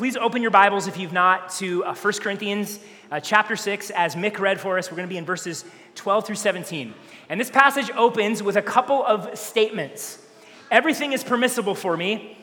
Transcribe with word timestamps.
please 0.00 0.16
open 0.16 0.40
your 0.40 0.50
Bibles, 0.50 0.86
if 0.86 0.96
you've 0.96 1.12
not, 1.12 1.50
to 1.50 1.84
uh, 1.84 1.94
1 1.94 2.12
Corinthians 2.20 2.80
uh, 3.10 3.20
chapter 3.20 3.54
6. 3.54 3.90
As 3.90 4.14
Mick 4.14 4.38
read 4.38 4.58
for 4.58 4.78
us, 4.78 4.90
we're 4.90 4.96
going 4.96 5.06
to 5.06 5.12
be 5.12 5.18
in 5.18 5.26
verses 5.26 5.62
12 5.94 6.26
through 6.26 6.36
17. 6.36 6.94
And 7.28 7.38
this 7.38 7.50
passage 7.50 7.90
opens 7.94 8.42
with 8.42 8.56
a 8.56 8.62
couple 8.62 9.04
of 9.04 9.38
statements 9.38 10.18
Everything 10.70 11.12
is 11.12 11.22
permissible 11.22 11.74
for 11.74 11.98
me, 11.98 12.38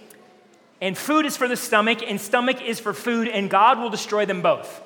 and 0.81 0.95
food 0.95 1.25
is 1.25 1.35
for 1.35 1.47
the 1.47 1.55
stomach, 1.55 2.03
and 2.07 2.21
stomach 2.21 2.61
is 2.61 2.79
for 2.79 2.93
food, 2.93 3.27
and 3.27 3.49
God 3.49 3.79
will 3.79 3.89
destroy 3.89 4.27
them 4.27 4.43
both. 4.43 4.83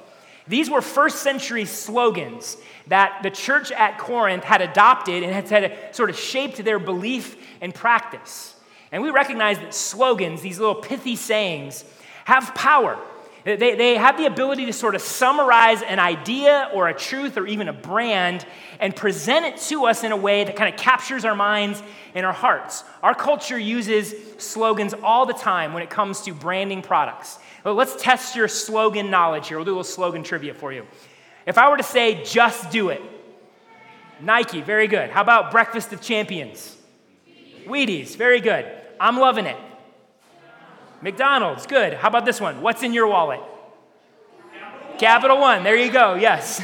These 0.48 0.70
were 0.70 0.82
first 0.82 1.24
century 1.24 1.66
slogans 1.66 2.56
that 2.88 3.20
the 3.22 3.32
church 3.32 3.74
at 3.74 3.98
Corinth 3.98 4.46
had 4.46 4.62
adopted 4.62 5.24
and 5.24 5.34
had, 5.34 5.50
had 5.50 5.94
sort 5.94 6.10
of 6.10 6.18
shaped 6.18 6.64
their 6.64 6.80
belief 6.80 7.36
and 7.60 7.76
practice. 7.76 8.56
And 8.94 9.04
we 9.04 9.10
recognize 9.10 9.58
that 9.60 9.74
slogans, 9.74 10.42
these 10.42 10.58
little 10.58 10.76
pithy 10.76 11.18
sayings, 11.18 11.84
have 12.26 12.54
power. 12.56 12.98
They, 13.44 13.56
they 13.76 13.96
have 13.96 14.18
the 14.18 14.28
ability 14.28 14.68
to 14.68 14.74
sort 14.74 14.94
of 14.94 15.02
summarize 15.02 15.82
an 15.82 15.98
idea 15.98 16.70
or 16.74 16.90
a 16.90 16.94
truth 16.94 17.38
or 17.38 17.48
even 17.48 17.70
a 17.70 17.74
brand 17.74 18.46
and 18.80 18.96
present 18.96 19.46
it 19.46 19.58
to 19.70 19.86
us 19.86 20.04
in 20.04 20.12
a 20.12 20.18
way 20.18 20.44
that 20.44 20.56
kind 20.56 20.72
of 20.72 20.80
captures 20.80 21.26
our 21.26 21.34
minds 21.34 21.82
and 22.14 22.24
our 22.24 22.34
hearts. 22.34 22.84
Our 23.02 23.16
culture 23.16 23.58
uses 23.58 24.14
slogans 24.38 24.94
all 24.94 25.26
the 25.26 25.34
time 25.34 25.74
when 25.74 25.82
it 25.82 25.90
comes 25.90 26.22
to 26.22 26.34
branding 26.34 26.84
products. 26.84 27.40
Well, 27.64 27.74
let's 27.74 27.96
test 28.02 28.36
your 28.36 28.48
slogan 28.48 29.10
knowledge 29.10 29.48
here. 29.48 29.58
We'll 29.58 29.66
do 29.66 29.72
a 29.72 29.74
little 29.74 29.84
slogan 29.84 30.22
trivia 30.24 30.54
for 30.54 30.72
you. 30.72 30.86
If 31.48 31.58
I 31.58 31.70
were 31.70 31.78
to 31.78 31.84
say, 31.84 32.24
just 32.24 32.70
do 32.70 32.90
it, 32.90 33.02
Nike, 34.20 34.62
very 34.62 34.88
good. 34.88 35.10
How 35.10 35.22
about 35.22 35.50
Breakfast 35.50 35.92
of 35.94 36.02
Champions? 36.02 36.78
Wheaties, 37.66 38.16
very 38.16 38.40
good. 38.40 38.72
I'm 39.00 39.18
loving 39.18 39.48
it. 39.48 39.58
McDonald's, 41.02 41.66
good. 41.66 41.94
How 41.94 42.08
about 42.08 42.26
this 42.26 42.40
one? 42.40 42.62
What's 42.62 42.84
in 42.84 42.94
your 42.94 43.08
wallet? 43.08 43.42
Capital 45.02 45.40
One, 45.40 45.64
there 45.64 45.76
you 45.76 45.92
go, 45.92 46.14
yes. 46.14 46.64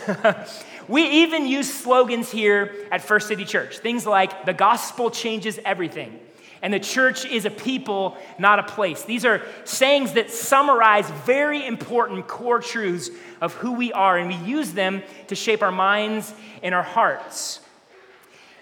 we 0.87 1.23
even 1.23 1.47
use 1.47 1.73
slogans 1.73 2.29
here 2.29 2.87
at 2.91 3.01
First 3.01 3.27
City 3.27 3.45
Church. 3.45 3.79
Things 3.79 4.05
like, 4.05 4.45
the 4.45 4.53
gospel 4.53 5.09
changes 5.09 5.59
everything, 5.65 6.19
and 6.61 6.71
the 6.71 6.79
church 6.79 7.25
is 7.25 7.45
a 7.45 7.49
people, 7.49 8.15
not 8.37 8.59
a 8.59 8.63
place. 8.63 9.01
These 9.03 9.25
are 9.25 9.41
sayings 9.63 10.13
that 10.13 10.29
summarize 10.29 11.09
very 11.25 11.65
important 11.65 12.27
core 12.27 12.59
truths 12.59 13.09
of 13.41 13.55
who 13.55 13.71
we 13.71 13.91
are, 13.91 14.19
and 14.19 14.27
we 14.27 14.35
use 14.47 14.71
them 14.71 15.01
to 15.29 15.35
shape 15.35 15.63
our 15.63 15.71
minds 15.71 16.31
and 16.61 16.75
our 16.75 16.83
hearts. 16.83 17.59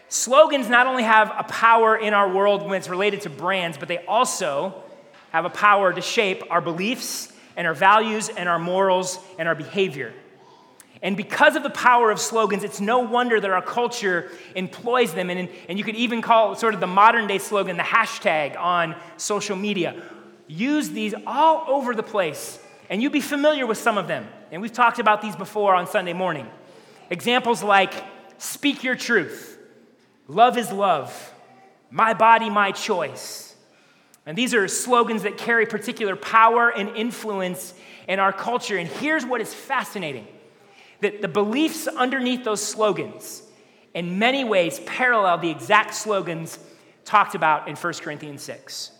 Slogans 0.08 0.70
not 0.70 0.88
only 0.88 1.04
have 1.04 1.34
a 1.38 1.44
power 1.44 1.98
in 1.98 2.14
our 2.14 2.32
world 2.32 2.64
when 2.64 2.76
it's 2.76 2.88
related 2.88 3.22
to 3.22 3.30
brands, 3.30 3.78
but 3.78 3.90
they 3.90 3.98
also 4.06 4.85
have 5.36 5.44
a 5.44 5.50
power 5.50 5.92
to 5.92 6.00
shape 6.00 6.44
our 6.50 6.62
beliefs 6.62 7.30
and 7.58 7.68
our 7.68 7.74
values 7.74 8.30
and 8.30 8.48
our 8.48 8.58
morals 8.58 9.20
and 9.38 9.50
our 9.50 9.56
behavior. 9.56 10.14
And 11.02 11.18
because 11.18 11.58
of 11.58 11.64
the 11.64 11.70
power 11.70 12.10
of 12.10 12.22
slogans, 12.22 12.64
it's 12.64 12.80
no 12.80 13.00
wonder 13.00 13.38
that 13.42 13.52
our 13.52 13.62
culture 13.62 14.32
employs 14.56 15.14
them. 15.14 15.30
And, 15.30 15.50
and 15.68 15.78
you 15.78 15.84
could 15.84 15.98
even 15.98 16.22
call 16.22 16.56
sort 16.56 16.74
of 16.74 16.80
the 16.80 16.88
modern 16.88 17.28
day 17.28 17.38
slogan, 17.38 17.76
the 17.76 17.84
hashtag 17.84 18.58
on 18.58 18.96
social 19.18 19.58
media. 19.58 20.02
Use 20.48 20.92
these 20.92 21.14
all 21.28 21.66
over 21.68 21.94
the 21.94 22.02
place. 22.02 22.58
And 22.90 23.04
you'd 23.04 23.12
be 23.12 23.20
familiar 23.20 23.68
with 23.68 23.78
some 23.78 23.98
of 23.98 24.08
them. 24.08 24.26
And 24.54 24.62
we've 24.62 24.72
talked 24.72 25.00
about 25.00 25.22
these 25.22 25.36
before 25.36 25.76
on 25.76 25.86
Sunday 25.86 26.14
morning. 26.14 26.48
Examples 27.10 27.62
like 27.62 27.94
speak 28.38 28.86
your 28.86 28.96
truth, 28.96 29.60
love 30.30 30.58
is 30.58 30.72
love, 30.72 31.34
my 31.92 32.14
body, 32.14 32.50
my 32.50 32.72
choice, 32.72 33.45
and 34.26 34.38
these 34.38 34.54
are 34.54 34.68
slogans 34.68 35.24
that 35.24 35.38
carry 35.38 35.66
particular 35.66 36.16
power 36.16 36.70
and 36.70 36.90
influence 36.96 37.74
in 38.08 38.20
our 38.20 38.34
culture. 38.34 38.78
And 38.78 38.88
here's 38.88 39.26
what 39.26 39.42
is 39.42 39.54
fascinating 39.54 40.28
that 41.02 41.22
the 41.22 41.28
beliefs 41.28 41.88
underneath 41.88 42.44
those 42.44 42.66
slogans, 42.66 43.44
in 43.94 44.18
many 44.18 44.44
ways, 44.44 44.80
parallel 44.86 45.38
the 45.38 45.52
exact 45.52 45.94
slogans 45.94 46.58
talked 47.04 47.36
about 47.36 47.68
in 47.68 47.76
1 47.76 47.94
Corinthians 47.96 48.42
6. 48.42 48.92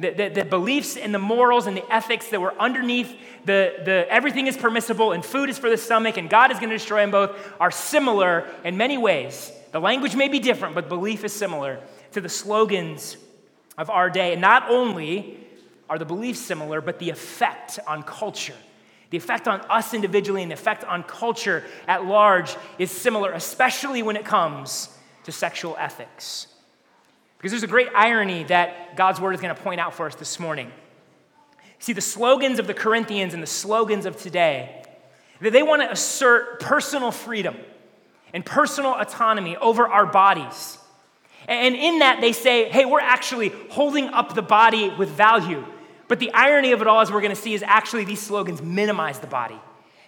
The, 0.00 0.10
the, 0.10 0.28
the, 0.28 0.44
beliefs 0.44 0.96
and 0.96 1.14
the 1.14 1.18
morals 1.18 1.66
and 1.66 1.76
the 1.76 1.92
ethics 1.92 2.28
that 2.28 2.40
were 2.40 2.54
underneath 2.58 3.14
the, 3.44 3.74
the 3.84 4.06
everything 4.08 4.46
is 4.46 4.56
permissible 4.56 5.12
and 5.12 5.24
food 5.24 5.50
is 5.50 5.58
for 5.58 5.68
the 5.68 5.76
stomach 5.76 6.16
and 6.16 6.30
God 6.30 6.50
is 6.50 6.58
going 6.58 6.70
to 6.70 6.76
destroy 6.76 7.02
them 7.02 7.10
both 7.10 7.36
are 7.60 7.70
similar 7.70 8.46
in 8.64 8.76
many 8.76 8.98
ways. 8.98 9.52
The 9.70 9.80
language 9.80 10.16
may 10.16 10.28
be 10.28 10.38
different, 10.38 10.74
but 10.74 10.88
belief 10.88 11.24
is 11.24 11.32
similar 11.32 11.78
to 12.12 12.20
the 12.20 12.28
slogans 12.28 13.16
of 13.78 13.90
our 13.90 14.10
day. 14.10 14.32
And 14.32 14.40
not 14.40 14.70
only 14.70 15.38
are 15.88 15.98
the 15.98 16.04
beliefs 16.04 16.40
similar, 16.40 16.80
but 16.80 16.98
the 16.98 17.10
effect 17.10 17.78
on 17.86 18.02
culture, 18.02 18.56
the 19.10 19.16
effect 19.16 19.46
on 19.46 19.60
us 19.62 19.94
individually, 19.94 20.42
and 20.42 20.50
the 20.50 20.54
effect 20.54 20.84
on 20.84 21.02
culture 21.02 21.64
at 21.86 22.04
large 22.04 22.56
is 22.78 22.90
similar, 22.90 23.32
especially 23.32 24.02
when 24.02 24.16
it 24.16 24.24
comes 24.24 24.88
to 25.24 25.32
sexual 25.32 25.76
ethics. 25.78 26.46
Because 27.36 27.52
there's 27.52 27.62
a 27.62 27.66
great 27.66 27.88
irony 27.94 28.44
that 28.44 28.96
God's 28.96 29.20
word 29.20 29.34
is 29.34 29.40
going 29.40 29.54
to 29.54 29.60
point 29.60 29.80
out 29.80 29.94
for 29.94 30.06
us 30.06 30.14
this 30.14 30.38
morning. 30.38 30.70
See, 31.78 31.92
the 31.92 32.00
slogans 32.00 32.58
of 32.58 32.68
the 32.68 32.74
Corinthians 32.74 33.34
and 33.34 33.42
the 33.42 33.48
slogans 33.48 34.06
of 34.06 34.16
today, 34.16 34.84
that 35.40 35.52
they 35.52 35.64
want 35.64 35.82
to 35.82 35.90
assert 35.90 36.60
personal 36.60 37.10
freedom 37.10 37.56
and 38.32 38.46
personal 38.46 38.94
autonomy 38.94 39.56
over 39.56 39.88
our 39.88 40.06
bodies 40.06 40.78
and 41.48 41.74
in 41.74 41.98
that, 42.00 42.20
they 42.20 42.32
say, 42.32 42.68
hey, 42.68 42.84
we're 42.84 43.00
actually 43.00 43.48
holding 43.70 44.08
up 44.08 44.34
the 44.34 44.42
body 44.42 44.90
with 44.90 45.08
value. 45.10 45.64
But 46.08 46.20
the 46.20 46.32
irony 46.32 46.72
of 46.72 46.80
it 46.80 46.86
all, 46.86 47.00
as 47.00 47.10
we're 47.10 47.20
going 47.20 47.34
to 47.34 47.40
see, 47.40 47.54
is 47.54 47.62
actually 47.62 48.04
these 48.04 48.20
slogans 48.20 48.62
minimize 48.62 49.18
the 49.18 49.26
body. 49.26 49.58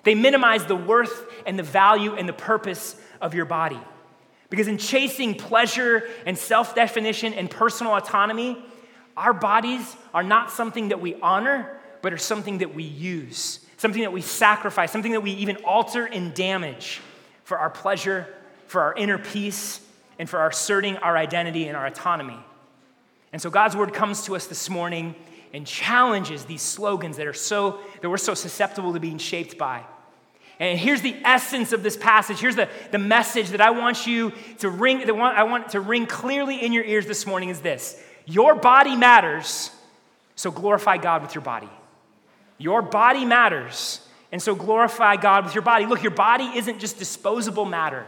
They 0.04 0.14
minimize 0.14 0.66
the 0.66 0.76
worth 0.76 1.26
and 1.46 1.58
the 1.58 1.62
value 1.62 2.14
and 2.14 2.28
the 2.28 2.34
purpose 2.34 2.96
of 3.20 3.34
your 3.34 3.46
body. 3.46 3.80
Because 4.50 4.68
in 4.68 4.78
chasing 4.78 5.34
pleasure 5.34 6.08
and 6.26 6.36
self 6.36 6.74
definition 6.74 7.32
and 7.32 7.50
personal 7.50 7.96
autonomy, 7.96 8.62
our 9.16 9.32
bodies 9.32 9.96
are 10.12 10.22
not 10.22 10.50
something 10.50 10.88
that 10.88 11.00
we 11.00 11.14
honor, 11.16 11.80
but 12.02 12.12
are 12.12 12.18
something 12.18 12.58
that 12.58 12.74
we 12.74 12.82
use, 12.82 13.60
something 13.78 14.02
that 14.02 14.12
we 14.12 14.20
sacrifice, 14.20 14.92
something 14.92 15.12
that 15.12 15.22
we 15.22 15.32
even 15.32 15.56
alter 15.64 16.04
and 16.04 16.34
damage 16.34 17.00
for 17.44 17.58
our 17.58 17.70
pleasure, 17.70 18.26
for 18.66 18.82
our 18.82 18.94
inner 18.94 19.18
peace, 19.18 19.80
and 20.18 20.28
for 20.28 20.46
asserting 20.46 20.96
our 20.98 21.16
identity 21.16 21.68
and 21.68 21.76
our 21.76 21.86
autonomy. 21.86 22.38
And 23.32 23.42
so 23.42 23.50
God's 23.50 23.76
word 23.76 23.92
comes 23.92 24.24
to 24.26 24.36
us 24.36 24.46
this 24.46 24.70
morning 24.70 25.14
and 25.52 25.66
challenges 25.66 26.44
these 26.44 26.62
slogans 26.62 27.16
that 27.16 27.26
are 27.26 27.32
so 27.32 27.78
that 28.00 28.10
we're 28.10 28.16
so 28.16 28.34
susceptible 28.34 28.92
to 28.92 29.00
being 29.00 29.18
shaped 29.18 29.56
by. 29.58 29.82
And 30.60 30.78
here's 30.78 31.00
the 31.00 31.16
essence 31.24 31.72
of 31.72 31.82
this 31.82 31.96
passage. 31.96 32.38
Here's 32.38 32.56
the, 32.56 32.68
the 32.92 32.98
message 32.98 33.50
that 33.50 33.60
I 33.60 33.70
want 33.70 34.06
you 34.06 34.32
to 34.58 34.70
ring, 34.70 34.98
that 34.98 35.10
I 35.10 35.42
want 35.44 35.70
to 35.70 35.80
ring 35.80 36.06
clearly 36.06 36.64
in 36.64 36.72
your 36.72 36.84
ears 36.84 37.06
this 37.06 37.26
morning 37.26 37.48
is 37.48 37.60
this. 37.60 38.00
Your 38.26 38.54
body 38.54 38.96
matters, 38.96 39.70
so 40.36 40.50
glorify 40.50 40.96
God 40.96 41.22
with 41.22 41.34
your 41.34 41.42
body. 41.42 41.68
Your 42.56 42.82
body 42.82 43.24
matters, 43.24 44.00
and 44.30 44.40
so 44.40 44.54
glorify 44.54 45.16
God 45.16 45.44
with 45.44 45.54
your 45.54 45.62
body. 45.62 45.86
Look, 45.86 46.02
your 46.02 46.12
body 46.12 46.44
isn't 46.56 46.78
just 46.78 46.98
disposable 46.98 47.64
matter. 47.64 48.06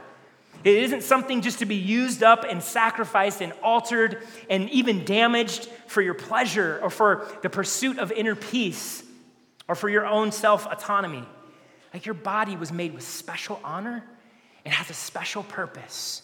It 0.64 0.74
isn't 0.74 1.02
something 1.02 1.42
just 1.42 1.60
to 1.60 1.66
be 1.66 1.76
used 1.76 2.22
up 2.22 2.44
and 2.48 2.62
sacrificed 2.62 3.40
and 3.40 3.52
altered 3.62 4.26
and 4.50 4.68
even 4.70 5.04
damaged 5.04 5.66
for 5.86 6.02
your 6.02 6.14
pleasure 6.14 6.80
or 6.82 6.90
for 6.90 7.28
the 7.42 7.50
pursuit 7.50 7.98
of 7.98 8.10
inner 8.10 8.34
peace 8.34 9.02
or 9.68 9.74
for 9.74 9.88
your 9.88 10.06
own 10.06 10.32
self 10.32 10.66
autonomy. 10.66 11.24
Like 11.94 12.04
your 12.04 12.14
body 12.14 12.56
was 12.56 12.72
made 12.72 12.94
with 12.94 13.02
special 13.02 13.60
honor 13.64 14.04
and 14.64 14.74
has 14.74 14.90
a 14.90 14.94
special 14.94 15.42
purpose. 15.44 16.22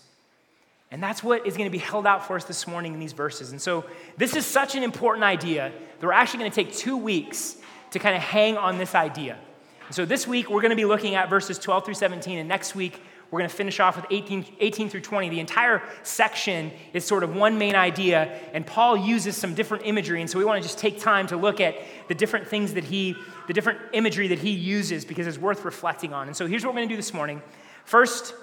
And 0.91 1.03
that's 1.03 1.25
what 1.25 1.47
is 1.47 1.57
going 1.57 1.67
to 1.67 1.73
be 1.73 1.79
held 1.79 2.07
out 2.07 2.27
for 2.27 2.37
us 2.37 2.45
this 2.45 2.67
morning 2.67 2.93
in 2.93 3.01
these 3.01 3.15
verses. 3.15 3.51
And 3.51 3.61
so, 3.61 3.87
this 4.19 4.37
is 4.37 4.45
such 4.45 4.75
an 4.75 4.83
important 4.83 5.25
idea 5.25 5.73
that 5.99 6.07
we're 6.07 6.13
actually 6.13 6.41
going 6.41 6.51
to 6.51 6.55
take 6.55 6.75
two 6.75 6.99
weeks 6.99 7.57
to 7.93 7.99
kind 7.99 8.15
of 8.15 8.21
hang 8.21 8.59
on 8.59 8.77
this 8.77 8.95
idea. 8.95 9.39
And 9.87 9.95
so, 9.95 10.05
this 10.05 10.27
week, 10.27 10.51
we're 10.51 10.61
going 10.61 10.71
to 10.71 10.77
be 10.77 10.85
looking 10.85 11.15
at 11.15 11.31
verses 11.31 11.59
12 11.59 11.87
through 11.87 11.95
17, 11.95 12.39
and 12.39 12.47
next 12.47 12.75
week, 12.75 13.01
we're 13.33 13.39
going 13.39 13.49
to 13.49 13.57
finish 13.57 13.81
off 13.81 13.97
with 13.97 14.05
18, 14.11 14.45
18 14.61 14.91
through 14.91 15.01
20. 15.01 15.31
The 15.31 15.41
entire 15.41 15.83
section 16.03 16.71
is 16.93 17.07
sort 17.07 17.25
of 17.25 17.35
one 17.35 17.57
main 17.57 17.75
idea, 17.75 18.39
and 18.53 18.67
Paul 18.67 18.95
uses 18.95 19.39
some 19.39 19.55
different 19.55 19.87
imagery. 19.87 20.21
And 20.21 20.29
so 20.29 20.39
we 20.39 20.45
want 20.45 20.63
to 20.63 20.69
just 20.69 20.79
take 20.79 21.01
time 21.01 21.27
to 21.29 21.39
look 21.39 21.59
at 21.59 21.77
the 22.09 22.15
different 22.15 22.47
things 22.47 22.75
that 22.75 22.85
he, 22.85 23.17
the 23.47 23.55
different 23.55 23.79
imagery 23.95 24.29
that 24.29 24.39
he 24.39 24.51
uses 24.51 25.07
because 25.07 25.27
it's 25.27 25.39
worth 25.39 25.65
reflecting 25.65 26.13
on. 26.13 26.27
And 26.27 26.37
so 26.37 26.47
here's 26.47 26.63
what 26.63 26.75
we're 26.75 26.81
going 26.81 26.91
to 26.91 26.93
do 26.93 26.99
this 26.99 27.15
morning. 27.15 27.41
First, 27.87 28.35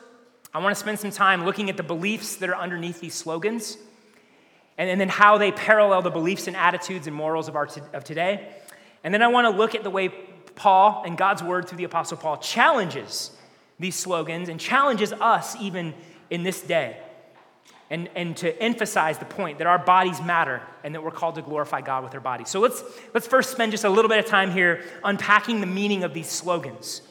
I 0.56 0.58
want 0.58 0.76
to 0.76 0.80
spend 0.80 0.98
some 0.98 1.12
time 1.12 1.46
looking 1.46 1.70
at 1.70 1.78
the 1.78 1.84
beliefs 1.84 2.38
that 2.38 2.50
are 2.50 2.56
underneath 2.56 3.00
these 3.00 3.14
slogans, 3.14 3.78
and, 4.80 4.90
and 4.90 5.00
then 5.00 5.10
how 5.10 5.38
they 5.38 5.52
parallel 5.52 6.02
the 6.02 6.10
beliefs 6.10 6.48
and 6.48 6.58
attitudes 6.58 7.06
and 7.06 7.16
morals 7.16 7.48
of, 7.48 7.56
our 7.56 7.68
t- 7.68 7.82
of 7.94 8.04
today. 8.04 8.56
And 9.04 9.14
then 9.14 9.22
I 9.22 9.28
want 9.28 9.46
to 9.46 9.56
look 9.56 9.76
at 9.76 9.84
the 9.84 9.92
way 9.92 10.10
Paul 10.56 11.04
and 11.06 11.16
God's 11.16 11.44
word 11.44 11.68
through 11.68 11.78
the 11.78 11.84
Apostle 11.84 12.18
Paul 12.18 12.38
challenges 12.38 13.36
these 13.80 13.96
slogans 13.96 14.50
and 14.50 14.60
challenges 14.60 15.14
us 15.14 15.56
even 15.58 15.94
in 16.30 16.44
this 16.44 16.62
day. 16.62 16.98
and, 17.90 18.08
and 18.16 18.38
to 18.38 18.62
emphasize 18.62 19.18
the 19.18 19.26
point 19.26 19.58
that 19.58 19.68
our 19.68 19.80
bodies 19.80 20.22
matter 20.22 20.62
and 20.84 20.94
that 20.94 21.04
we're 21.04 21.12
called 21.12 21.36
to 21.36 21.42
glorify 21.42 21.82
God 21.82 22.04
with 22.04 22.14
our 22.14 22.20
bodies. 22.20 22.50
So 22.50 22.60
let's, 22.60 22.84
let's 23.14 23.26
first 23.26 23.52
spend 23.52 23.72
just 23.72 23.84
a 23.84 23.90
little 23.90 24.10
bit 24.10 24.20
of 24.20 24.26
time 24.26 24.52
here 24.52 24.84
unpacking 25.04 25.60
the 25.60 25.68
meaning 25.68 26.04
of 26.04 26.14
these 26.14 26.30
slogans. 26.30 27.02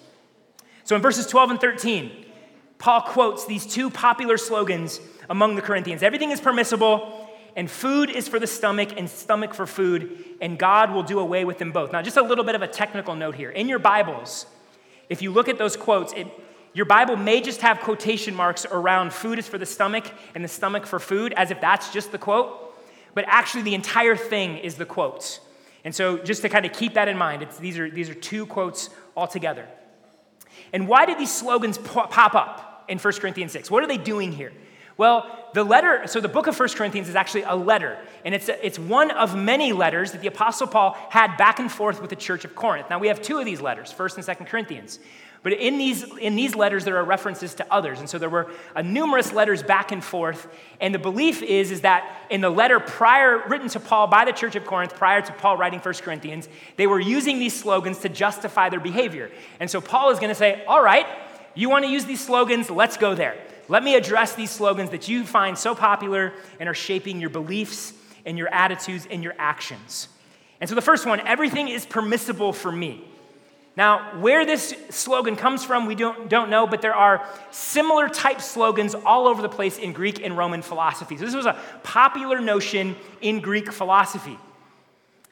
So 0.85 0.95
in 0.95 1.03
verses 1.03 1.27
12 1.27 1.51
and 1.51 1.61
13, 1.61 2.27
Paul 2.79 3.03
quotes 3.03 3.45
these 3.47 3.67
two 3.67 3.91
popular 3.91 4.37
slogans 4.37 5.01
among 5.29 5.57
the 5.57 5.63
Corinthians 5.63 6.03
Everything 6.03 6.31
is 6.31 6.41
permissible, 6.41 7.29
and 7.57 7.69
food 7.69 8.09
is 8.09 8.29
for 8.29 8.39
the 8.39 8.47
stomach, 8.47 8.91
and 8.97 9.11
stomach 9.11 9.53
for 9.53 9.67
food, 9.67 10.25
and 10.41 10.59
God 10.59 10.93
will 10.93 11.03
do 11.03 11.19
away 11.19 11.45
with 11.45 11.59
them 11.59 11.73
both. 11.73 11.93
Now, 11.93 12.03
just 12.03 12.17
a 12.17 12.23
little 12.23 12.45
bit 12.45 12.55
of 12.55 12.63
a 12.63 12.69
technical 12.69 13.17
note 13.17 13.35
here. 13.35 13.51
In 13.51 13.69
your 13.69 13.81
Bibles, 13.81 14.47
if 15.09 15.23
you 15.23 15.33
look 15.33 15.49
at 15.49 15.59
those 15.59 15.77
quotes, 15.77 16.13
it, 16.13 16.29
your 16.79 16.87
Bible 16.87 17.17
may 17.17 17.41
just 17.41 17.61
have 17.63 17.81
quotation 17.81 18.37
marks 18.37 18.65
around 18.65 19.13
food 19.13 19.41
is 19.41 19.49
for 19.49 19.59
the 19.59 19.67
stomach 19.67 20.05
and 20.37 20.45
the 20.45 20.49
stomach 20.49 20.87
for 20.87 21.01
food, 21.01 21.35
as 21.37 21.51
if 21.51 21.61
that's 21.61 21.93
just 21.93 22.13
the 22.13 22.19
quote. 22.19 22.73
But 23.15 23.25
actually, 23.27 23.63
the 23.63 23.75
entire 23.75 24.15
thing 24.15 24.59
is 24.59 24.77
the 24.77 24.87
quotes. 24.87 25.41
And 25.85 25.93
so, 25.93 26.19
just 26.19 26.41
to 26.43 26.49
kind 26.49 26.65
of 26.65 26.73
keep 26.73 26.95
that 26.95 27.09
in 27.09 27.19
mind, 27.19 27.45
these, 27.59 27.81
are, 27.81 27.91
these 27.91 28.09
are 28.09 28.15
two 28.15 28.47
quotes 28.47 28.91
altogether. 29.17 29.67
And 30.73 30.87
why 30.87 31.05
did 31.05 31.19
these 31.19 31.35
slogans 31.35 31.79
pop 31.79 32.37
up 32.37 32.85
in 32.87 32.99
1 32.99 33.13
Corinthians 33.15 33.51
6? 33.51 33.73
What 33.73 33.83
are 33.83 33.89
they 33.89 33.99
doing 33.99 34.31
here? 34.31 34.53
Well, 34.97 35.51
the 35.55 35.65
letter, 35.65 36.07
so 36.07 36.21
the 36.21 36.29
book 36.29 36.47
of 36.47 36.59
1 36.59 36.69
Corinthians 36.71 37.09
is 37.09 37.17
actually 37.17 37.43
a 37.43 37.57
letter, 37.57 37.99
and 38.25 38.37
it's, 38.37 38.49
a, 38.49 38.67
it's 38.67 38.79
one 38.79 39.11
of 39.11 39.37
many 39.37 39.73
letters 39.73 40.13
that 40.13 40.21
the 40.21 40.29
Apostle 40.29 40.69
Paul 40.69 40.97
had 41.11 41.37
back 41.37 41.59
and 41.59 41.73
forth 41.73 42.01
with 42.01 42.11
the 42.11 42.17
church 42.17 42.45
of 42.45 42.55
Corinth. 42.55 42.89
Now, 42.89 43.01
we 43.01 43.09
have 43.09 43.21
two 43.21 43.39
of 43.39 43.45
these 43.45 43.61
letters, 43.61 43.93
1st 43.93 44.17
and 44.17 44.39
2nd 44.39 44.47
Corinthians. 44.49 45.01
But 45.49 45.57
in 45.61 45.79
these, 45.79 46.03
in 46.19 46.37
these 46.37 46.55
letters, 46.55 46.85
there 46.85 46.99
are 46.99 47.05
references 47.05 47.55
to 47.55 47.67
others. 47.73 48.01
And 48.01 48.11
so 48.11 48.19
there 48.19 48.29
were 48.29 48.51
uh, 48.77 48.83
numerous 48.83 49.33
letters 49.33 49.63
back 49.63 49.93
and 49.93 50.05
forth. 50.05 50.47
And 50.79 50.95
the 50.95 50.99
belief 50.99 51.43
is, 51.43 51.71
is 51.71 51.81
that 51.81 52.27
in 52.29 52.43
the 52.43 52.51
letter 52.51 52.79
prior, 52.79 53.49
written 53.49 53.71
to 53.71 53.81
Paul 53.81 54.09
by 54.09 54.27
the 54.27 54.33
church 54.33 54.57
of 54.57 54.67
Corinth, 54.67 54.95
prior 54.95 55.23
to 55.23 55.33
Paul 55.33 55.57
writing 55.57 55.81
1 55.81 55.95
Corinthians, 56.03 56.51
they 56.77 56.87
were 56.87 57.01
using 57.01 57.39
these 57.39 57.59
slogans 57.59 58.01
to 58.01 58.11
justify 58.11 58.69
their 58.69 58.79
behavior. 58.79 59.31
And 59.59 59.71
so 59.71 59.81
Paul 59.81 60.11
is 60.11 60.19
going 60.19 60.29
to 60.29 60.35
say, 60.35 60.67
All 60.67 60.83
right, 60.83 61.07
you 61.55 61.71
want 61.71 61.87
to 61.87 61.91
use 61.91 62.05
these 62.05 62.23
slogans? 62.23 62.69
Let's 62.69 62.99
go 62.99 63.15
there. 63.15 63.39
Let 63.69 63.83
me 63.83 63.95
address 63.95 64.35
these 64.35 64.51
slogans 64.51 64.91
that 64.91 65.09
you 65.09 65.25
find 65.25 65.57
so 65.57 65.75
popular 65.75 66.35
and 66.61 66.69
are 66.69 66.75
shaping 66.75 67.23
your 67.23 67.31
beliefs 67.31 67.95
and 68.27 68.37
your 68.37 68.53
attitudes 68.53 69.09
and 69.11 69.23
your 69.23 69.35
actions. 69.39 70.09
And 70.61 70.69
so 70.69 70.75
the 70.75 70.83
first 70.83 71.07
one 71.07 71.21
everything 71.21 71.69
is 71.69 71.87
permissible 71.87 72.53
for 72.53 72.71
me. 72.71 73.03
Now, 73.79 74.19
where 74.19 74.45
this 74.45 74.75
slogan 74.91 75.37
comes 75.37 75.65
from, 75.65 75.87
we 75.87 75.95
don't, 75.95 76.29
don't 76.29 76.51
know, 76.51 76.67
but 76.67 76.83
there 76.83 76.97
are 76.97 77.25
similar 77.53 78.09
type 78.09 78.41
slogans 78.41 78.97
all 78.97 79.29
over 79.29 79.41
the 79.41 79.49
place 79.49 79.79
in 79.79 79.93
Greek 79.93 80.21
and 80.21 80.37
Roman 80.37 80.63
philosophy. 80.63 81.17
So, 81.17 81.25
this 81.25 81.35
was 81.37 81.47
a 81.47 81.57
popular 81.85 82.41
notion 82.41 82.97
in 83.21 83.39
Greek 83.39 83.73
philosophy. 83.73 84.37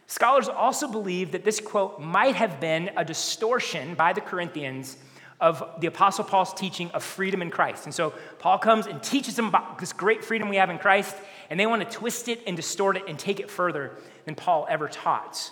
Scholars 0.06 0.48
also 0.48 0.86
believe 0.86 1.32
that 1.32 1.44
this 1.44 1.58
quote 1.58 2.00
might 2.00 2.36
have 2.36 2.60
been 2.60 2.92
a 2.96 3.04
distortion 3.04 3.96
by 3.96 4.12
the 4.12 4.20
Corinthians 4.20 4.96
of 5.40 5.68
the 5.80 5.88
Apostle 5.88 6.22
Paul's 6.22 6.54
teaching 6.54 6.88
of 6.92 7.02
freedom 7.02 7.42
in 7.42 7.50
Christ. 7.50 7.86
And 7.86 7.92
so 7.92 8.14
Paul 8.38 8.58
comes 8.58 8.86
and 8.86 9.02
teaches 9.02 9.34
them 9.34 9.48
about 9.48 9.80
this 9.80 9.92
great 9.92 10.24
freedom 10.24 10.48
we 10.48 10.56
have 10.56 10.70
in 10.70 10.78
Christ, 10.78 11.16
and 11.50 11.58
they 11.58 11.66
want 11.66 11.82
to 11.82 11.90
twist 11.90 12.28
it 12.28 12.42
and 12.46 12.56
distort 12.56 12.96
it 12.96 13.02
and 13.08 13.18
take 13.18 13.40
it 13.40 13.50
further 13.50 13.90
than 14.24 14.36
Paul 14.36 14.68
ever 14.70 14.86
taught. 14.86 15.50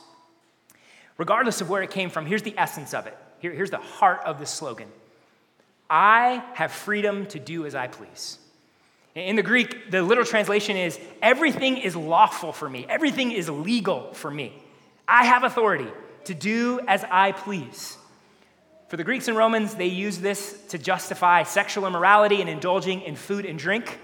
Regardless 1.16 1.60
of 1.60 1.70
where 1.70 1.82
it 1.82 1.90
came 1.90 2.10
from, 2.10 2.26
here's 2.26 2.42
the 2.42 2.54
essence 2.56 2.92
of 2.92 3.06
it. 3.06 3.16
Here, 3.38 3.52
here's 3.52 3.70
the 3.70 3.78
heart 3.78 4.20
of 4.24 4.38
this 4.38 4.50
slogan 4.50 4.88
I 5.88 6.42
have 6.54 6.72
freedom 6.72 7.26
to 7.26 7.38
do 7.38 7.66
as 7.66 7.74
I 7.74 7.88
please. 7.88 8.38
In 9.14 9.36
the 9.36 9.42
Greek, 9.42 9.90
the 9.90 10.02
literal 10.02 10.26
translation 10.26 10.76
is 10.76 10.98
everything 11.22 11.76
is 11.76 11.94
lawful 11.94 12.52
for 12.52 12.68
me, 12.68 12.86
everything 12.88 13.30
is 13.32 13.48
legal 13.48 14.12
for 14.14 14.30
me. 14.30 14.52
I 15.06 15.26
have 15.26 15.44
authority 15.44 15.88
to 16.24 16.34
do 16.34 16.80
as 16.88 17.04
I 17.10 17.32
please. 17.32 17.96
For 18.88 18.96
the 18.96 19.04
Greeks 19.04 19.28
and 19.28 19.36
Romans, 19.36 19.74
they 19.74 19.86
use 19.86 20.18
this 20.18 20.60
to 20.68 20.78
justify 20.78 21.42
sexual 21.42 21.86
immorality 21.86 22.40
and 22.40 22.50
indulging 22.50 23.02
in 23.02 23.16
food 23.16 23.44
and 23.44 23.58
drink. 23.58 23.98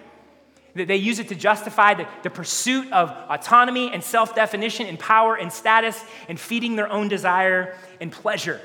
They 0.74 0.96
use 0.96 1.18
it 1.18 1.28
to 1.28 1.34
justify 1.34 1.94
the, 1.94 2.08
the 2.22 2.30
pursuit 2.30 2.92
of 2.92 3.10
autonomy 3.10 3.92
and 3.92 4.02
self 4.02 4.34
definition 4.34 4.86
and 4.86 4.98
power 4.98 5.34
and 5.36 5.52
status 5.52 6.02
and 6.28 6.38
feeding 6.38 6.76
their 6.76 6.90
own 6.90 7.08
desire 7.08 7.76
and 8.00 8.12
pleasure. 8.12 8.60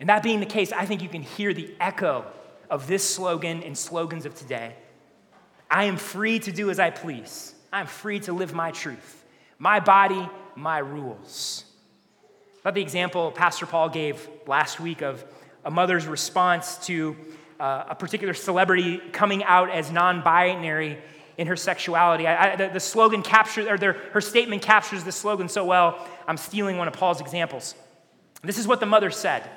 And 0.00 0.08
that 0.08 0.22
being 0.22 0.40
the 0.40 0.46
case, 0.46 0.72
I 0.72 0.86
think 0.86 1.02
you 1.02 1.08
can 1.08 1.22
hear 1.22 1.52
the 1.54 1.74
echo 1.80 2.24
of 2.70 2.86
this 2.86 3.08
slogan 3.08 3.62
and 3.62 3.76
slogans 3.76 4.26
of 4.26 4.34
today. 4.34 4.74
I 5.70 5.84
am 5.84 5.96
free 5.96 6.38
to 6.40 6.52
do 6.52 6.70
as 6.70 6.78
I 6.78 6.90
please. 6.90 7.54
I'm 7.72 7.86
free 7.86 8.20
to 8.20 8.32
live 8.32 8.54
my 8.54 8.70
truth. 8.70 9.24
My 9.58 9.80
body, 9.80 10.28
my 10.56 10.78
rules. 10.78 11.64
About 12.60 12.74
the 12.74 12.82
example 12.82 13.30
Pastor 13.32 13.66
Paul 13.66 13.88
gave 13.88 14.28
last 14.46 14.80
week 14.80 15.02
of 15.02 15.24
a 15.64 15.70
mother's 15.70 16.06
response 16.06 16.78
to 16.86 17.16
uh, 17.60 17.84
a 17.88 17.94
particular 17.94 18.34
celebrity 18.34 18.98
coming 19.12 19.44
out 19.44 19.70
as 19.70 19.90
non 19.90 20.22
binary 20.22 20.98
in 21.36 21.46
her 21.46 21.56
sexuality. 21.56 22.26
I, 22.26 22.52
I, 22.52 22.56
the, 22.56 22.68
the, 22.68 22.80
slogan 22.80 23.22
captures, 23.22 23.66
or 23.66 23.76
their, 23.76 23.94
her 24.12 24.20
statement 24.20 24.62
captures 24.62 25.04
the 25.04 25.12
slogan 25.12 25.48
so 25.48 25.64
well, 25.64 26.06
I'm 26.26 26.36
stealing 26.36 26.76
one 26.76 26.88
of 26.88 26.94
Paul's 26.94 27.20
examples. 27.20 27.74
This 28.42 28.58
is 28.58 28.66
what 28.68 28.80
the 28.80 28.86
mother 28.86 29.10
said 29.10 29.48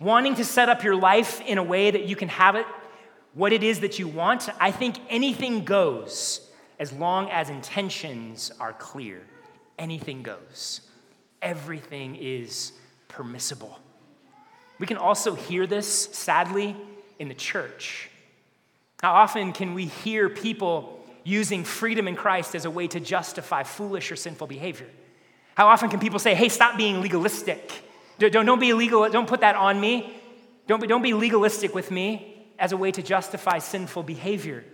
Wanting 0.00 0.34
to 0.34 0.44
set 0.44 0.68
up 0.68 0.82
your 0.82 0.96
life 0.96 1.40
in 1.42 1.58
a 1.58 1.62
way 1.62 1.90
that 1.90 2.04
you 2.04 2.16
can 2.16 2.28
have 2.28 2.56
it, 2.56 2.66
what 3.34 3.52
it 3.52 3.62
is 3.62 3.80
that 3.80 3.98
you 3.98 4.08
want, 4.08 4.48
I 4.60 4.70
think 4.70 4.96
anything 5.08 5.64
goes 5.64 6.40
as 6.78 6.92
long 6.92 7.30
as 7.30 7.48
intentions 7.48 8.50
are 8.58 8.72
clear. 8.72 9.22
Anything 9.78 10.22
goes. 10.22 10.80
Everything 11.40 12.16
is 12.16 12.72
permissible. 13.08 13.78
We 14.78 14.86
can 14.86 14.96
also 14.96 15.34
hear 15.34 15.66
this, 15.66 15.86
sadly, 15.86 16.76
in 17.18 17.28
the 17.28 17.34
church? 17.34 18.10
How 19.00 19.12
often 19.12 19.52
can 19.52 19.74
we 19.74 19.86
hear 19.86 20.28
people 20.28 21.00
using 21.24 21.64
freedom 21.64 22.08
in 22.08 22.16
Christ 22.16 22.54
as 22.54 22.64
a 22.64 22.70
way 22.70 22.86
to 22.88 23.00
justify 23.00 23.62
foolish 23.62 24.12
or 24.12 24.16
sinful 24.16 24.46
behavior? 24.46 24.88
How 25.54 25.68
often 25.68 25.90
can 25.90 26.00
people 26.00 26.18
say, 26.18 26.34
hey, 26.34 26.48
stop 26.48 26.76
being 26.76 27.00
legalistic? 27.00 27.70
Don't, 28.18 28.46
don't 28.46 28.60
be 28.60 28.72
legal, 28.72 29.08
don't 29.10 29.28
put 29.28 29.40
that 29.40 29.56
on 29.56 29.80
me. 29.80 30.16
Don't 30.66 30.80
be, 30.80 30.86
don't 30.86 31.02
be 31.02 31.14
legalistic 31.14 31.74
with 31.74 31.90
me 31.90 32.46
as 32.58 32.72
a 32.72 32.76
way 32.76 32.92
to 32.92 33.02
justify 33.02 33.58
sinful 33.58 34.04
behavior. 34.04 34.64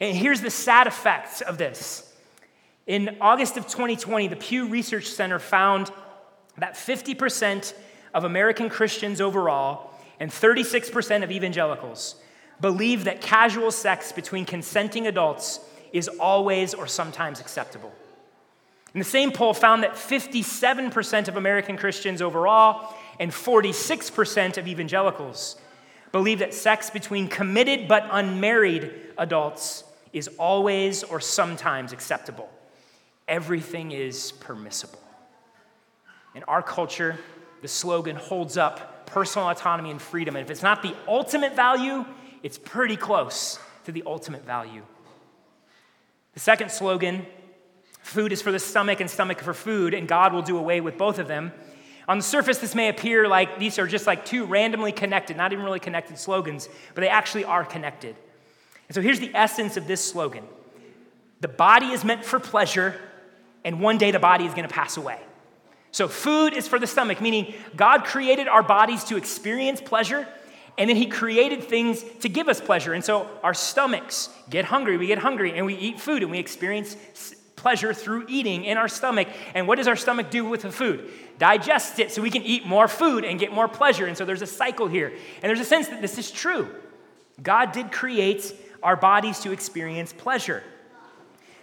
And 0.00 0.14
here's 0.14 0.42
the 0.42 0.50
sad 0.50 0.86
effects 0.86 1.40
of 1.40 1.56
this. 1.56 2.12
In 2.86 3.16
August 3.20 3.56
of 3.56 3.64
2020, 3.64 4.28
the 4.28 4.36
Pew 4.36 4.68
Research 4.68 5.06
Center 5.06 5.38
found 5.38 5.90
that 6.58 6.74
50% 6.74 7.72
of 8.12 8.24
American 8.24 8.68
Christians 8.68 9.20
overall 9.20 9.90
and 10.20 10.30
36% 10.30 11.22
of 11.22 11.30
evangelicals 11.30 12.16
believe 12.60 13.04
that 13.04 13.20
casual 13.20 13.70
sex 13.70 14.12
between 14.12 14.44
consenting 14.44 15.06
adults 15.06 15.60
is 15.92 16.08
always 16.08 16.74
or 16.74 16.86
sometimes 16.86 17.40
acceptable. 17.40 17.92
And 18.94 19.00
the 19.00 19.08
same 19.08 19.30
poll 19.30 19.52
found 19.52 19.82
that 19.82 19.92
57% 19.92 21.28
of 21.28 21.36
American 21.36 21.76
Christians 21.76 22.22
overall 22.22 22.94
and 23.20 23.30
46% 23.30 24.56
of 24.56 24.66
evangelicals 24.66 25.56
believe 26.12 26.38
that 26.38 26.54
sex 26.54 26.88
between 26.88 27.28
committed 27.28 27.88
but 27.88 28.08
unmarried 28.10 28.90
adults 29.18 29.84
is 30.14 30.28
always 30.38 31.02
or 31.02 31.20
sometimes 31.20 31.92
acceptable. 31.92 32.48
Everything 33.28 33.92
is 33.92 34.32
permissible. 34.32 35.02
In 36.34 36.42
our 36.44 36.62
culture, 36.62 37.18
the 37.60 37.68
slogan 37.68 38.16
holds 38.16 38.56
up 38.56 38.95
personal 39.06 39.48
autonomy 39.48 39.90
and 39.90 40.00
freedom. 40.00 40.36
And 40.36 40.44
if 40.44 40.50
it's 40.50 40.62
not 40.62 40.82
the 40.82 40.94
ultimate 41.08 41.54
value, 41.56 42.04
it's 42.42 42.58
pretty 42.58 42.96
close 42.96 43.58
to 43.84 43.92
the 43.92 44.02
ultimate 44.06 44.44
value. 44.44 44.82
The 46.34 46.40
second 46.40 46.70
slogan 46.70 47.24
food 48.02 48.32
is 48.32 48.42
for 48.42 48.52
the 48.52 48.58
stomach 48.58 49.00
and 49.00 49.10
stomach 49.10 49.40
for 49.40 49.54
food, 49.54 49.94
and 49.94 50.06
God 50.06 50.32
will 50.32 50.42
do 50.42 50.58
away 50.58 50.80
with 50.80 50.98
both 50.98 51.18
of 51.18 51.28
them. 51.28 51.52
On 52.08 52.18
the 52.18 52.24
surface, 52.24 52.58
this 52.58 52.74
may 52.74 52.88
appear 52.88 53.26
like 53.26 53.58
these 53.58 53.78
are 53.78 53.86
just 53.86 54.06
like 54.06 54.24
two 54.24 54.44
randomly 54.44 54.92
connected, 54.92 55.36
not 55.36 55.52
even 55.52 55.64
really 55.64 55.80
connected 55.80 56.18
slogans, 56.18 56.68
but 56.94 57.00
they 57.00 57.08
actually 57.08 57.44
are 57.44 57.64
connected. 57.64 58.14
And 58.88 58.94
so 58.94 59.00
here's 59.00 59.18
the 59.18 59.34
essence 59.34 59.76
of 59.76 59.86
this 59.86 60.04
slogan 60.04 60.44
the 61.40 61.48
body 61.48 61.86
is 61.86 62.04
meant 62.04 62.24
for 62.24 62.38
pleasure, 62.40 62.94
and 63.64 63.80
one 63.80 63.98
day 63.98 64.10
the 64.10 64.18
body 64.18 64.44
is 64.44 64.54
going 64.54 64.66
to 64.66 64.74
pass 64.74 64.96
away. 64.96 65.20
So, 65.96 66.08
food 66.08 66.52
is 66.52 66.68
for 66.68 66.78
the 66.78 66.86
stomach, 66.86 67.22
meaning 67.22 67.54
God 67.74 68.04
created 68.04 68.48
our 68.48 68.62
bodies 68.62 69.02
to 69.04 69.16
experience 69.16 69.80
pleasure, 69.80 70.28
and 70.76 70.90
then 70.90 70.96
He 70.98 71.06
created 71.06 71.64
things 71.64 72.04
to 72.20 72.28
give 72.28 72.50
us 72.50 72.60
pleasure. 72.60 72.92
And 72.92 73.02
so, 73.02 73.30
our 73.42 73.54
stomachs 73.54 74.28
get 74.50 74.66
hungry, 74.66 74.98
we 74.98 75.06
get 75.06 75.16
hungry, 75.16 75.54
and 75.56 75.64
we 75.64 75.74
eat 75.74 75.98
food, 75.98 76.20
and 76.20 76.30
we 76.30 76.38
experience 76.38 76.98
pleasure 77.56 77.94
through 77.94 78.26
eating 78.28 78.66
in 78.66 78.76
our 78.76 78.88
stomach. 78.88 79.26
And 79.54 79.66
what 79.66 79.76
does 79.76 79.88
our 79.88 79.96
stomach 79.96 80.28
do 80.28 80.44
with 80.44 80.60
the 80.60 80.70
food? 80.70 81.10
Digest 81.38 81.98
it 81.98 82.12
so 82.12 82.20
we 82.20 82.30
can 82.30 82.42
eat 82.42 82.66
more 82.66 82.88
food 82.88 83.24
and 83.24 83.40
get 83.40 83.50
more 83.50 83.66
pleasure. 83.66 84.04
And 84.04 84.18
so, 84.18 84.26
there's 84.26 84.42
a 84.42 84.46
cycle 84.46 84.88
here. 84.88 85.08
And 85.08 85.44
there's 85.44 85.60
a 85.60 85.64
sense 85.64 85.88
that 85.88 86.02
this 86.02 86.18
is 86.18 86.30
true. 86.30 86.68
God 87.42 87.72
did 87.72 87.90
create 87.90 88.54
our 88.82 88.96
bodies 88.96 89.40
to 89.40 89.50
experience 89.50 90.12
pleasure. 90.12 90.62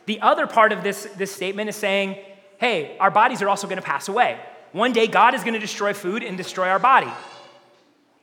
The 0.08 0.22
other 0.22 0.48
part 0.48 0.72
of 0.72 0.82
this, 0.82 1.04
this 1.18 1.32
statement 1.32 1.70
is 1.70 1.76
saying, 1.76 2.18
hey, 2.64 2.96
our 2.98 3.12
bodies 3.12 3.42
are 3.42 3.50
also 3.50 3.68
going 3.68 3.78
to 3.78 3.84
pass 3.84 4.08
away. 4.08 4.40
One 4.72 4.94
day, 4.94 5.08
God 5.08 5.36
is 5.36 5.42
going 5.42 5.54
to 5.54 5.60
destroy 5.60 5.94
food 5.94 6.24
and 6.24 6.38
destroy 6.38 6.70
our 6.70 6.80
body. 6.80 7.12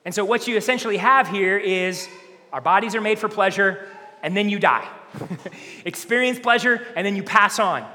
And 0.06 0.14
so, 0.14 0.24
what 0.24 0.48
you 0.48 0.56
essentially 0.56 0.96
have 0.96 1.28
here 1.28 1.58
is 1.58 2.08
our 2.50 2.62
bodies 2.62 2.94
are 2.94 3.02
made 3.02 3.18
for 3.18 3.28
pleasure, 3.28 3.86
and 4.22 4.34
then 4.34 4.48
you 4.48 4.58
die. 4.58 4.88
Experience 5.84 6.38
pleasure, 6.38 6.86
and 6.96 7.06
then 7.06 7.16
you 7.16 7.22
pass 7.22 7.58
on. 7.58 7.86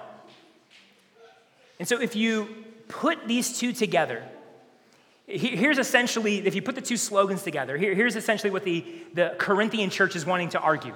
And 1.80 1.88
so, 1.88 2.00
if 2.00 2.16
you 2.16 2.48
put 2.90 3.28
these 3.28 3.58
two 3.58 3.74
together, 3.74 4.24
here's 5.26 5.80
essentially, 5.80 6.46
if 6.46 6.54
you 6.54 6.62
put 6.62 6.76
the 6.76 6.82
two 6.82 6.98
slogans 6.98 7.42
together, 7.42 7.76
here's 7.76 8.16
essentially 8.16 8.52
what 8.52 8.64
the, 8.64 8.86
the 9.16 9.34
Corinthian 9.40 9.90
church 9.90 10.16
is 10.16 10.28
wanting 10.28 10.50
to 10.50 10.60
argue. 10.60 10.94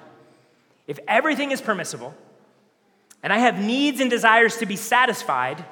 If 0.85 0.99
everything 1.07 1.49
is 1.49 1.59
permissible, 1.59 2.13
and 3.23 3.33
I 3.33 3.39
have 3.39 3.59
needs 3.59 3.99
and 3.99 4.09
desires 4.09 4.57
to 4.57 4.65
be 4.65 4.75
satisfied, 4.75 5.63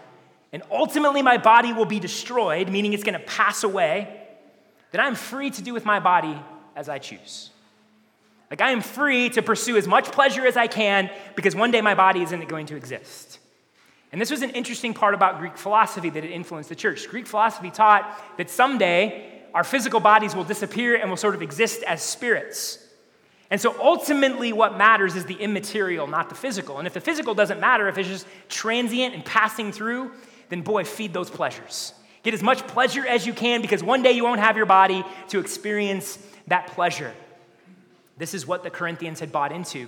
and 0.51 0.63
ultimately 0.71 1.21
my 1.21 1.37
body 1.37 1.73
will 1.73 1.85
be 1.85 1.99
destroyed, 1.99 2.69
meaning 2.69 2.93
it's 2.93 3.03
going 3.03 3.19
to 3.19 3.25
pass 3.25 3.63
away, 3.63 4.27
then 4.91 5.01
I'm 5.01 5.15
free 5.15 5.49
to 5.51 5.61
do 5.61 5.73
with 5.73 5.85
my 5.85 5.99
body 5.99 6.37
as 6.75 6.89
I 6.89 6.99
choose. 6.99 7.49
Like 8.49 8.61
I 8.61 8.71
am 8.71 8.81
free 8.81 9.29
to 9.31 9.41
pursue 9.41 9.75
as 9.77 9.87
much 9.87 10.11
pleasure 10.11 10.47
as 10.47 10.55
I 10.55 10.67
can 10.67 11.09
because 11.35 11.55
one 11.55 11.71
day 11.71 11.81
my 11.81 11.95
body 11.95 12.21
isn't 12.21 12.47
going 12.47 12.67
to 12.67 12.77
exist. 12.77 13.39
And 14.11 14.21
this 14.21 14.31
was 14.31 14.41
an 14.41 14.51
interesting 14.51 14.93
part 14.93 15.13
about 15.13 15.39
Greek 15.39 15.57
philosophy 15.57 16.09
that 16.09 16.23
it 16.23 16.31
influenced 16.31 16.69
the 16.69 16.75
church. 16.75 17.09
Greek 17.09 17.27
philosophy 17.27 17.69
taught 17.69 18.37
that 18.37 18.49
someday 18.49 19.43
our 19.53 19.65
physical 19.65 19.99
bodies 19.99 20.33
will 20.33 20.45
disappear 20.45 20.95
and 20.95 21.09
will 21.09 21.17
sort 21.17 21.35
of 21.35 21.41
exist 21.41 21.83
as 21.83 22.01
spirits. 22.01 22.86
And 23.49 23.61
so 23.61 23.75
ultimately, 23.81 24.51
what 24.51 24.77
matters 24.77 25.15
is 25.15 25.25
the 25.25 25.35
immaterial, 25.35 26.05
not 26.07 26.29
the 26.29 26.35
physical. 26.35 26.79
And 26.79 26.87
if 26.87 26.93
the 26.93 27.01
physical 27.01 27.33
doesn't 27.33 27.59
matter, 27.59 27.87
if 27.87 27.97
it's 27.97 28.09
just 28.09 28.27
transient 28.49 29.15
and 29.15 29.23
passing 29.23 29.71
through, 29.71 30.11
then 30.49 30.61
boy, 30.61 30.83
feed 30.83 31.13
those 31.13 31.29
pleasures. 31.29 31.93
Get 32.23 32.33
as 32.33 32.43
much 32.43 32.67
pleasure 32.67 33.05
as 33.05 33.25
you 33.25 33.33
can 33.33 33.61
because 33.61 33.81
one 33.81 34.03
day 34.03 34.11
you 34.11 34.23
won't 34.23 34.41
have 34.41 34.57
your 34.57 34.65
body 34.65 35.05
to 35.29 35.39
experience 35.39 36.17
that 36.47 36.67
pleasure. 36.67 37.13
This 38.17 38.33
is 38.33 38.45
what 38.45 38.63
the 38.63 38.69
Corinthians 38.69 39.19
had 39.19 39.31
bought 39.31 39.51
into. 39.51 39.87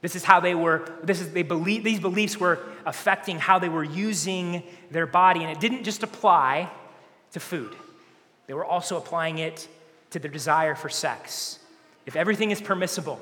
This 0.00 0.14
is 0.16 0.24
how 0.24 0.40
they 0.40 0.54
were, 0.54 0.88
this 1.02 1.20
is, 1.20 1.30
they 1.30 1.42
believe, 1.42 1.84
these 1.84 2.00
beliefs 2.00 2.38
were 2.38 2.58
affecting 2.84 3.38
how 3.38 3.58
they 3.58 3.68
were 3.68 3.84
using 3.84 4.62
their 4.90 5.06
body. 5.06 5.42
And 5.42 5.50
it 5.50 5.60
didn't 5.60 5.84
just 5.84 6.02
apply 6.02 6.70
to 7.32 7.40
food, 7.40 7.74
they 8.46 8.54
were 8.54 8.64
also 8.64 8.98
applying 8.98 9.38
it 9.38 9.66
to 10.10 10.18
their 10.18 10.30
desire 10.30 10.74
for 10.74 10.90
sex. 10.90 11.58
If 12.06 12.16
everything 12.16 12.50
is 12.50 12.60
permissible, 12.60 13.20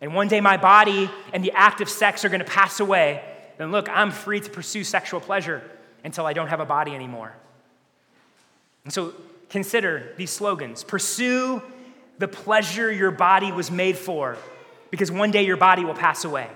and 0.00 0.14
one 0.14 0.28
day 0.28 0.40
my 0.40 0.56
body 0.56 1.10
and 1.32 1.44
the 1.44 1.52
act 1.52 1.80
of 1.80 1.88
sex 1.88 2.24
are 2.24 2.28
going 2.28 2.40
to 2.40 2.44
pass 2.44 2.80
away, 2.80 3.22
then 3.58 3.70
look, 3.70 3.88
I'm 3.88 4.10
free 4.10 4.40
to 4.40 4.50
pursue 4.50 4.82
sexual 4.82 5.20
pleasure 5.20 5.62
until 6.04 6.26
I 6.26 6.32
don't 6.32 6.48
have 6.48 6.60
a 6.60 6.64
body 6.64 6.94
anymore. 6.94 7.32
And 8.84 8.92
so 8.92 9.14
consider 9.48 10.12
these 10.16 10.30
slogans 10.30 10.82
pursue 10.82 11.62
the 12.18 12.28
pleasure 12.28 12.90
your 12.90 13.10
body 13.10 13.52
was 13.52 13.70
made 13.70 13.96
for, 13.96 14.36
because 14.90 15.10
one 15.10 15.30
day 15.30 15.44
your 15.44 15.56
body 15.56 15.84
will 15.84 15.94
pass 15.94 16.24
away. 16.24 16.48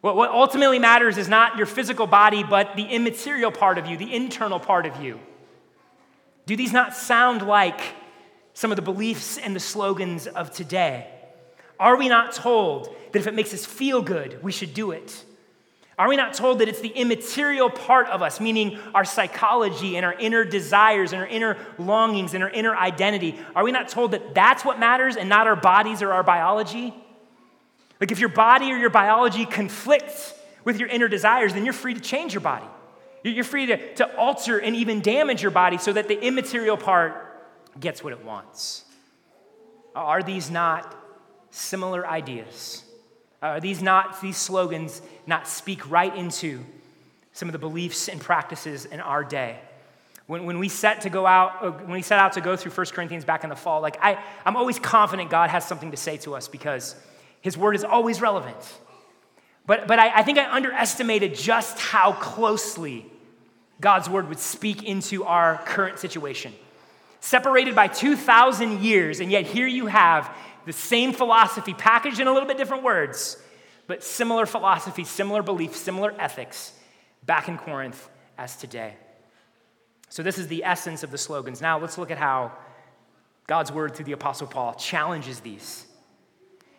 What, 0.00 0.30
ultimately 0.30 0.78
matters 0.78 1.18
is 1.18 1.28
not 1.28 1.56
your 1.56 1.66
physical 1.66 2.06
body, 2.06 2.44
but 2.44 2.76
the 2.76 2.84
immaterial 2.84 3.50
part 3.50 3.78
of 3.78 3.86
you, 3.86 3.96
the 3.96 4.14
internal 4.14 4.60
part 4.60 4.86
of 4.86 5.02
you. 5.02 5.18
Do 6.46 6.56
these 6.56 6.72
not 6.72 6.94
sound 6.94 7.42
like 7.42 7.80
some 8.58 8.72
of 8.72 8.76
the 8.76 8.82
beliefs 8.82 9.38
and 9.38 9.54
the 9.54 9.60
slogans 9.60 10.26
of 10.26 10.50
today? 10.50 11.06
Are 11.78 11.96
we 11.96 12.08
not 12.08 12.32
told 12.32 12.92
that 13.12 13.20
if 13.20 13.28
it 13.28 13.34
makes 13.34 13.54
us 13.54 13.64
feel 13.64 14.02
good, 14.02 14.42
we 14.42 14.50
should 14.50 14.74
do 14.74 14.90
it? 14.90 15.24
Are 15.96 16.08
we 16.08 16.16
not 16.16 16.34
told 16.34 16.58
that 16.58 16.68
it's 16.68 16.80
the 16.80 16.88
immaterial 16.88 17.70
part 17.70 18.08
of 18.08 18.20
us, 18.20 18.40
meaning 18.40 18.76
our 18.96 19.04
psychology 19.04 19.96
and 19.96 20.04
our 20.04 20.12
inner 20.14 20.44
desires 20.44 21.12
and 21.12 21.22
our 21.22 21.28
inner 21.28 21.56
longings 21.78 22.34
and 22.34 22.42
our 22.42 22.50
inner 22.50 22.74
identity? 22.74 23.38
Are 23.54 23.62
we 23.62 23.70
not 23.70 23.90
told 23.90 24.10
that 24.10 24.34
that's 24.34 24.64
what 24.64 24.80
matters 24.80 25.14
and 25.14 25.28
not 25.28 25.46
our 25.46 25.54
bodies 25.54 26.02
or 26.02 26.12
our 26.12 26.24
biology? 26.24 26.92
Like 28.00 28.10
if 28.10 28.18
your 28.18 28.28
body 28.28 28.72
or 28.72 28.76
your 28.76 28.90
biology 28.90 29.46
conflicts 29.46 30.34
with 30.64 30.80
your 30.80 30.88
inner 30.88 31.06
desires, 31.06 31.54
then 31.54 31.64
you're 31.64 31.72
free 31.72 31.94
to 31.94 32.00
change 32.00 32.34
your 32.34 32.40
body. 32.40 32.66
You're 33.22 33.44
free 33.44 33.66
to, 33.66 33.94
to 33.96 34.16
alter 34.16 34.58
and 34.58 34.74
even 34.74 35.00
damage 35.00 35.42
your 35.42 35.52
body 35.52 35.78
so 35.78 35.92
that 35.92 36.08
the 36.08 36.20
immaterial 36.20 36.76
part 36.76 37.27
gets 37.80 38.02
what 38.02 38.12
it 38.12 38.24
wants. 38.24 38.84
Are 39.94 40.22
these 40.22 40.50
not 40.50 40.96
similar 41.50 42.06
ideas? 42.06 42.84
Are 43.42 43.60
these 43.60 43.82
not 43.82 44.20
these 44.20 44.36
slogans 44.36 45.00
not 45.26 45.46
speak 45.46 45.88
right 45.90 46.14
into 46.14 46.64
some 47.32 47.48
of 47.48 47.52
the 47.52 47.58
beliefs 47.58 48.08
and 48.08 48.20
practices 48.20 48.84
in 48.84 49.00
our 49.00 49.22
day? 49.24 49.58
When, 50.26 50.44
when 50.44 50.58
we 50.58 50.68
set 50.68 51.02
to 51.02 51.10
go 51.10 51.26
out, 51.26 51.64
uh, 51.64 51.70
when 51.70 51.92
we 51.92 52.02
set 52.02 52.18
out 52.18 52.34
to 52.34 52.40
go 52.40 52.54
through 52.56 52.72
1 52.72 52.86
Corinthians 52.88 53.24
back 53.24 53.44
in 53.44 53.50
the 53.50 53.56
fall, 53.56 53.80
like 53.80 53.96
I, 54.02 54.22
I'm 54.44 54.56
always 54.56 54.78
confident 54.78 55.30
God 55.30 55.50
has 55.50 55.66
something 55.66 55.90
to 55.92 55.96
say 55.96 56.18
to 56.18 56.34
us 56.34 56.48
because 56.48 56.94
his 57.40 57.56
word 57.56 57.76
is 57.76 57.84
always 57.84 58.20
relevant. 58.20 58.78
But, 59.66 59.86
but 59.86 59.98
I, 59.98 60.18
I 60.18 60.22
think 60.22 60.38
I 60.38 60.50
underestimated 60.50 61.34
just 61.34 61.78
how 61.78 62.12
closely 62.12 63.06
God's 63.80 64.08
word 64.10 64.28
would 64.28 64.38
speak 64.38 64.82
into 64.82 65.24
our 65.24 65.58
current 65.64 65.98
situation. 65.98 66.52
Separated 67.20 67.74
by 67.74 67.88
2,000 67.88 68.82
years, 68.82 69.20
and 69.20 69.30
yet 69.30 69.46
here 69.46 69.66
you 69.66 69.86
have 69.86 70.34
the 70.66 70.72
same 70.72 71.12
philosophy, 71.12 71.74
packaged 71.74 72.20
in 72.20 72.26
a 72.26 72.32
little 72.32 72.46
bit 72.46 72.56
different 72.56 72.82
words, 72.82 73.36
but 73.86 74.04
similar 74.04 74.46
philosophy, 74.46 75.02
similar 75.02 75.42
beliefs, 75.42 75.80
similar 75.80 76.14
ethics 76.18 76.74
back 77.24 77.48
in 77.48 77.56
Corinth 77.56 78.08
as 78.36 78.56
today. 78.56 78.94
So, 80.10 80.22
this 80.22 80.38
is 80.38 80.46
the 80.48 80.64
essence 80.64 81.02
of 81.02 81.10
the 81.10 81.18
slogans. 81.18 81.60
Now, 81.60 81.78
let's 81.78 81.98
look 81.98 82.10
at 82.10 82.18
how 82.18 82.52
God's 83.46 83.72
word 83.72 83.94
through 83.94 84.06
the 84.06 84.12
Apostle 84.12 84.46
Paul 84.46 84.74
challenges 84.74 85.40
these. 85.40 85.86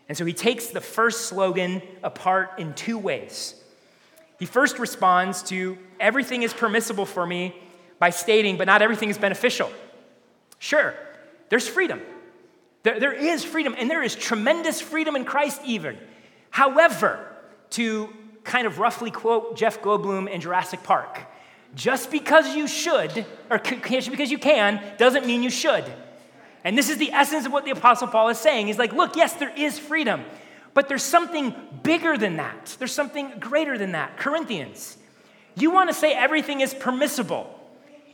And 0.08 0.18
so, 0.18 0.26
he 0.26 0.34
takes 0.34 0.68
the 0.68 0.82
first 0.82 1.26
slogan 1.26 1.82
apart 2.04 2.60
in 2.60 2.74
two 2.74 2.98
ways. 2.98 3.56
He 4.40 4.46
first 4.46 4.80
responds 4.80 5.44
to 5.44 5.78
everything 6.00 6.44
is 6.44 6.54
permissible 6.54 7.06
for 7.06 7.26
me 7.26 7.56
by 8.00 8.10
stating, 8.10 8.58
but 8.58 8.68
not 8.68 8.82
everything 8.82 9.10
is 9.10 9.18
beneficial. 9.18 9.72
Sure, 10.60 10.94
there's 11.50 11.68
freedom. 11.68 12.02
There, 12.84 13.00
there 13.00 13.14
is 13.14 13.44
freedom, 13.44 13.76
and 13.78 13.90
there 13.90 14.04
is 14.04 14.16
tremendous 14.16 14.80
freedom 14.80 15.16
in 15.16 15.26
Christ, 15.26 15.62
even. 15.66 15.98
However, 16.50 17.26
to 17.72 18.10
kind 18.44 18.66
of 18.66 18.80
roughly 18.80 19.12
quote 19.12 19.58
Jeff 19.58 19.82
Goldblum 19.82 20.30
in 20.30 20.42
Jurassic 20.42 20.84
Park, 20.84 21.22
just 21.76 22.10
because 22.10 22.56
you 22.56 22.68
should, 22.68 23.26
or 23.50 23.60
just 23.60 24.10
because 24.10 24.32
you 24.32 24.38
can, 24.38 24.82
doesn't 24.98 25.26
mean 25.26 25.44
you 25.44 25.50
should. 25.50 25.86
And 26.64 26.78
this 26.78 26.90
is 26.90 26.98
the 26.98 27.12
essence 27.12 27.46
of 27.46 27.52
what 27.52 27.66
the 27.66 27.72
Apostle 27.72 28.08
Paul 28.08 28.30
is 28.30 28.38
saying. 28.38 28.68
He's 28.68 28.78
like, 28.78 28.94
look, 28.94 29.16
yes, 29.16 29.34
there 29.34 29.54
is 29.56 29.78
freedom, 29.78 30.26
but 30.74 30.88
there's 30.88 31.04
something 31.04 31.54
bigger 31.84 32.18
than 32.18 32.38
that. 32.38 32.76
There's 32.80 32.92
something 32.92 33.34
greater 33.40 33.78
than 33.78 33.94
that. 33.94 34.18
Corinthians, 34.18 34.98
you 35.56 35.72
want 35.72 35.90
to 35.90 35.94
say 35.94 36.14
everything 36.14 36.62
is 36.62 36.74
permissible. 36.74 37.56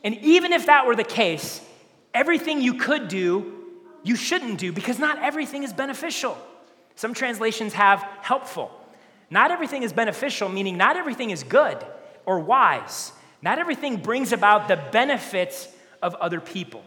And 0.04 0.16
even 0.18 0.54
if 0.54 0.68
that 0.68 0.86
were 0.86 0.96
the 0.96 1.04
case, 1.04 1.62
everything 2.16 2.62
you 2.62 2.76
could 2.76 3.08
do 3.08 3.56
you 4.06 4.16
shouldn't 4.16 4.60
do 4.60 4.72
because 4.72 5.00
not 5.00 5.18
everything 5.24 5.64
is 5.64 5.74
beneficial. 5.74 6.38
Some 6.96 7.16
translations 7.16 7.74
have 7.74 8.08
helpful. 8.22 8.72
Not 9.32 9.50
everything 9.50 9.82
is 9.82 9.92
beneficial, 9.92 10.48
meaning 10.48 10.78
not 10.78 10.96
everything 10.96 11.32
is 11.32 11.42
good 11.44 11.84
or 12.24 12.40
wise. 12.40 13.12
Not 13.42 13.58
everything 13.58 13.98
brings 13.98 14.32
about 14.32 14.68
the 14.68 14.78
benefits 14.92 15.68
of 16.04 16.14
other 16.16 16.40
people. 16.40 16.84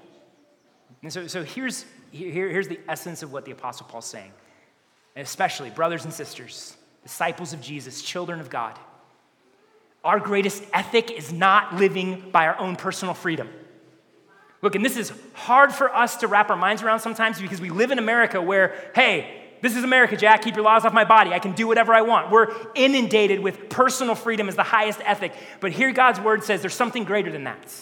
And 1.02 1.12
so, 1.12 1.26
so 1.26 1.42
here's, 1.42 1.85
here, 2.12 2.49
here's 2.49 2.68
the 2.68 2.78
essence 2.88 3.25
of 3.25 3.32
what 3.32 3.44
the 3.44 3.50
Apostle 3.50 3.87
Paul's 3.87 4.06
saying, 4.06 4.32
and 5.16 5.26
especially 5.26 5.70
brothers 5.70 6.04
and 6.04 6.14
sisters, 6.14 6.76
disciples 7.02 7.52
of 7.52 7.61
Jesus, 7.61 8.00
children 8.00 8.38
of 8.38 8.49
God. 8.49 8.78
Our 10.04 10.20
greatest 10.20 10.62
ethic 10.73 11.11
is 11.11 11.32
not 11.32 11.75
living 11.75 12.30
by 12.30 12.47
our 12.47 12.58
own 12.61 12.76
personal 12.76 13.14
freedom. 13.14 13.49
Look, 14.61 14.75
and 14.75 14.85
this 14.85 14.97
is 14.97 15.12
hard 15.35 15.73
for 15.73 15.95
us 15.95 16.17
to 16.17 16.27
wrap 16.27 16.50
our 16.50 16.57
minds 16.57 16.83
around 16.83 17.00
sometimes 17.00 17.41
because 17.41 17.61
we 17.61 17.71
live 17.71 17.91
in 17.91 17.99
America 17.99 18.43
where, 18.43 18.91
hey, 18.95 19.38
this 19.61 19.77
is 19.77 19.85
America, 19.85 20.17
Jack. 20.17 20.43
Keep 20.43 20.57
your 20.57 20.65
laws 20.65 20.85
off 20.85 20.93
my 20.93 21.05
body. 21.05 21.33
I 21.33 21.38
can 21.38 21.53
do 21.53 21.67
whatever 21.67 21.93
I 21.93 22.03
want. 22.03 22.31
We're 22.31 22.55
inundated 22.75 23.41
with 23.41 23.69
personal 23.69 24.15
freedom 24.15 24.49
as 24.49 24.57
the 24.57 24.62
highest 24.62 25.00
ethic. 25.05 25.33
But 25.61 25.73
here 25.73 25.93
God's 25.93 26.21
word 26.21 26.45
says 26.45 26.61
there's 26.61 26.75
something 26.75 27.05
greater 27.05 27.31
than 27.31 27.45
that, 27.45 27.75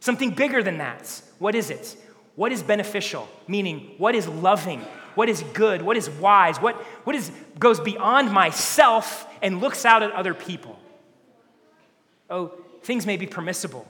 something 0.00 0.30
bigger 0.30 0.62
than 0.62 0.78
that. 0.78 1.22
What 1.38 1.54
is 1.54 1.70
it? 1.70 1.96
What 2.36 2.52
is 2.52 2.62
beneficial? 2.62 3.28
Meaning, 3.46 3.94
what 3.98 4.14
is 4.14 4.26
loving? 4.26 4.80
What 5.14 5.28
is 5.28 5.42
good? 5.52 5.82
What 5.82 5.96
is 5.96 6.08
wise? 6.08 6.58
What, 6.58 6.76
what 7.04 7.16
is, 7.16 7.30
goes 7.58 7.80
beyond 7.80 8.32
myself 8.32 9.26
and 9.42 9.60
looks 9.60 9.84
out 9.84 10.02
at 10.02 10.12
other 10.12 10.34
people? 10.34 10.78
Oh, 12.28 12.52
things 12.82 13.06
may 13.06 13.16
be 13.16 13.26
permissible. 13.26 13.86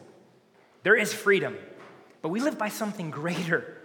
There 0.82 0.96
is 0.96 1.12
freedom. 1.12 1.56
But 2.22 2.28
we 2.28 2.40
live 2.40 2.58
by 2.58 2.68
something 2.68 3.10
greater. 3.10 3.76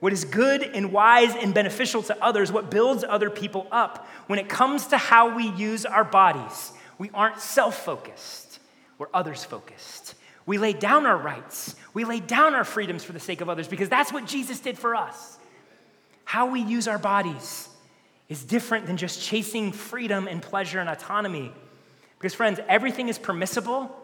what 0.00 0.12
is 0.12 0.24
good 0.24 0.62
and 0.62 0.90
wise 0.90 1.32
and 1.36 1.54
beneficial 1.54 2.02
to 2.02 2.24
others, 2.24 2.50
what 2.50 2.72
builds 2.72 3.04
other 3.08 3.30
people 3.30 3.68
up. 3.70 4.08
When 4.26 4.40
it 4.40 4.48
comes 4.48 4.88
to 4.88 4.98
how 4.98 5.36
we 5.36 5.48
use 5.50 5.86
our 5.86 6.02
bodies, 6.02 6.72
we 6.98 7.08
aren't 7.14 7.38
self 7.40 7.84
focused, 7.84 8.58
we're 8.98 9.06
others 9.14 9.44
focused. 9.44 10.14
We 10.44 10.58
lay 10.58 10.72
down 10.72 11.06
our 11.06 11.16
rights, 11.16 11.76
we 11.94 12.04
lay 12.04 12.18
down 12.18 12.54
our 12.54 12.64
freedoms 12.64 13.04
for 13.04 13.12
the 13.12 13.20
sake 13.20 13.40
of 13.40 13.48
others 13.48 13.68
because 13.68 13.88
that's 13.88 14.12
what 14.12 14.26
Jesus 14.26 14.58
did 14.58 14.76
for 14.76 14.96
us. 14.96 15.38
How 16.24 16.46
we 16.46 16.60
use 16.60 16.88
our 16.88 16.98
bodies 16.98 17.68
is 18.28 18.42
different 18.42 18.86
than 18.86 18.96
just 18.96 19.22
chasing 19.22 19.70
freedom 19.70 20.26
and 20.26 20.42
pleasure 20.42 20.80
and 20.80 20.88
autonomy. 20.88 21.52
Because, 22.18 22.34
friends, 22.34 22.58
everything 22.68 23.08
is 23.08 23.18
permissible, 23.18 23.94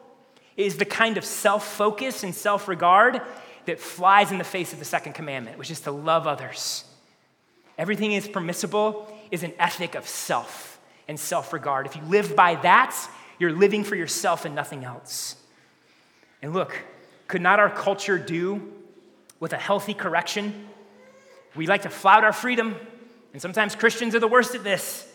it 0.56 0.66
is 0.66 0.76
the 0.76 0.84
kind 0.84 1.16
of 1.16 1.24
self 1.24 1.66
focus 1.66 2.22
and 2.22 2.34
self 2.34 2.68
regard 2.68 3.20
that 3.68 3.78
flies 3.78 4.32
in 4.32 4.38
the 4.38 4.44
face 4.44 4.72
of 4.72 4.78
the 4.78 4.84
second 4.84 5.12
commandment, 5.12 5.58
which 5.58 5.70
is 5.70 5.80
to 5.80 5.90
love 5.90 6.26
others. 6.26 6.84
Everything 7.76 8.12
is 8.12 8.26
permissible 8.26 9.14
is 9.30 9.42
an 9.42 9.52
ethic 9.58 9.94
of 9.94 10.08
self 10.08 10.80
and 11.06 11.20
self 11.20 11.52
regard. 11.52 11.86
If 11.86 11.94
you 11.94 12.02
live 12.02 12.34
by 12.34 12.54
that, 12.56 12.96
you're 13.38 13.52
living 13.52 13.84
for 13.84 13.94
yourself 13.94 14.46
and 14.46 14.54
nothing 14.54 14.84
else. 14.84 15.36
And 16.40 16.54
look, 16.54 16.74
could 17.26 17.42
not 17.42 17.60
our 17.60 17.68
culture 17.68 18.18
do 18.18 18.72
with 19.38 19.52
a 19.52 19.58
healthy 19.58 19.92
correction? 19.92 20.66
We 21.54 21.66
like 21.66 21.82
to 21.82 21.90
flout 21.90 22.24
our 22.24 22.32
freedom, 22.32 22.74
and 23.34 23.42
sometimes 23.42 23.74
Christians 23.74 24.14
are 24.14 24.20
the 24.20 24.28
worst 24.28 24.54
at 24.54 24.64
this. 24.64 25.06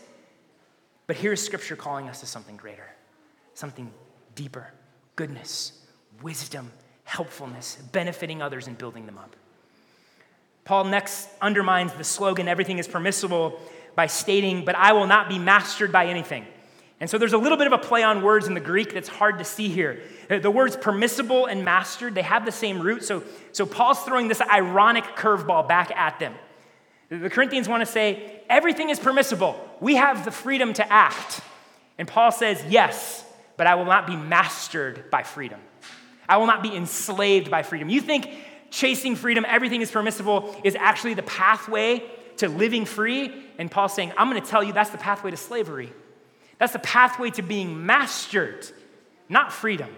But 1.08 1.16
here's 1.16 1.44
Scripture 1.44 1.76
calling 1.76 2.08
us 2.08 2.20
to 2.20 2.28
something 2.28 2.56
greater, 2.56 2.88
something 3.56 3.92
deeper 4.36 4.72
goodness, 5.16 5.74
wisdom, 6.22 6.72
helpfulness, 7.04 7.78
benefiting 7.92 8.42
others 8.42 8.68
and 8.68 8.78
building 8.78 9.06
them 9.06 9.18
up. 9.18 9.36
Paul 10.66 10.86
next 10.86 11.28
undermines 11.42 11.94
the 11.94 12.04
slogan, 12.04 12.48
everything 12.48 12.80
is 12.80 12.88
permissible, 12.88 13.60
by 13.96 14.08
stating, 14.08 14.66
But 14.66 14.76
I 14.76 14.94
will 14.94 15.08
not 15.08 15.30
be 15.30 15.38
mastered 15.38 15.92
by 15.92 16.08
anything. 16.08 16.46
And 17.00 17.10
so 17.10 17.18
there's 17.18 17.34
a 17.34 17.38
little 17.38 17.58
bit 17.58 17.68
of 17.68 17.74
a 17.74 17.78
play 17.78 18.02
on 18.04 18.22
words 18.22 18.48
in 18.48 18.54
the 18.54 18.62
Greek 18.62 18.94
that's 18.94 19.10
hard 19.10 19.40
to 19.40 19.44
see 19.44 19.68
here. 19.68 20.00
The 20.30 20.50
words 20.50 20.78
permissible 20.78 21.48
and 21.48 21.66
mastered, 21.66 22.16
they 22.16 22.22
have 22.22 22.46
the 22.46 22.52
same 22.52 22.80
root. 22.80 23.04
So, 23.04 23.24
so 23.52 23.66
Paul's 23.66 24.00
throwing 24.04 24.30
this 24.30 24.40
ironic 24.40 25.04
curveball 25.18 25.68
back 25.68 25.92
at 25.92 26.18
them. 26.20 26.34
The 27.10 27.30
Corinthians 27.30 27.68
want 27.68 27.82
to 27.82 27.86
say, 27.86 28.42
everything 28.50 28.90
is 28.90 29.00
permissible. 29.00 29.60
We 29.82 29.96
have 29.96 30.24
the 30.24 30.32
freedom 30.32 30.74
to 30.74 30.92
act. 30.92 31.42
And 31.98 32.08
Paul 32.08 32.32
says, 32.32 32.64
yes, 32.70 33.26
but 33.58 33.68
I 33.68 33.76
will 33.76 33.86
not 33.86 34.08
be 34.08 34.16
mastered 34.16 35.12
by 35.12 35.24
freedom. 35.24 35.60
I 36.28 36.38
will 36.38 36.48
not 36.48 36.64
be 36.64 36.76
enslaved 36.76 37.52
by 37.52 37.64
freedom. 37.64 37.90
You 37.90 38.02
think 38.02 38.30
chasing 38.70 39.16
freedom, 39.16 39.46
everything 39.48 39.82
is 39.82 39.92
permissible, 39.92 40.56
is 40.64 40.76
actually 40.76 41.14
the 41.14 41.24
pathway 41.24 42.04
to 42.38 42.50
living 42.50 42.86
free? 42.86 43.32
And 43.58 43.70
Paul's 43.70 43.94
saying, 43.94 44.14
I'm 44.18 44.30
going 44.30 44.42
to 44.42 44.48
tell 44.48 44.64
you 44.64 44.74
that's 44.74 44.90
the 44.90 44.98
pathway 44.98 45.32
to 45.32 45.38
slavery. 45.38 45.92
That's 46.58 46.74
the 46.74 46.80
pathway 46.80 47.30
to 47.32 47.42
being 47.42 47.86
mastered, 47.86 48.66
not 49.30 49.52
freedom. 49.52 49.90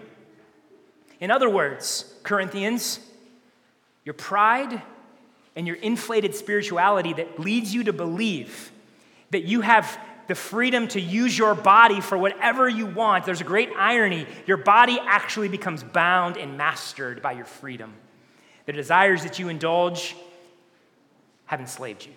In 1.20 1.30
other 1.30 1.48
words, 1.48 2.12
Corinthians, 2.22 3.00
your 4.04 4.14
pride 4.14 4.82
and 5.54 5.66
your 5.66 5.76
inflated 5.76 6.34
spirituality 6.34 7.14
that 7.14 7.40
leads 7.40 7.74
you 7.74 7.84
to 7.84 7.92
believe 7.92 8.70
that 9.30 9.44
you 9.44 9.62
have 9.62 9.98
the 10.28 10.34
freedom 10.34 10.88
to 10.88 11.00
use 11.00 11.36
your 11.36 11.54
body 11.54 12.00
for 12.00 12.18
whatever 12.18 12.68
you 12.68 12.86
want. 12.86 13.24
There's 13.24 13.40
a 13.40 13.44
great 13.44 13.70
irony. 13.76 14.26
Your 14.46 14.56
body 14.56 14.98
actually 15.00 15.48
becomes 15.48 15.82
bound 15.82 16.36
and 16.36 16.56
mastered 16.56 17.22
by 17.22 17.32
your 17.32 17.44
freedom. 17.44 17.94
The 18.66 18.72
desires 18.72 19.22
that 19.22 19.38
you 19.38 19.48
indulge 19.48 20.16
have 21.46 21.60
enslaved 21.60 22.06
you. 22.06 22.12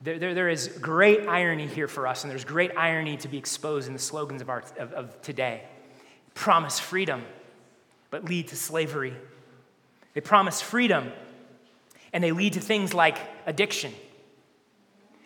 There, 0.00 0.18
there, 0.18 0.34
there 0.34 0.48
is 0.48 0.68
great 0.68 1.26
irony 1.26 1.66
here 1.66 1.88
for 1.88 2.06
us, 2.06 2.22
and 2.22 2.30
there's 2.30 2.44
great 2.44 2.76
irony 2.76 3.16
to 3.18 3.28
be 3.28 3.38
exposed 3.38 3.88
in 3.88 3.94
the 3.94 3.98
slogans 3.98 4.42
of, 4.42 4.50
our, 4.50 4.62
of, 4.78 4.92
of 4.92 5.22
today. 5.22 5.62
Promise 6.34 6.78
freedom, 6.78 7.24
but 8.10 8.24
lead 8.26 8.48
to 8.48 8.56
slavery. 8.56 9.14
They 10.12 10.20
promise 10.20 10.60
freedom, 10.60 11.10
and 12.12 12.22
they 12.22 12.32
lead 12.32 12.52
to 12.52 12.60
things 12.60 12.92
like 12.92 13.18
addiction 13.46 13.92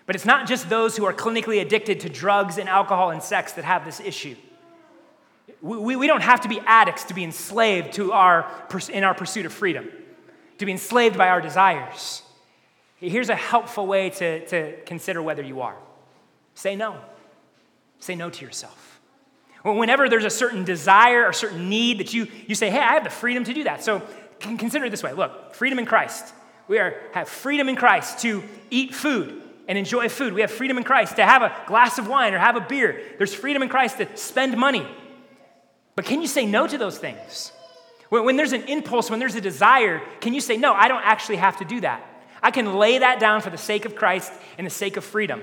but 0.09 0.17
it's 0.17 0.25
not 0.25 0.49
just 0.49 0.71
those 0.71 0.97
who 0.97 1.05
are 1.05 1.13
clinically 1.13 1.61
addicted 1.61 2.01
to 2.01 2.09
drugs 2.09 2.57
and 2.57 2.67
alcohol 2.67 3.11
and 3.11 3.23
sex 3.23 3.53
that 3.53 3.67
have 3.67 3.85
this 3.85 4.01
issue. 4.01 4.37
We, 5.61 5.97
we 5.97 6.07
don't 6.07 6.23
have 6.23 6.41
to 6.41 6.49
be 6.49 6.61
addicts 6.65 7.05
to 7.05 7.15
be 7.15 7.25
enslaved 7.25 7.93
to 7.93 8.15
our, 8.15 8.51
in 8.89 9.05
our 9.05 9.13
pursuit 9.13 9.45
of 9.45 9.53
freedom, 9.53 9.87
to 10.57 10.65
be 10.65 10.73
enslaved 10.73 11.19
by 11.19 11.29
our 11.29 11.43
desires. 11.43 12.23
Here's 12.97 13.29
a 13.29 13.35
helpful 13.35 13.87
way 13.87 14.09
to, 14.09 14.47
to 14.47 14.81
consider 14.87 15.21
whether 15.21 15.43
you 15.43 15.61
are 15.61 15.77
say 16.55 16.75
no. 16.75 16.97
Say 17.99 18.15
no 18.15 18.31
to 18.31 18.45
yourself. 18.47 19.01
Whenever 19.63 20.09
there's 20.09 20.25
a 20.25 20.31
certain 20.31 20.65
desire 20.65 21.27
or 21.27 21.35
certain 21.35 21.69
need 21.69 22.01
that 22.01 22.15
you, 22.15 22.29
you 22.47 22.55
say, 22.55 22.71
hey, 22.71 22.79
I 22.79 22.95
have 22.95 23.05
the 23.05 23.11
freedom 23.11 23.45
to 23.45 23.53
do 23.53 23.65
that. 23.65 23.85
So 23.85 24.01
consider 24.41 24.87
it 24.87 24.91
this 24.91 25.03
way 25.03 25.13
look, 25.13 25.55
freedom 25.55 25.79
in 25.79 25.85
Christ. 25.85 26.33
We 26.67 26.79
are, 26.79 26.97
have 27.13 27.29
freedom 27.29 27.69
in 27.69 27.77
Christ 27.77 28.21
to 28.21 28.43
eat 28.71 28.95
food 28.95 29.43
and 29.69 29.77
enjoy 29.77 30.09
food. 30.09 30.33
We 30.33 30.41
have 30.41 30.51
freedom 30.51 30.79
in 30.79 30.85
Christ 30.85 31.17
to 31.17 31.25
have 31.25 31.43
a 31.43 31.55
glass 31.67 31.99
of 31.99 32.09
wine 32.09 32.33
or 32.35 32.39
have 32.39 32.57
a 32.57 32.61
beer. 32.61 33.01
There's 33.19 33.35
freedom 33.35 33.63
in 33.63 33.69
Christ 33.69 33.99
to 33.99 34.09
spend 34.17 34.57
money. 34.57 34.87
But 35.95 36.07
can 36.07 36.23
you 36.23 36.27
say 36.27 36.47
no 36.47 36.67
to 36.67 36.79
those 36.79 36.99
things? 36.99 37.53
When, 38.09 38.25
when 38.25 38.37
there's 38.37 38.53
an 38.53 38.63
impulse, 38.63 39.11
when 39.11 39.21
there's 39.21 39.35
a 39.35 39.41
desire, 39.41 40.01
can 40.21 40.33
you 40.33 40.41
say, 40.41 40.57
no, 40.57 40.73
I 40.73 40.89
don't 40.89 41.05
actually 41.05 41.37
have 41.37 41.59
to 41.59 41.67
do 41.67 41.83
that? 41.83 42.03
I 42.43 42.51
can 42.51 42.79
lay 42.79 42.99
that 42.99 43.21
down 43.21 43.43
for 43.43 43.51
the 43.51 43.59
sake 43.59 43.85
of 43.85 43.95
Christ 43.95 44.33
and 44.57 44.67
the 44.67 44.71
sake 44.71 44.97
of 44.97 45.05
freedom. 45.05 45.43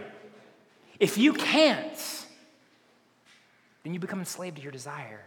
If 1.00 1.18
you 1.18 1.34
can't, 1.34 2.26
then 3.84 3.94
you 3.94 4.00
become 4.00 4.20
enslaved 4.20 4.58
to 4.58 4.64
your 4.64 4.72
desire. 4.72 5.22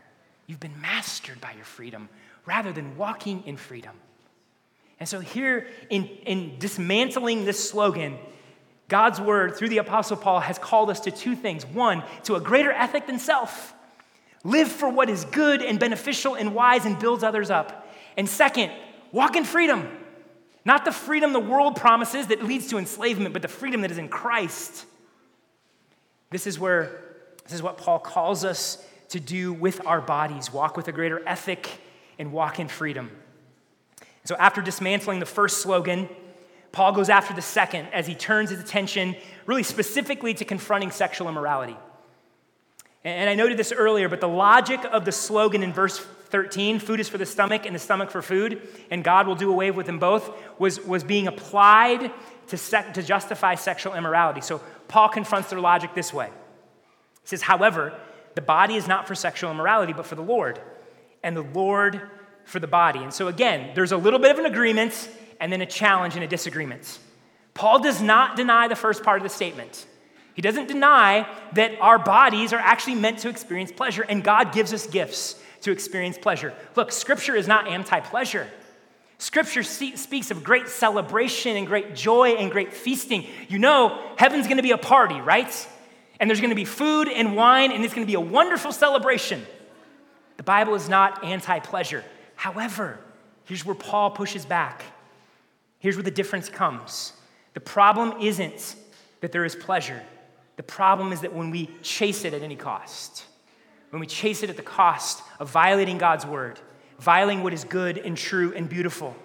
You've 0.46 0.60
been 0.60 0.80
mastered 0.80 1.40
by 1.40 1.52
your 1.52 1.64
freedom 1.64 2.08
rather 2.46 2.72
than 2.72 2.96
walking 2.96 3.44
in 3.46 3.56
freedom. 3.56 3.94
And 4.98 5.08
so, 5.08 5.20
here 5.20 5.68
in, 5.90 6.06
in 6.26 6.58
dismantling 6.58 7.44
this 7.44 7.70
slogan, 7.70 8.18
God's 8.88 9.20
word 9.20 9.54
through 9.54 9.68
the 9.68 9.78
Apostle 9.78 10.16
Paul 10.16 10.40
has 10.40 10.58
called 10.58 10.90
us 10.90 11.00
to 11.00 11.10
two 11.10 11.36
things. 11.36 11.64
One, 11.66 12.02
to 12.24 12.34
a 12.34 12.40
greater 12.40 12.72
ethic 12.72 13.06
than 13.06 13.18
self. 13.18 13.74
Live 14.44 14.68
for 14.68 14.88
what 14.88 15.10
is 15.10 15.24
good 15.26 15.62
and 15.62 15.78
beneficial 15.78 16.34
and 16.34 16.54
wise 16.54 16.86
and 16.86 16.98
builds 16.98 17.22
others 17.22 17.50
up. 17.50 17.86
And 18.16 18.28
second, 18.28 18.72
walk 19.12 19.36
in 19.36 19.44
freedom. 19.44 19.86
Not 20.64 20.84
the 20.84 20.92
freedom 20.92 21.32
the 21.32 21.40
world 21.40 21.76
promises 21.76 22.28
that 22.28 22.42
leads 22.42 22.68
to 22.68 22.78
enslavement, 22.78 23.32
but 23.32 23.42
the 23.42 23.48
freedom 23.48 23.82
that 23.82 23.90
is 23.90 23.98
in 23.98 24.08
Christ. 24.08 24.86
This 26.30 26.46
is 26.46 26.58
where, 26.58 27.00
this 27.44 27.52
is 27.52 27.62
what 27.62 27.78
Paul 27.78 27.98
calls 27.98 28.44
us 28.44 28.84
to 29.10 29.20
do 29.20 29.52
with 29.52 29.86
our 29.86 30.00
bodies 30.00 30.52
walk 30.52 30.76
with 30.76 30.88
a 30.88 30.92
greater 30.92 31.26
ethic 31.26 31.80
and 32.18 32.32
walk 32.32 32.60
in 32.60 32.68
freedom. 32.68 33.10
So, 34.24 34.36
after 34.36 34.60
dismantling 34.60 35.20
the 35.20 35.26
first 35.26 35.62
slogan, 35.62 36.08
Paul 36.78 36.92
goes 36.92 37.08
after 37.08 37.34
the 37.34 37.42
second 37.42 37.88
as 37.92 38.06
he 38.06 38.14
turns 38.14 38.50
his 38.50 38.60
attention 38.60 39.16
really 39.46 39.64
specifically 39.64 40.32
to 40.34 40.44
confronting 40.44 40.92
sexual 40.92 41.28
immorality. 41.28 41.76
And 43.02 43.28
I 43.28 43.34
noted 43.34 43.56
this 43.56 43.72
earlier, 43.72 44.08
but 44.08 44.20
the 44.20 44.28
logic 44.28 44.84
of 44.84 45.04
the 45.04 45.10
slogan 45.10 45.64
in 45.64 45.72
verse 45.72 45.98
13, 45.98 46.78
food 46.78 47.00
is 47.00 47.08
for 47.08 47.18
the 47.18 47.26
stomach 47.26 47.66
and 47.66 47.74
the 47.74 47.80
stomach 47.80 48.12
for 48.12 48.22
food, 48.22 48.62
and 48.92 49.02
God 49.02 49.26
will 49.26 49.34
do 49.34 49.50
away 49.50 49.72
with 49.72 49.86
them 49.86 49.98
both, 49.98 50.30
was, 50.60 50.80
was 50.80 51.02
being 51.02 51.26
applied 51.26 52.12
to, 52.46 52.56
sec- 52.56 52.94
to 52.94 53.02
justify 53.02 53.56
sexual 53.56 53.94
immorality. 53.94 54.40
So 54.40 54.60
Paul 54.86 55.08
confronts 55.08 55.50
their 55.50 55.58
logic 55.58 55.94
this 55.96 56.14
way. 56.14 56.26
He 56.26 57.26
says, 57.26 57.42
however, 57.42 57.98
the 58.36 58.40
body 58.40 58.76
is 58.76 58.86
not 58.86 59.08
for 59.08 59.16
sexual 59.16 59.50
immorality, 59.50 59.94
but 59.94 60.06
for 60.06 60.14
the 60.14 60.22
Lord, 60.22 60.60
and 61.24 61.36
the 61.36 61.42
Lord 61.42 62.02
for 62.44 62.60
the 62.60 62.68
body. 62.68 63.00
And 63.00 63.12
so 63.12 63.26
again, 63.26 63.72
there's 63.74 63.90
a 63.90 63.96
little 63.96 64.20
bit 64.20 64.30
of 64.30 64.38
an 64.38 64.46
agreement 64.46 65.10
and 65.40 65.52
then 65.52 65.60
a 65.60 65.66
challenge 65.66 66.14
and 66.14 66.24
a 66.24 66.28
disagreement. 66.28 66.98
Paul 67.54 67.80
does 67.80 68.00
not 68.00 68.36
deny 68.36 68.68
the 68.68 68.76
first 68.76 69.02
part 69.02 69.18
of 69.18 69.22
the 69.22 69.34
statement. 69.34 69.86
He 70.34 70.42
doesn't 70.42 70.68
deny 70.68 71.28
that 71.54 71.72
our 71.80 71.98
bodies 71.98 72.52
are 72.52 72.60
actually 72.60 72.94
meant 72.94 73.18
to 73.20 73.28
experience 73.28 73.72
pleasure, 73.72 74.02
and 74.02 74.22
God 74.22 74.52
gives 74.52 74.72
us 74.72 74.86
gifts 74.86 75.40
to 75.62 75.72
experience 75.72 76.16
pleasure. 76.16 76.54
Look, 76.76 76.92
Scripture 76.92 77.34
is 77.34 77.48
not 77.48 77.66
anti 77.66 77.98
pleasure. 78.00 78.46
Scripture 79.18 79.64
speaks 79.64 80.30
of 80.30 80.44
great 80.44 80.68
celebration 80.68 81.56
and 81.56 81.66
great 81.66 81.96
joy 81.96 82.34
and 82.34 82.52
great 82.52 82.72
feasting. 82.72 83.26
You 83.48 83.58
know, 83.58 84.00
heaven's 84.16 84.46
gonna 84.46 84.62
be 84.62 84.70
a 84.70 84.78
party, 84.78 85.20
right? 85.20 85.68
And 86.20 86.30
there's 86.30 86.40
gonna 86.40 86.54
be 86.54 86.64
food 86.64 87.08
and 87.08 87.34
wine, 87.34 87.72
and 87.72 87.84
it's 87.84 87.94
gonna 87.94 88.06
be 88.06 88.14
a 88.14 88.20
wonderful 88.20 88.70
celebration. 88.70 89.44
The 90.36 90.44
Bible 90.44 90.76
is 90.76 90.88
not 90.88 91.24
anti 91.24 91.58
pleasure. 91.58 92.04
However, 92.36 93.00
here's 93.46 93.64
where 93.64 93.74
Paul 93.74 94.12
pushes 94.12 94.46
back. 94.46 94.84
Here's 95.78 95.96
where 95.96 96.02
the 96.02 96.10
difference 96.10 96.48
comes 96.48 97.12
the 97.54 97.60
problem 97.60 98.20
isn't 98.20 98.76
that 99.20 99.32
there 99.32 99.44
is 99.44 99.56
pleasure, 99.56 100.02
the 100.56 100.62
problem 100.62 101.12
is 101.12 101.22
that 101.22 101.32
when 101.32 101.50
we 101.50 101.70
chase 101.82 102.24
it 102.24 102.34
at 102.34 102.42
any 102.42 102.56
cost, 102.56 103.24
when 103.90 104.00
we 104.00 104.06
chase 104.06 104.42
it 104.42 104.50
at 104.50 104.56
the 104.56 104.62
cost 104.62 105.22
of 105.38 105.50
violating 105.50 105.98
God's 105.98 106.26
word, 106.26 106.58
violating 106.98 107.42
what 107.42 107.52
is 107.52 107.64
good 107.64 107.98
and 107.98 108.16
true 108.16 108.52
and 108.54 108.68
beautiful, 108.68 109.16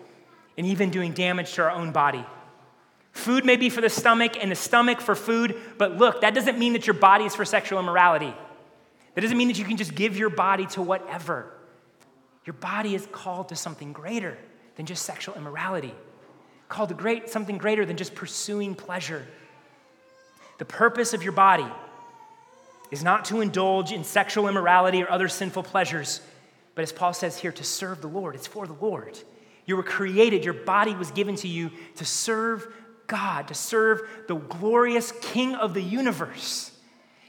and 0.58 0.66
even 0.68 0.90
doing 0.90 1.12
damage 1.14 1.54
to 1.54 1.64
our 1.64 1.72
own 1.72 1.92
body. 1.92 2.26
Food 3.12 3.46
may 3.46 3.56
be 3.56 3.70
for 3.70 3.82
the 3.82 3.90
stomach 3.90 4.38
and 4.42 4.52
the 4.52 4.56
stomach 4.56 5.02
for 5.02 5.16
food, 5.16 5.56
but 5.78 5.98
look, 5.98 6.22
that 6.22 6.34
doesn't 6.34 6.58
mean 6.58 6.74
that 6.74 6.88
your 6.88 6.96
body 6.96 7.26
is 7.26 7.36
for 7.36 7.46
sexual 7.46 7.80
immorality. 7.80 8.34
That 9.14 9.22
doesn't 9.22 9.38
mean 9.38 9.50
that 9.50 9.60
you 9.60 9.66
can 9.66 9.78
just 9.78 9.94
give 9.94 10.18
your 10.18 10.30
body 10.30 10.66
to 10.68 10.82
whatever. 10.82 11.52
Your 12.46 12.56
body 12.56 12.96
is 12.96 13.08
called 13.12 13.50
to 13.50 13.56
something 13.56 13.94
greater 13.94 14.38
than 14.76 14.86
just 14.86 15.04
sexual 15.04 15.36
immorality, 15.36 15.94
called 16.74 16.90
to 16.90 16.96
great, 16.96 17.30
something 17.30 17.60
greater 17.60 17.86
than 17.86 17.98
just 17.98 18.16
pursuing 18.16 18.74
pleasure. 18.74 19.24
The 20.58 20.66
purpose 20.66 21.14
of 21.14 21.22
your 21.22 21.32
body 21.32 21.68
is 22.90 23.04
not 23.04 23.26
to 23.26 23.42
indulge 23.42 23.92
in 23.92 24.04
sexual 24.04 24.48
immorality 24.48 25.04
or 25.04 25.12
other 25.12 25.28
sinful 25.28 25.64
pleasures, 25.64 26.20
but 26.74 26.82
as 26.82 26.92
Paul 26.92 27.14
says 27.14 27.38
here, 27.38 27.52
to 27.52 27.64
serve 27.64 28.02
the 28.02 28.08
Lord. 28.08 28.34
It's 28.34 28.48
for 28.48 28.66
the 28.66 28.74
Lord. 28.74 29.20
You 29.68 29.78
were 29.78 29.84
created, 29.84 30.44
your 30.44 30.56
body 30.56 30.96
was 30.96 31.12
given 31.12 31.36
to 31.38 31.48
you 31.48 31.70
to 31.98 32.06
serve 32.06 32.68
God, 33.06 33.50
to 33.50 33.54
serve 33.54 34.02
the 34.28 34.36
glorious 34.36 35.14
King 35.22 35.54
of 35.54 35.76
the 35.76 35.82
universe. 35.82 36.72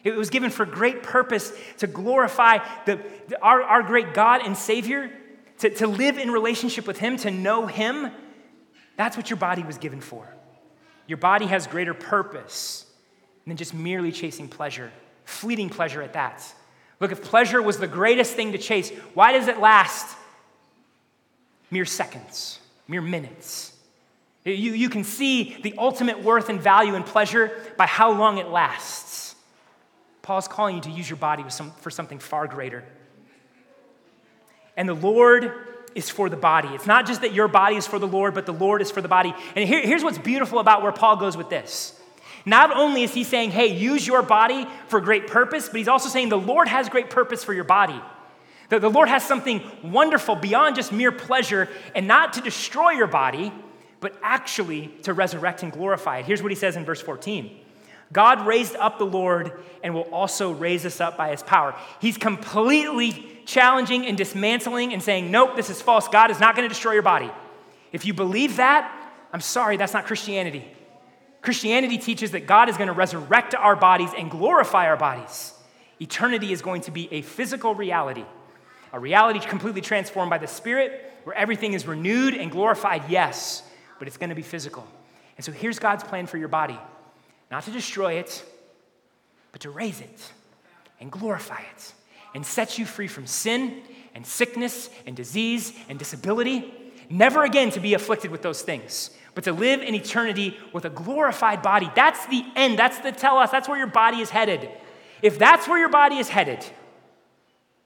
It 0.05 0.17
was 0.17 0.31
given 0.31 0.49
for 0.49 0.65
great 0.65 1.03
purpose 1.03 1.53
to 1.79 1.87
glorify 1.87 2.59
the, 2.87 2.99
our, 3.43 3.63
our 3.63 3.83
great 3.83 4.15
God 4.15 4.41
and 4.43 4.57
Savior, 4.57 5.11
to, 5.59 5.69
to 5.69 5.87
live 5.87 6.17
in 6.17 6.31
relationship 6.31 6.87
with 6.87 6.99
Him, 6.99 7.19
to 7.19 7.31
know 7.31 7.67
Him. 7.67 8.11
That's 8.97 9.17
what 9.17 9.31
your 9.31 9.37
body 9.37 9.63
was 9.63 9.79
given 9.79 10.01
for. 10.01 10.27
Your 11.07 11.19
body 11.19 11.47
has 11.47 11.67
greater 11.67 11.95
purpose 11.95 12.87
than 13.47 13.57
just 13.57 13.75
merely 13.75 14.13
chasing 14.13 14.49
pleasure, 14.49 14.91
fleeting 15.25 15.69
pleasure 15.69 16.03
at 16.03 16.15
that. 16.15 16.43
Look, 17.01 17.13
if 17.13 17.23
pleasure 17.23 17.61
was 17.61 17.79
the 17.79 17.87
greatest 17.87 18.35
thing 18.35 18.53
to 18.53 18.59
chase, 18.59 18.91
why 19.15 19.33
does 19.33 19.49
it 19.49 19.59
last 19.59 20.17
mere 21.71 21.85
seconds, 21.85 22.61
mere 22.89 23.03
minutes? 23.03 23.73
You, 24.45 24.53
you 24.53 24.89
can 24.89 25.05
see 25.05 25.57
the 25.63 25.75
ultimate 25.79 26.23
worth 26.23 26.49
and 26.49 26.61
value 26.61 26.95
in 26.95 27.03
pleasure 27.03 27.51
by 27.77 27.87
how 27.87 28.13
long 28.13 28.39
it 28.39 28.49
lasts. 28.49 29.35
Paul's 30.23 30.49
calling 30.49 30.77
you 30.77 30.83
to 30.83 30.91
use 30.91 31.09
your 31.09 31.17
body 31.17 31.45
some, 31.49 31.71
for 31.73 31.91
something 31.91 32.19
far 32.19 32.47
greater. 32.47 32.85
And 34.77 34.89
the 34.89 34.95
Lord 34.95 35.53
is 35.95 36.11
for 36.11 36.29
the 36.29 36.37
body. 36.37 36.69
It's 36.69 36.87
not 36.87 37.07
just 37.07 37.21
that 37.21 37.33
your 37.33 37.49
body 37.49 37.77
is 37.77 37.87
for 37.87 37.99
the 37.99 38.07
Lord, 38.07 38.35
but 38.35 38.47
the 38.47 38.53
Lord 38.53 38.83
is 38.83 38.91
for 38.91 39.01
the 39.01 39.09
body. 39.09 39.35
And 39.55 39.69
here, 39.69 39.83
here's 39.83 40.03
what's 40.03 40.19
beautiful 40.19 40.59
about 40.59 40.83
where 40.83 40.93
Paul 40.93 41.17
goes 41.17 41.37
with 41.37 41.51
this. 41.51 41.99
Not 42.47 42.77
only 42.77 43.05
is 43.05 43.15
he 43.15 43.25
saying, 43.25 43.53
hey, 43.53 43.69
use 43.69 44.07
your 44.07 44.23
body 44.23 44.67
for 44.89 45.01
great 45.01 45.27
purpose, 45.27 45.69
but 45.69 45.79
he's 45.79 45.89
also 45.89 46.09
saying 46.09 46.29
the 46.29 46.37
Lord 46.37 46.69
has 46.69 46.89
great 46.89 47.11
purpose 47.11 47.43
for 47.43 47.55
your 47.55 47.65
body. 47.65 48.01
That 48.69 48.81
the 48.81 48.91
Lord 48.91 49.09
has 49.09 49.25
something 49.25 49.63
wonderful 49.83 50.37
beyond 50.37 50.77
just 50.77 50.93
mere 50.93 51.13
pleasure 51.13 51.69
and 51.95 52.07
not 52.07 52.35
to 52.35 52.41
destroy 52.41 52.91
your 52.91 53.07
body, 53.07 53.53
but 54.01 54.19
actually 54.23 54.89
to 55.03 55.15
resurrect 55.15 55.63
and 55.63 55.73
glorify 55.73 56.19
it. 56.19 56.27
Here's 56.27 56.43
what 56.43 56.51
he 56.51 56.57
says 56.57 56.77
in 56.77 56.85
verse 56.85 57.01
14 57.01 57.51
God 58.13 58.47
raised 58.47 58.77
up 58.77 58.99
the 58.99 59.07
Lord 59.07 59.53
and 59.83 59.95
will 59.95 60.03
also 60.03 60.53
raise 60.53 60.85
us 60.85 61.01
up 61.01 61.17
by 61.17 61.31
his 61.31 61.43
power. 61.43 61.75
He's 62.01 62.19
completely 62.19 63.34
challenging 63.47 64.07
and 64.07 64.17
dismantling 64.17 64.93
and 64.93 65.03
saying, 65.03 65.31
Nope, 65.31 65.57
this 65.57 65.71
is 65.71 65.81
false. 65.81 66.09
God 66.09 66.31
is 66.31 66.41
not 66.41 66.57
going 66.57 66.65
to 66.65 66.69
destroy 66.69 66.93
your 66.93 67.03
body. 67.03 67.31
If 67.93 68.05
you 68.05 68.15
believe 68.15 68.57
that, 68.57 68.91
I'm 69.33 69.41
sorry, 69.41 69.77
that's 69.77 69.93
not 69.93 70.07
Christianity. 70.07 70.65
Christianity 71.43 71.99
teaches 71.99 72.31
that 72.31 72.47
God 72.47 72.69
is 72.69 72.77
going 72.77 72.89
to 72.89 72.95
resurrect 72.95 73.55
our 73.55 73.77
bodies 73.77 74.11
and 74.17 74.31
glorify 74.31 74.87
our 74.87 74.97
bodies. 74.97 75.53
Eternity 76.01 76.53
is 76.53 76.63
going 76.63 76.81
to 76.83 76.91
be 76.91 77.13
a 77.13 77.23
physical 77.23 77.75
reality, 77.75 78.25
a 78.93 78.99
reality 78.99 79.41
completely 79.41 79.81
transformed 79.81 80.31
by 80.31 80.39
the 80.39 80.47
Spirit, 80.47 81.13
where 81.25 81.37
everything 81.37 81.73
is 81.73 81.87
renewed 81.87 82.35
and 82.35 82.51
glorified, 82.51 83.05
yes, 83.09 83.63
but 83.99 84.09
it's 84.09 84.17
going 84.17 84.31
to 84.31 84.37
be 84.37 84.43
physical. 84.43 84.87
And 85.37 85.45
so 85.45 85.53
here's 85.53 85.79
God's 85.79 86.05
plan 86.05 86.27
for 86.27 86.39
your 86.39 86.49
body 86.49 86.79
not 87.51 87.65
to 87.65 87.71
destroy 87.71 88.15
it, 88.15 88.45
but 89.53 89.61
to 89.61 89.71
raise 89.71 90.01
it 90.01 90.33
and 91.01 91.11
glorify 91.11 91.61
it 91.61 91.93
and 92.35 92.45
set 92.45 92.79
you 92.79 92.85
free 92.85 93.07
from 93.07 93.27
sin 93.27 93.83
and 94.15 94.27
sickness 94.27 94.91
and 95.07 95.17
disease 95.17 95.73
and 95.89 95.99
disability. 95.99 96.73
Never 97.09 97.45
again 97.45 97.71
to 97.71 97.81
be 97.81 97.95
afflicted 97.95 98.31
with 98.31 98.43
those 98.43 98.63
things, 98.63 99.11
but 99.35 99.45
to 99.45 99.53
live 99.53 99.83
in 99.83 99.95
eternity 99.95 100.57
with 100.73 100.85
a 100.85 100.91
glorified 100.91 101.63
body. 101.63 101.91
That's 101.95 102.27
the 102.27 102.45
end. 102.57 102.79
That's 102.79 102.99
the 102.99 103.13
telos. 103.13 103.51
That's 103.51 103.69
where 103.69 103.79
your 103.79 103.87
body 103.87 104.21
is 104.21 104.31
headed. 104.31 104.69
If 105.23 105.39
that's 105.39 105.69
where 105.69 105.79
your 105.79 105.89
body 105.89 106.17
is 106.17 106.29
headed, 106.29 106.65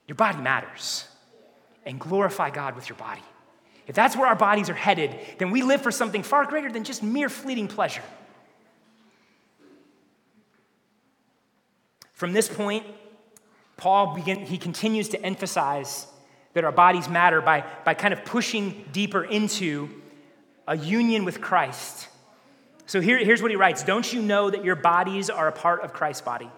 your 0.07 0.17
body 0.17 0.39
matters. 0.39 1.07
And 1.87 1.99
glorify 1.99 2.51
God 2.51 2.77
with 2.77 2.89
your 2.89 2.99
body. 2.99 3.23
If 3.87 3.95
that's 3.95 4.15
where 4.15 4.27
our 4.27 4.37
bodies 4.37 4.69
are 4.69 4.75
headed, 4.75 5.17
then 5.39 5.51
we 5.51 5.63
live 5.63 5.81
for 5.81 5.91
something 5.91 6.23
far 6.23 6.45
greater 6.45 6.71
than 6.71 6.85
just 6.85 7.03
mere 7.03 7.31
fleeting 7.31 7.67
pleasure. 7.67 8.03
From 12.13 12.35
this 12.35 12.47
point, 12.47 12.85
Paul 13.79 14.15
begin, 14.15 14.45
he 14.45 14.59
continues 14.59 15.09
to 15.11 15.23
emphasize 15.23 16.07
that 16.53 16.65
our 16.65 16.73
bodies 16.73 17.09
matter 17.09 17.41
by, 17.41 17.65
by 17.85 17.95
kind 17.95 18.13
of 18.13 18.25
pushing 18.25 18.85
deeper 18.93 19.25
into 19.25 19.89
a 20.67 20.77
union 20.77 21.25
with 21.25 21.41
Christ. 21.41 22.09
So 22.87 23.01
here, 23.01 23.19
here's 23.19 23.41
what 23.41 23.51
he 23.51 23.57
writes 23.57 23.83
Don't 23.83 24.13
you 24.13 24.21
know 24.21 24.51
that 24.51 24.65
your 24.65 24.75
bodies 24.75 25.31
are 25.31 25.49
a 25.49 25.53
part 25.53 25.83
of 25.83 25.93
Christ's 25.93 26.23
body? 26.23 26.51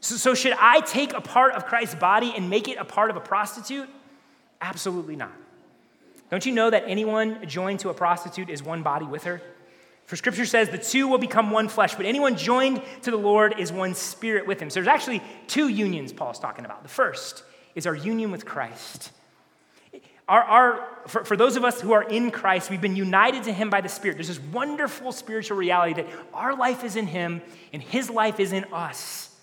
So, 0.00 0.16
so 0.16 0.34
should 0.34 0.54
I 0.58 0.80
take 0.80 1.12
a 1.12 1.20
part 1.20 1.54
of 1.54 1.66
Christ's 1.66 1.94
body 1.94 2.32
and 2.34 2.50
make 2.50 2.66
it 2.66 2.78
a 2.78 2.84
part 2.84 3.10
of 3.10 3.16
a 3.16 3.20
prostitute? 3.20 3.88
Absolutely 4.60 5.16
not. 5.16 5.32
Don't 6.30 6.46
you 6.46 6.52
know 6.52 6.70
that 6.70 6.84
anyone 6.86 7.46
joined 7.46 7.80
to 7.80 7.90
a 7.90 7.94
prostitute 7.94 8.48
is 8.48 8.62
one 8.62 8.82
body 8.82 9.04
with 9.04 9.24
her? 9.24 9.42
For 10.12 10.16
scripture 10.16 10.44
says 10.44 10.68
the 10.68 10.76
two 10.76 11.08
will 11.08 11.16
become 11.16 11.50
one 11.50 11.68
flesh, 11.68 11.94
but 11.94 12.04
anyone 12.04 12.36
joined 12.36 12.82
to 13.00 13.10
the 13.10 13.16
Lord 13.16 13.58
is 13.58 13.72
one 13.72 13.94
spirit 13.94 14.46
with 14.46 14.60
him. 14.60 14.68
So 14.68 14.74
there's 14.74 14.86
actually 14.86 15.22
two 15.46 15.68
unions 15.68 16.12
Paul's 16.12 16.38
talking 16.38 16.66
about. 16.66 16.82
The 16.82 16.90
first 16.90 17.42
is 17.74 17.86
our 17.86 17.94
union 17.94 18.30
with 18.30 18.44
Christ. 18.44 19.10
Our, 20.28 20.42
our, 20.42 20.88
for, 21.06 21.24
for 21.24 21.34
those 21.34 21.56
of 21.56 21.64
us 21.64 21.80
who 21.80 21.92
are 21.92 22.02
in 22.02 22.30
Christ, 22.30 22.68
we've 22.68 22.82
been 22.82 22.94
united 22.94 23.44
to 23.44 23.54
him 23.54 23.70
by 23.70 23.80
the 23.80 23.88
Spirit. 23.88 24.18
There's 24.18 24.28
this 24.28 24.38
wonderful 24.38 25.12
spiritual 25.12 25.56
reality 25.56 25.94
that 25.94 26.06
our 26.34 26.54
life 26.54 26.84
is 26.84 26.96
in 26.96 27.06
him 27.06 27.40
and 27.72 27.82
his 27.82 28.10
life 28.10 28.38
is 28.38 28.52
in 28.52 28.64
us. 28.64 29.34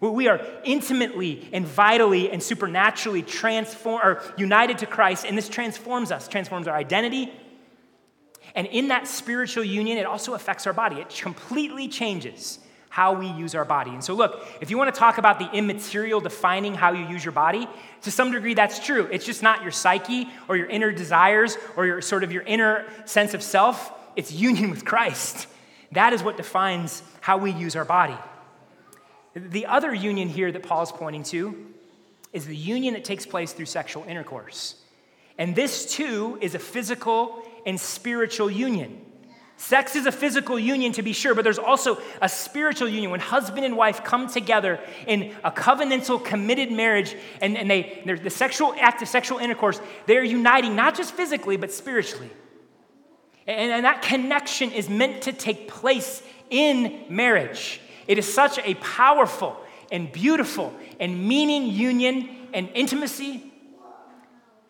We 0.00 0.28
are 0.28 0.40
intimately 0.64 1.46
and 1.52 1.66
vitally 1.66 2.30
and 2.30 2.42
supernaturally 2.42 3.20
transformed 3.20 4.02
or 4.02 4.22
united 4.38 4.78
to 4.78 4.86
Christ, 4.86 5.26
and 5.26 5.36
this 5.36 5.50
transforms 5.50 6.10
us, 6.10 6.26
transforms 6.26 6.68
our 6.68 6.74
identity, 6.74 7.30
and 8.56 8.66
in 8.68 8.88
that 8.88 9.06
spiritual 9.06 9.62
union, 9.62 9.98
it 9.98 10.06
also 10.06 10.32
affects 10.32 10.66
our 10.66 10.72
body. 10.72 10.96
It 10.96 11.10
completely 11.10 11.88
changes 11.88 12.58
how 12.88 13.12
we 13.12 13.26
use 13.26 13.54
our 13.54 13.66
body. 13.66 13.90
And 13.90 14.02
so, 14.02 14.14
look, 14.14 14.42
if 14.62 14.70
you 14.70 14.78
want 14.78 14.92
to 14.92 14.98
talk 14.98 15.18
about 15.18 15.38
the 15.38 15.50
immaterial 15.52 16.18
defining 16.18 16.74
how 16.74 16.92
you 16.92 17.06
use 17.06 17.22
your 17.22 17.32
body, 17.32 17.68
to 18.02 18.10
some 18.10 18.32
degree 18.32 18.54
that's 18.54 18.84
true. 18.84 19.06
It's 19.12 19.26
just 19.26 19.42
not 19.42 19.62
your 19.62 19.72
psyche 19.72 20.28
or 20.48 20.56
your 20.56 20.68
inner 20.68 20.90
desires 20.90 21.58
or 21.76 21.84
your 21.84 22.00
sort 22.00 22.24
of 22.24 22.32
your 22.32 22.42
inner 22.44 22.86
sense 23.04 23.34
of 23.34 23.42
self. 23.42 23.92
It's 24.16 24.32
union 24.32 24.70
with 24.70 24.86
Christ. 24.86 25.46
That 25.92 26.14
is 26.14 26.22
what 26.22 26.38
defines 26.38 27.02
how 27.20 27.36
we 27.36 27.50
use 27.50 27.76
our 27.76 27.84
body. 27.84 28.16
The 29.34 29.66
other 29.66 29.92
union 29.92 30.30
here 30.30 30.50
that 30.50 30.62
Paul 30.62 30.82
is 30.82 30.90
pointing 30.90 31.24
to 31.24 31.66
is 32.32 32.46
the 32.46 32.56
union 32.56 32.94
that 32.94 33.04
takes 33.04 33.26
place 33.26 33.52
through 33.52 33.66
sexual 33.66 34.04
intercourse. 34.04 34.76
And 35.36 35.54
this 35.54 35.92
too 35.92 36.38
is 36.40 36.54
a 36.54 36.58
physical 36.58 37.42
and 37.66 37.78
spiritual 37.78 38.50
union. 38.50 39.02
Sex 39.58 39.96
is 39.96 40.04
a 40.04 40.12
physical 40.12 40.58
union 40.58 40.92
to 40.92 41.02
be 41.02 41.14
sure, 41.14 41.34
but 41.34 41.42
there's 41.42 41.58
also 41.58 41.98
a 42.20 42.28
spiritual 42.28 42.88
union 42.88 43.10
when 43.10 43.20
husband 43.20 43.64
and 43.64 43.74
wife 43.76 44.04
come 44.04 44.28
together 44.28 44.78
in 45.06 45.34
a 45.42 45.50
covenantal, 45.50 46.22
committed 46.22 46.70
marriage, 46.70 47.16
and, 47.40 47.56
and 47.56 47.70
they, 47.70 48.02
the 48.22 48.30
sexual 48.30 48.74
act 48.78 49.00
of 49.00 49.08
sexual 49.08 49.38
intercourse, 49.38 49.80
they're 50.06 50.22
uniting 50.22 50.76
not 50.76 50.94
just 50.94 51.14
physically, 51.14 51.56
but 51.56 51.72
spiritually. 51.72 52.30
And, 53.46 53.72
and 53.72 53.84
that 53.86 54.02
connection 54.02 54.72
is 54.72 54.90
meant 54.90 55.22
to 55.22 55.32
take 55.32 55.68
place 55.68 56.22
in 56.50 57.04
marriage. 57.08 57.80
It 58.06 58.18
is 58.18 58.32
such 58.32 58.58
a 58.58 58.74
powerful 58.74 59.56
and 59.90 60.12
beautiful 60.12 60.74
and 61.00 61.26
meaning 61.26 61.66
union 61.66 62.48
and 62.52 62.68
intimacy 62.74 63.52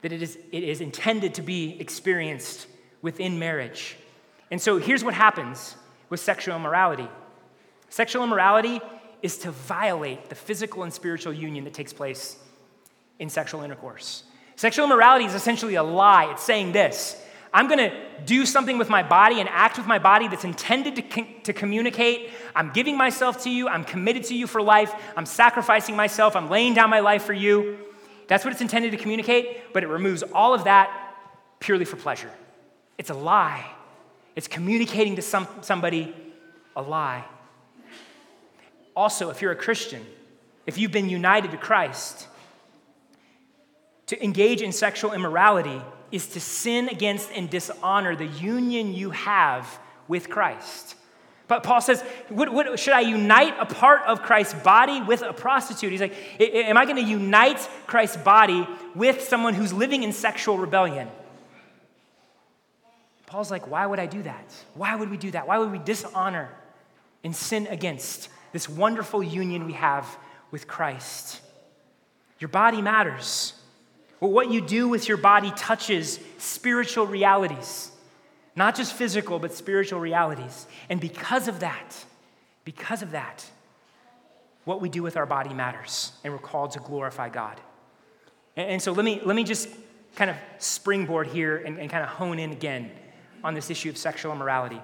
that 0.03 0.13
it 0.13 0.23
is, 0.23 0.39
it 0.53 0.63
is 0.63 0.81
intended 0.81 1.35
to 1.35 1.43
be 1.43 1.77
experienced 1.81 2.69
within 3.07 3.39
marriage. 3.39 3.97
And 4.51 4.61
so 4.61 4.79
here's 4.79 5.05
what 5.05 5.15
happens 5.15 5.77
with 6.11 6.19
sexual 6.19 6.57
immorality 6.57 7.09
sexual 7.89 8.25
immorality 8.25 8.81
is 9.23 9.39
to 9.39 9.53
violate 9.53 10.29
the 10.29 10.35
physical 10.35 10.83
and 10.83 10.93
spiritual 10.93 11.33
union 11.33 11.63
that 11.65 11.73
takes 11.73 11.93
place 11.93 12.37
in 13.21 13.31
sexual 13.31 13.63
intercourse. 13.63 14.25
Sexual 14.57 14.87
immorality 14.87 15.25
is 15.25 15.35
essentially 15.35 15.77
a 15.77 15.85
lie. 15.85 16.33
It's 16.33 16.43
saying 16.43 16.73
this 16.73 17.17
I'm 17.55 17.69
going 17.69 17.79
to 17.79 17.93
do 18.25 18.45
something 18.45 18.77
with 18.77 18.91
my 18.91 19.05
body 19.05 19.39
and 19.39 19.49
act 19.49 19.79
with 19.79 19.87
my 19.87 20.01
body 20.01 20.27
that's 20.27 20.45
intended 20.45 20.97
to, 20.97 21.25
to 21.45 21.53
communicate. 21.53 22.31
I'm 22.57 22.73
giving 22.73 22.97
myself 22.97 23.45
to 23.45 23.51
you. 23.51 23.69
I'm 23.69 23.85
committed 23.85 24.25
to 24.25 24.35
you 24.35 24.49
for 24.49 24.61
life. 24.61 24.93
I'm 25.17 25.27
sacrificing 25.27 25.95
myself. 25.95 26.35
I'm 26.35 26.51
laying 26.51 26.75
down 26.75 26.91
my 26.91 27.01
life 27.01 27.23
for 27.23 27.33
you. 27.33 27.79
That's 28.27 28.45
what 28.45 28.51
it's 28.53 28.61
intended 28.61 28.91
to 28.91 28.97
communicate, 28.97 29.73
but 29.73 29.85
it 29.85 29.87
removes 29.87 30.25
all 30.35 30.55
of 30.55 30.65
that 30.65 30.91
purely 31.61 31.85
for 31.85 31.97
pleasure. 31.97 32.33
It's 32.99 33.11
a 33.11 33.15
lie. 33.15 33.67
It's 34.35 34.49
communicating 34.49 35.17
to 35.17 35.23
some, 35.23 35.47
somebody 35.63 36.15
a 36.75 36.83
lie. 36.83 37.25
Also, 38.95 39.31
if 39.31 39.43
you're 39.43 39.53
a 39.53 39.57
Christian, 39.57 40.05
if 40.67 40.79
you've 40.79 40.93
been 40.93 41.09
united 41.09 41.51
to 41.51 41.57
Christ, 41.57 42.27
to 44.07 44.23
engage 44.23 44.63
in 44.63 44.73
sexual 44.73 45.13
immorality 45.13 45.81
is 46.13 46.29
to 46.29 46.41
sin 46.41 46.89
against 46.89 47.31
and 47.33 47.51
dishonor 47.51 48.15
the 48.15 48.27
union 48.27 48.95
you 48.95 49.11
have 49.11 49.79
with 50.09 50.31
Christ. 50.31 50.95
But 51.49 51.63
Paul 51.63 51.81
says, 51.81 52.03
what, 52.29 52.53
what, 52.53 52.79
should 52.79 52.95
I 52.95 53.01
unite 53.01 53.55
a 53.59 53.67
part 53.67 54.03
of 54.03 54.23
Christ's 54.23 54.55
body 54.55 55.01
with 55.03 55.23
a 55.23 55.33
prostitute? 55.33 55.93
He's 55.93 56.01
like, 56.01 56.15
am 56.41 56.77
I 56.77 56.85
going 56.85 56.97
to 56.97 57.03
unite 57.03 57.69
Christ's 57.87 58.17
body 58.17 58.67
with 58.95 59.23
someone 59.23 59.55
who's 59.55 59.73
living 59.73 60.03
in 60.03 60.13
sexual 60.13 60.59
rebellion? 60.59 61.09
Paul's 63.37 63.51
like, 63.51 63.71
why 63.71 63.85
would 63.85 63.99
I 63.99 64.07
do 64.07 64.23
that? 64.23 64.51
Why 64.73 64.97
would 64.97 65.11
we 65.11 65.19
do 65.19 65.31
that? 65.33 65.47
Why 65.47 65.59
would 65.59 65.71
we 65.71 65.77
dishonor 65.77 66.49
and 67.23 67.37
sin 67.37 67.67
against 67.67 68.31
this 68.53 68.67
wonderful 68.67 69.23
union 69.23 69.67
we 69.67 69.75
have 69.75 70.07
with 70.51 70.67
Christ? 70.67 71.43
Your 72.39 72.49
body 72.49 72.81
matters. 72.81 73.53
Well, 74.21 74.31
what 74.31 74.51
you 74.51 74.63
do 74.63 74.89
with 74.89 75.07
your 75.07 75.19
body 75.19 75.53
touches 75.55 76.19
spiritual 76.39 77.07
realities, 77.07 77.91
not 78.57 78.75
just 78.75 78.95
physical, 78.95 79.39
but 79.39 79.53
spiritual 79.53 80.01
realities. 80.01 80.67
And 80.89 80.99
because 80.99 81.47
of 81.47 81.61
that, 81.61 82.07
because 82.65 83.03
of 83.03 83.11
that, 83.11 83.45
what 84.65 84.81
we 84.81 84.89
do 84.89 85.03
with 85.03 85.19
our 85.19 85.27
body 85.27 85.53
matters, 85.53 86.13
and 86.25 86.33
we're 86.33 86.39
called 86.39 86.71
to 86.71 86.79
glorify 86.79 87.29
God. 87.29 87.61
And, 88.57 88.71
and 88.71 88.83
so 88.83 88.93
let 88.93 89.05
me, 89.05 89.21
let 89.23 89.37
me 89.37 89.45
just 89.45 89.69
kind 90.15 90.31
of 90.31 90.37
springboard 90.57 91.27
here 91.27 91.59
and, 91.59 91.79
and 91.79 91.91
kind 91.91 92.03
of 92.03 92.09
hone 92.09 92.39
in 92.39 92.51
again 92.51 92.91
on 93.47 93.55
this 93.55 93.71
issue 93.71 93.89
of 93.89 93.97
sexual 93.97 94.33
immorality. 94.33 94.81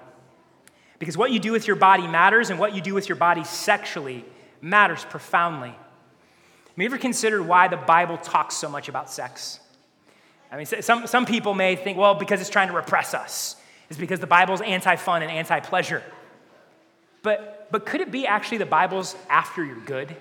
Because 0.97 1.17
what 1.17 1.31
you 1.31 1.39
do 1.39 1.51
with 1.51 1.67
your 1.67 1.75
body 1.75 2.07
matters, 2.07 2.49
and 2.49 2.57
what 2.57 2.73
you 2.73 2.81
do 2.81 2.93
with 2.93 3.09
your 3.09 3.17
body 3.17 3.43
sexually 3.43 4.23
matters 4.61 5.03
profoundly. 5.03 5.69
Have 5.69 6.77
you 6.77 6.85
ever 6.85 6.97
considered 6.97 7.43
why 7.43 7.67
the 7.67 7.75
Bible 7.75 8.17
talks 8.17 8.55
so 8.55 8.69
much 8.69 8.87
about 8.87 9.11
sex? 9.11 9.59
I 10.49 10.55
mean, 10.55 10.65
some, 10.65 11.07
some 11.07 11.25
people 11.25 11.53
may 11.53 11.75
think, 11.75 11.97
well, 11.97 12.15
because 12.15 12.39
it's 12.39 12.49
trying 12.49 12.69
to 12.69 12.73
repress 12.73 13.13
us. 13.13 13.57
It's 13.89 13.99
because 13.99 14.21
the 14.21 14.27
Bible's 14.27 14.61
anti 14.61 14.95
fun 14.95 15.21
and 15.21 15.29
anti 15.29 15.59
pleasure. 15.59 16.01
But, 17.21 17.67
but 17.69 17.85
could 17.85 17.99
it 17.99 18.11
be 18.11 18.25
actually 18.25 18.59
the 18.59 18.65
Bible's 18.65 19.15
after 19.29 19.63
your 19.65 19.79
good? 19.81 20.15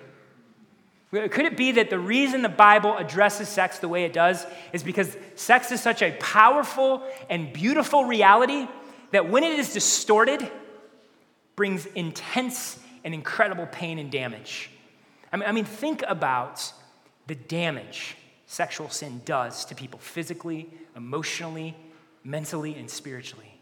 Could 1.13 1.45
it 1.45 1.59
be 1.59 1.73
that 1.73 1.91
the 1.91 1.99
reason 1.99 2.41
the 2.41 2.49
Bible 2.49 2.97
addresses 2.97 3.47
sex 3.47 3.79
the 3.79 3.89
way 3.89 4.05
it 4.05 4.15
does 4.15 4.47
is 4.73 4.83
because 4.83 5.15
sex 5.35 5.71
is 5.71 5.83
such 5.83 6.01
a 6.01 6.13
powerful 6.13 7.03
and 7.29 7.53
beautiful 7.53 8.07
reality 8.07 8.67
that 9.11 9.29
when 9.29 9.45
it 9.45 9.59
is 9.59 9.75
distorted, 9.75 10.51
brings 11.55 11.85
intense 11.85 12.79
and 13.05 13.13
incredible 13.13 13.67
pain 13.67 13.99
and 13.99 14.11
damage? 14.11 14.71
I 15.31 15.37
mean, 15.37 15.49
I 15.49 15.53
mean 15.53 15.67
think 15.67 16.03
about 16.09 16.73
the 17.27 17.35
damage 17.35 18.17
sexual 18.47 18.89
sin 18.89 19.21
does 19.27 19.67
to 19.67 19.75
people 19.75 19.99
physically, 20.01 20.71
emotionally, 20.97 21.77
mentally, 22.25 22.75
and 22.75 22.91
spiritually. 22.91 23.59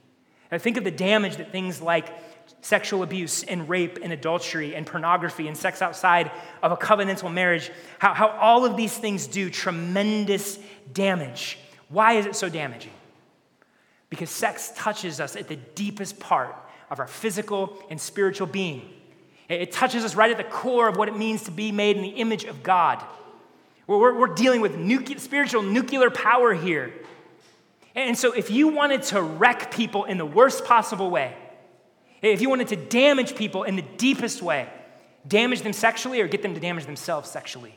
And 0.53 0.63
think 0.63 0.77
of 0.77 0.85
the 0.85 0.91
damage 0.91 1.37
that 1.37 1.53
things 1.53 1.81
like 1.81 2.30
sexual 2.63 3.03
abuse 3.03 3.43
and 3.43 3.69
rape 3.69 3.99
and 4.03 4.13
adultery 4.13 4.75
and 4.75 4.87
pornography 4.87 5.49
and 5.49 5.57
sex 5.57 5.81
outside 5.83 6.31
of 6.63 6.73
a 6.73 6.77
covenantal 6.77 7.33
marriage, 7.33 7.71
how, 7.99 8.13
how 8.15 8.29
all 8.29 8.65
of 8.65 8.77
these 8.77 8.97
things 8.97 9.27
do 9.27 9.49
tremendous 9.51 10.59
damage. 10.93 11.59
Why 11.89 12.15
is 12.15 12.27
it 12.27 12.37
so 12.37 12.49
damaging? 12.49 12.93
Because 14.11 14.31
sex 14.31 14.73
touches 14.77 15.21
us 15.21 15.37
at 15.37 15.49
the 15.49 15.57
deepest 15.57 16.19
part 16.21 16.55
of 16.91 16.99
our 16.99 17.07
physical 17.07 17.79
and 17.91 18.01
spiritual 18.01 18.47
being. 18.47 18.89
It 19.49 19.73
touches 19.73 20.05
us 20.05 20.15
right 20.15 20.31
at 20.31 20.37
the 20.37 20.45
core 20.45 20.89
of 20.89 20.97
what 20.97 21.09
it 21.09 21.17
means 21.17 21.45
to 21.45 21.51
be 21.51 21.73
made 21.73 21.97
in 21.97 22.03
the 22.03 22.11
image 22.11 22.45
of 22.45 22.63
God. 22.63 23.03
We're, 23.87 24.17
we're 24.17 24.35
dealing 24.35 24.61
with 24.61 25.21
spiritual 25.21 25.63
nuclear 25.63 26.11
power 26.11 26.55
here. 26.55 26.93
And 27.97 28.17
so, 28.17 28.33
if 28.33 28.51
you 28.51 28.69
wanted 28.69 29.03
to 29.05 29.21
wreck 29.21 29.73
people 29.73 30.05
in 30.05 30.17
the 30.17 30.25
worst 30.25 30.65
possible 30.65 31.11
way, 31.11 31.35
if 32.23 32.41
you 32.41 32.49
wanted 32.49 32.69
to 32.69 32.77
damage 32.77 33.35
people 33.35 33.63
in 33.65 33.77
the 33.77 33.85
deepest 33.97 34.43
way, 34.43 34.69
damage 35.27 35.63
them 35.63 35.73
sexually 35.73 36.21
or 36.21 36.29
get 36.29 36.43
them 36.43 36.55
to 36.55 36.61
damage 36.61 36.87
themselves 36.87 37.31
sexually. 37.31 37.75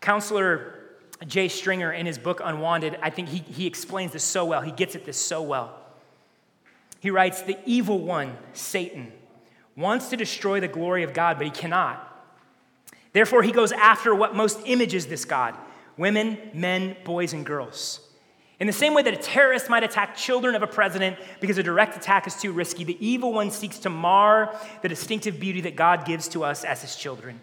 Counselor 0.00 0.78
Jay 1.26 1.48
Stringer, 1.48 1.92
in 1.92 2.06
his 2.06 2.18
book 2.18 2.40
Unwanted, 2.44 2.98
I 3.02 3.10
think 3.10 3.28
he, 3.28 3.38
he 3.38 3.66
explains 3.66 4.12
this 4.12 4.22
so 4.22 4.44
well. 4.44 4.60
He 4.60 4.70
gets 4.70 4.94
at 4.94 5.04
this 5.04 5.16
so 5.16 5.42
well. 5.42 5.74
He 7.00 7.10
writes 7.10 7.42
The 7.42 7.58
evil 7.66 7.98
one, 7.98 8.36
Satan, 8.52 9.12
wants 9.76 10.08
to 10.10 10.16
destroy 10.16 10.60
the 10.60 10.68
glory 10.68 11.02
of 11.02 11.12
God, 11.12 11.36
but 11.36 11.46
he 11.46 11.50
cannot. 11.50 12.04
Therefore, 13.12 13.42
he 13.42 13.52
goes 13.52 13.72
after 13.72 14.14
what 14.14 14.36
most 14.36 14.60
images 14.66 15.06
this 15.06 15.24
God 15.24 15.56
women, 15.96 16.38
men, 16.54 16.96
boys, 17.04 17.32
and 17.32 17.44
girls. 17.44 18.07
In 18.60 18.66
the 18.66 18.72
same 18.72 18.92
way 18.92 19.02
that 19.02 19.14
a 19.14 19.18
terrorist 19.18 19.70
might 19.70 19.84
attack 19.84 20.16
children 20.16 20.56
of 20.56 20.62
a 20.62 20.66
president 20.66 21.16
because 21.40 21.58
a 21.58 21.62
direct 21.62 21.96
attack 21.96 22.26
is 22.26 22.34
too 22.34 22.52
risky, 22.52 22.82
the 22.82 22.96
evil 23.06 23.32
one 23.32 23.52
seeks 23.52 23.78
to 23.80 23.90
mar 23.90 24.54
the 24.82 24.88
distinctive 24.88 25.38
beauty 25.38 25.60
that 25.60 25.76
God 25.76 26.04
gives 26.04 26.26
to 26.28 26.42
us 26.42 26.64
as 26.64 26.82
his 26.82 26.96
children. 26.96 27.38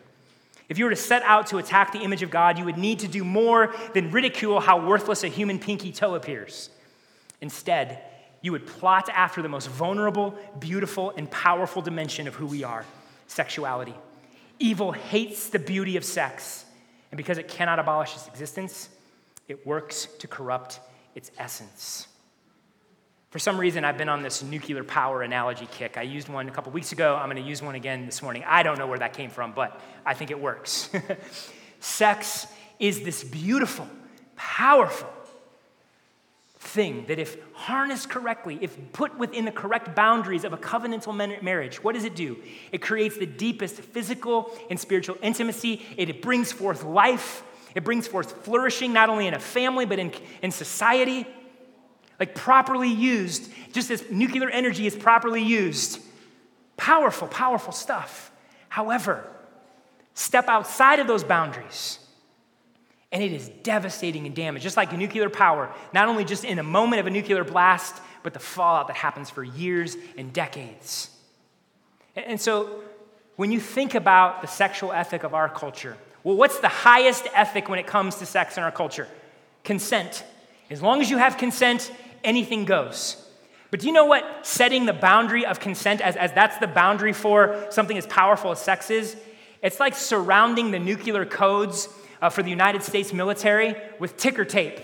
If 0.68 0.78
you 0.78 0.84
were 0.84 0.90
to 0.90 0.98
set 0.98 1.22
out 1.24 1.48
to 1.48 1.58
attack 1.58 1.94
the 1.94 2.02
image 2.02 2.22
of 2.22 2.32
God, 2.32 2.58
you 2.58 2.66
would 2.66 2.78
need 2.78 3.00
to 3.00 3.08
do 3.08 3.24
more 3.24 3.74
than 3.94 4.12
ridicule 4.12 4.60
how 4.60 4.86
worthless 4.86 5.24
a 5.24 5.28
human 5.30 5.58
pinky 5.58 5.92
toe 5.92 6.16
appears. 6.16 6.70
Instead, 7.40 8.02
you 8.42 8.52
would 8.52 8.66
plot 8.66 9.08
after 9.14 9.42
the 9.42 9.50
most 9.50 9.70
vulnerable, 9.70 10.36
beautiful, 10.60 11.14
and 11.16 11.30
powerful 11.32 11.82
dimension 11.82 12.28
of 12.28 12.36
who 12.36 12.46
we 12.46 12.64
are 12.64 12.86
sexuality. 13.28 13.94
Evil 14.60 14.92
hates 14.92 15.50
the 15.50 15.60
beauty 15.60 15.98
of 15.98 16.04
sex, 16.04 16.66
and 17.12 17.18
because 17.18 17.38
it 17.38 17.48
cannot 17.48 17.80
abolish 17.80 18.14
its 18.16 18.28
existence, 18.28 18.90
it 19.48 19.66
works 19.66 20.08
to 20.20 20.28
corrupt 20.28 20.80
its 21.16 21.32
essence. 21.38 22.08
For 23.32 23.40
some 23.40 23.60
reason, 23.60 23.84
I've 23.84 23.98
been 23.98 24.08
on 24.08 24.22
this 24.22 24.44
nuclear 24.44 24.84
power 24.84 25.22
analogy 25.22 25.68
kick. 25.70 25.98
I 25.98 26.04
used 26.04 26.30
one 26.30 26.48
a 26.48 26.52
couple 26.52 26.72
weeks 26.72 26.92
ago. 26.92 27.16
I'm 27.16 27.30
going 27.30 27.42
to 27.42 27.50
use 27.50 27.62
one 27.62 27.76
again 27.76 28.06
this 28.06 28.22
morning. 28.22 28.44
I 28.48 28.64
don't 28.64 28.78
know 28.78 28.88
where 28.88 29.00
that 29.00 29.12
came 29.12 29.30
from, 29.30 29.52
but 29.52 29.82
I 30.06 30.14
think 30.14 30.32
it 30.32 30.40
works. 30.40 30.90
Sex 31.82 32.48
is 32.80 33.02
this 33.02 33.24
beautiful, 33.24 33.90
powerful 34.38 35.10
thing 36.60 37.06
that, 37.08 37.20
if 37.20 37.38
harnessed 37.54 38.10
correctly, 38.10 38.58
if 38.62 38.78
put 38.94 39.18
within 39.18 39.46
the 39.46 39.52
correct 39.52 39.96
boundaries 39.96 40.44
of 40.44 40.54
a 40.54 40.58
covenantal 40.58 41.42
marriage, 41.42 41.84
what 41.84 41.96
does 41.96 42.06
it 42.06 42.16
do? 42.16 42.38
It 42.72 42.82
creates 42.82 43.18
the 43.18 43.26
deepest 43.26 43.76
physical 43.76 44.52
and 44.70 44.80
spiritual 44.80 45.18
intimacy. 45.22 45.86
It 45.98 46.22
brings 46.22 46.52
forth 46.52 46.84
life. 46.84 47.44
It 47.76 47.84
brings 47.84 48.08
forth 48.08 48.44
flourishing 48.46 48.94
not 48.94 49.10
only 49.10 49.28
in 49.28 49.34
a 49.34 49.40
family, 49.40 49.86
but 49.86 50.00
in, 50.00 50.14
in 50.42 50.52
society. 50.52 51.28
Like 52.20 52.34
properly 52.34 52.90
used, 52.90 53.52
just 53.74 53.92
as 53.92 54.10
nuclear 54.10 54.50
energy 54.50 54.88
is 54.88 54.96
properly 54.96 55.44
used. 55.44 56.00
Powerful, 56.78 57.28
powerful 57.28 57.74
stuff. 57.74 58.32
However, 58.70 59.28
step 60.14 60.48
outside 60.48 61.00
of 61.00 61.08
those 61.08 61.26
boundaries, 61.26 62.00
and 63.12 63.22
it 63.22 63.34
is 63.34 63.50
devastating 63.64 64.26
and 64.26 64.34
damage. 64.34 64.64
Just 64.64 64.78
like 64.78 64.94
nuclear 64.98 65.30
power, 65.30 65.70
not 65.94 66.08
only 66.08 66.24
just 66.24 66.46
in 66.46 66.58
a 66.58 66.64
moment 66.64 67.02
of 67.02 67.08
a 67.08 67.10
nuclear 67.10 67.44
blast, 67.44 68.02
but 68.24 68.34
the 68.34 68.40
fallout 68.40 68.88
that 68.88 68.96
happens 68.96 69.30
for 69.30 69.44
years 69.44 69.98
and 70.18 70.32
decades. 70.32 71.10
And 72.16 72.40
so, 72.40 72.82
when 73.36 73.52
you 73.52 73.60
think 73.60 73.94
about 73.94 74.42
the 74.42 74.48
sexual 74.48 74.94
ethic 74.94 75.24
of 75.24 75.34
our 75.34 75.50
culture, 75.50 75.98
well, 76.26 76.36
what's 76.36 76.60
the 76.60 76.68
highest 76.68 77.28
ethic 77.36 77.70
when 77.70 77.78
it 77.78 77.86
comes 77.86 78.16
to 78.16 78.26
sex 78.26 78.58
in 78.58 78.64
our 78.64 78.72
culture? 78.72 79.08
Consent. 79.64 80.24
As 80.72 80.82
long 80.82 81.00
as 81.00 81.12
you 81.12 81.20
have 81.20 81.38
consent, 81.38 81.92
anything 82.24 82.66
goes. 82.66 83.24
But 83.70 83.82
do 83.82 83.86
you 83.86 83.94
know 83.94 84.06
what 84.06 84.26
setting 84.44 84.88
the 84.88 84.94
boundary 84.94 85.46
of 85.46 85.60
consent, 85.60 86.02
as, 86.02 86.16
as 86.16 86.34
that's 86.34 86.58
the 86.58 86.66
boundary 86.66 87.14
for 87.14 87.68
something 87.70 87.96
as 87.96 88.08
powerful 88.08 88.50
as 88.50 88.60
sex 88.60 88.90
is? 88.90 89.16
It's 89.62 89.80
like 89.80 89.94
surrounding 89.94 90.72
the 90.72 90.80
nuclear 90.80 91.26
codes 91.26 91.88
uh, 92.24 92.32
for 92.32 92.42
the 92.42 92.50
United 92.50 92.82
States 92.82 93.14
military 93.14 93.76
with 94.00 94.18
ticker 94.18 94.46
tape. 94.46 94.80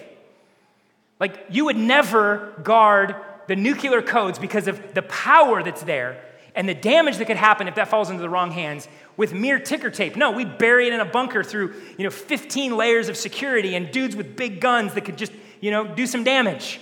Like, 1.20 1.44
you 1.50 1.66
would 1.66 1.78
never 1.78 2.54
guard 2.62 3.16
the 3.48 3.56
nuclear 3.56 4.04
codes 4.04 4.38
because 4.38 4.68
of 4.68 4.94
the 4.94 5.02
power 5.02 5.64
that's 5.64 5.82
there 5.82 6.24
and 6.56 6.68
the 6.68 6.74
damage 6.74 7.18
that 7.18 7.26
could 7.26 7.38
happen 7.38 7.68
if 7.68 7.76
that 7.76 7.88
falls 7.88 8.10
into 8.10 8.22
the 8.22 8.30
wrong 8.30 8.52
hands 8.52 8.88
with 9.18 9.34
mere 9.34 9.60
ticker 9.60 9.90
tape. 9.90 10.16
No, 10.16 10.32
we 10.32 10.46
bury 10.46 10.88
it 10.88 10.94
in 10.94 11.00
a 11.00 11.06
bunker 11.06 11.44
through, 11.44 11.74
you 11.98 12.04
know, 12.04 12.10
15 12.10 12.76
layers 12.76 13.10
of 13.10 13.18
security 13.18 13.76
and 13.76 13.92
dudes 13.92 14.16
with 14.16 14.36
big 14.36 14.60
guns 14.60 14.94
that 14.96 15.06
could 15.06 15.18
just, 15.18 15.32
you 15.62 15.72
know, 15.72 15.86
do 15.88 16.06
some 16.06 16.24
damage. 16.24 16.80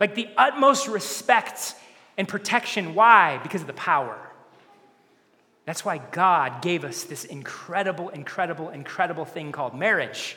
Like 0.00 0.14
the 0.14 0.28
utmost 0.36 0.88
respect 0.88 1.74
and 2.16 2.26
protection. 2.26 2.94
Why? 2.94 3.38
Because 3.42 3.60
of 3.60 3.66
the 3.66 3.72
power. 3.74 4.18
That's 5.64 5.84
why 5.84 5.98
God 5.98 6.60
gave 6.60 6.84
us 6.84 7.04
this 7.04 7.24
incredible, 7.24 8.10
incredible, 8.10 8.70
incredible 8.70 9.24
thing 9.24 9.52
called 9.52 9.74
marriage 9.74 10.36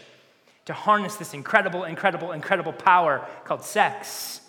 to 0.66 0.74
harness 0.74 1.16
this 1.16 1.34
incredible, 1.34 1.84
incredible, 1.84 2.32
incredible 2.32 2.74
power 2.74 3.26
called 3.46 3.64
sex. 3.64 4.42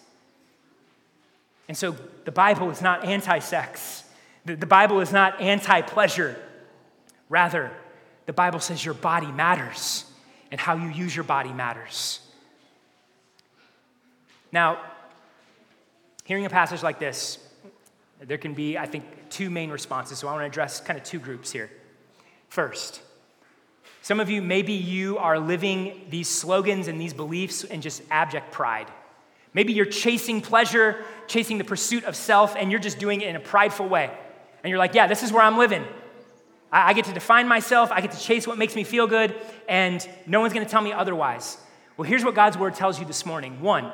And 1.68 1.76
so 1.76 1.96
the 2.24 2.32
Bible 2.32 2.70
is 2.70 2.80
not 2.80 3.04
anti 3.04 3.38
sex, 3.40 4.04
the, 4.56 4.66
Bible 4.66 5.00
is 5.00 5.12
not 5.12 5.40
anti 5.40 5.82
pleasure. 5.82 6.36
Rather, 7.28 7.70
the 8.26 8.32
Bible 8.32 8.60
says 8.60 8.84
your 8.84 8.94
body 8.94 9.30
matters 9.30 10.04
and 10.50 10.60
how 10.60 10.76
you 10.76 10.88
use 10.88 11.14
your 11.14 11.24
body 11.24 11.52
matters. 11.52 12.20
Now, 14.50 14.80
hearing 16.24 16.46
a 16.46 16.50
passage 16.50 16.82
like 16.82 16.98
this, 16.98 17.38
there 18.20 18.38
can 18.38 18.54
be, 18.54 18.78
I 18.78 18.86
think, 18.86 19.04
two 19.30 19.50
main 19.50 19.70
responses. 19.70 20.18
So 20.18 20.28
I 20.28 20.32
want 20.32 20.42
to 20.42 20.46
address 20.46 20.80
kind 20.80 20.98
of 20.98 21.04
two 21.04 21.18
groups 21.18 21.52
here. 21.52 21.70
First, 22.48 23.02
some 24.02 24.20
of 24.20 24.30
you, 24.30 24.40
maybe 24.40 24.72
you 24.72 25.18
are 25.18 25.38
living 25.38 26.06
these 26.08 26.28
slogans 26.28 26.88
and 26.88 27.00
these 27.00 27.12
beliefs 27.12 27.64
in 27.64 27.82
just 27.82 28.02
abject 28.10 28.52
pride. 28.52 28.88
Maybe 29.52 29.72
you're 29.72 29.86
chasing 29.86 30.40
pleasure, 30.40 31.04
chasing 31.26 31.58
the 31.58 31.64
pursuit 31.64 32.04
of 32.04 32.16
self, 32.16 32.56
and 32.56 32.70
you're 32.70 32.80
just 32.80 32.98
doing 32.98 33.20
it 33.20 33.28
in 33.28 33.36
a 33.36 33.40
prideful 33.40 33.88
way. 33.88 34.10
And 34.62 34.70
you're 34.70 34.78
like, 34.78 34.94
yeah, 34.94 35.06
this 35.06 35.22
is 35.22 35.32
where 35.32 35.42
I'm 35.42 35.58
living. 35.58 35.84
I, 36.70 36.92
get 36.92 37.06
to 37.06 37.14
define 37.14 37.48
myself, 37.48 37.90
I 37.90 38.00
get 38.00 38.12
to 38.12 38.20
chase 38.20 38.46
what 38.46 38.58
makes 38.58 38.76
me 38.76 38.84
feel 38.84 39.06
good, 39.06 39.34
and 39.68 40.06
no 40.26 40.40
one's 40.40 40.52
gonna 40.52 40.66
tell 40.66 40.82
me 40.82 40.92
otherwise. 40.92 41.56
Well, 41.96 42.06
here's 42.06 42.24
what 42.24 42.34
God's 42.34 42.58
word 42.58 42.74
tells 42.74 43.00
you 43.00 43.06
this 43.06 43.24
morning. 43.24 43.60
One, 43.62 43.90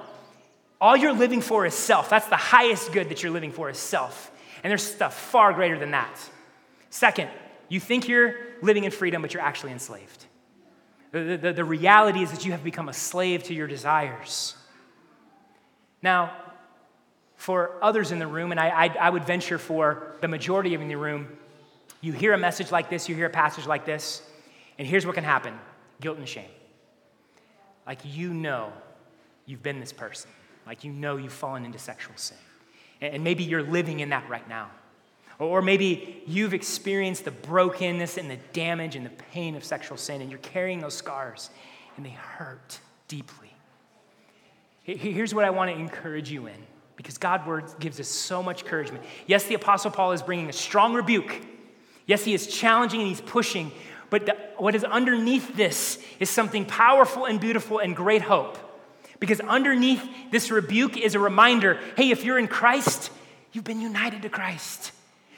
all 0.81 0.97
you're 0.97 1.13
living 1.13 1.41
for 1.41 1.65
is 1.65 1.75
self. 1.75 2.11
That's 2.11 2.27
the 2.27 2.37
highest 2.37 2.93
good 2.93 3.09
that 3.11 3.23
you're 3.23 3.33
living 3.33 3.53
for 3.53 3.71
is 3.71 3.79
self. 3.79 4.31
And 4.63 4.71
there's 4.71 4.83
stuff 4.83 5.15
far 5.15 5.53
greater 5.53 5.79
than 5.79 5.93
that. 5.93 6.19
Second, 6.91 7.31
you 7.69 7.81
think 7.81 8.09
you're 8.09 8.35
living 8.61 8.85
in 8.85 8.91
freedom, 8.91 9.23
but 9.23 9.33
you're 9.33 9.43
actually 9.43 9.73
enslaved. 9.73 10.27
The, 11.13 11.39
the, 11.41 11.53
the 11.53 11.65
reality 11.65 12.23
is 12.23 12.33
that 12.33 12.45
you 12.45 12.53
have 12.53 12.65
become 12.65 12.89
a 12.89 12.93
slave 12.93 13.45
to 13.45 13.55
your 13.55 13.67
desires. 13.67 14.57
Now, 16.03 16.33
for 17.45 17.73
others 17.83 18.11
in 18.11 18.19
the 18.19 18.27
room, 18.27 18.53
and 18.53 18.59
I, 18.59 18.69
I, 18.69 18.87
I 18.99 19.11
would 19.11 19.27
venture 19.27 19.59
for 19.59 20.17
the 20.23 20.29
majority 20.29 20.73
of 20.73 20.81
in 20.81 20.89
the 20.89 20.97
room, 20.97 21.29
you 22.01 22.11
hear 22.15 22.33
a 22.33 22.39
message 22.39 22.73
like 22.73 22.89
this, 22.89 23.07
you 23.07 23.15
hear 23.15 23.27
a 23.27 23.31
passage 23.31 23.67
like 23.67 23.85
this, 23.85 24.23
and 24.79 24.89
here's 24.89 25.05
what 25.05 25.15
can 25.15 25.25
happen 25.25 25.53
guilt 26.01 26.17
and 26.17 26.27
shame. 26.27 26.49
Like 27.87 27.99
you 28.03 28.33
know 28.33 28.73
you've 29.45 29.63
been 29.63 29.79
this 29.79 29.93
person, 29.93 30.31
like 30.67 30.85
you 30.85 30.93
know 30.95 31.19
you've 31.19 31.35
fallen 31.35 31.67
into 31.67 31.79
sexual 31.79 32.17
sin. 32.17 32.39
And 33.03 33.23
maybe 33.23 33.45
you're 33.45 33.63
living 33.63 34.01
in 34.01 34.09
that 34.09 34.27
right 34.31 34.49
now. 34.49 34.71
Or 35.39 35.61
maybe 35.61 36.23
you've 36.27 36.55
experienced 36.55 37.27
the 37.27 37.31
brokenness 37.31 38.17
and 38.17 38.31
the 38.31 38.39
damage 38.55 38.97
and 38.97 39.05
the 39.05 39.11
pain 39.11 39.55
of 39.55 39.65
sexual 39.65 39.99
sin, 39.99 40.23
and 40.23 40.31
you're 40.31 40.39
carrying 40.39 40.81
those 40.81 40.95
scars, 40.95 41.51
and 41.99 42.07
they 42.07 42.17
hurt 42.17 42.81
deeply. 43.07 43.53
Here's 44.85 45.35
what 45.35 45.45
I 45.45 45.51
want 45.51 45.71
to 45.71 45.77
encourage 45.77 46.31
you 46.31 46.47
in, 46.47 46.57
because 46.97 47.19
God's 47.19 47.47
word 47.47 47.65
gives 47.81 47.99
us 48.01 48.09
so 48.09 48.43
much 48.43 48.63
encouragement. 48.63 49.05
Yes, 49.27 49.45
the 49.45 49.55
Apostle 49.55 49.91
Paul 49.91 50.13
is 50.13 50.23
bringing 50.23 50.49
a 50.49 50.53
strong 50.53 50.95
rebuke. 50.95 51.41
Yes, 52.07 52.25
he 52.25 52.35
is 52.35 52.47
challenging 52.47 53.01
and 53.01 53.09
he's 53.09 53.21
pushing, 53.21 53.73
but 54.11 54.27
the, 54.27 54.37
what 54.59 54.75
is 54.75 54.85
underneath 54.85 55.57
this 55.57 55.99
is 56.21 56.31
something 56.31 56.65
powerful 56.65 57.25
and 57.25 57.41
beautiful 57.41 57.79
and 57.79 57.97
great 57.97 58.23
hope. 58.23 58.59
Because 59.19 59.41
underneath 59.41 60.03
this 60.31 60.51
rebuke 60.51 60.97
is 60.97 61.15
a 61.15 61.19
reminder 61.19 61.79
hey, 61.97 62.11
if 62.11 62.25
you're 62.25 62.39
in 62.39 62.49
Christ, 62.49 63.11
you've 63.53 63.65
been 63.65 63.81
united 63.81 64.23
to 64.23 64.29
Christ. 64.29 64.93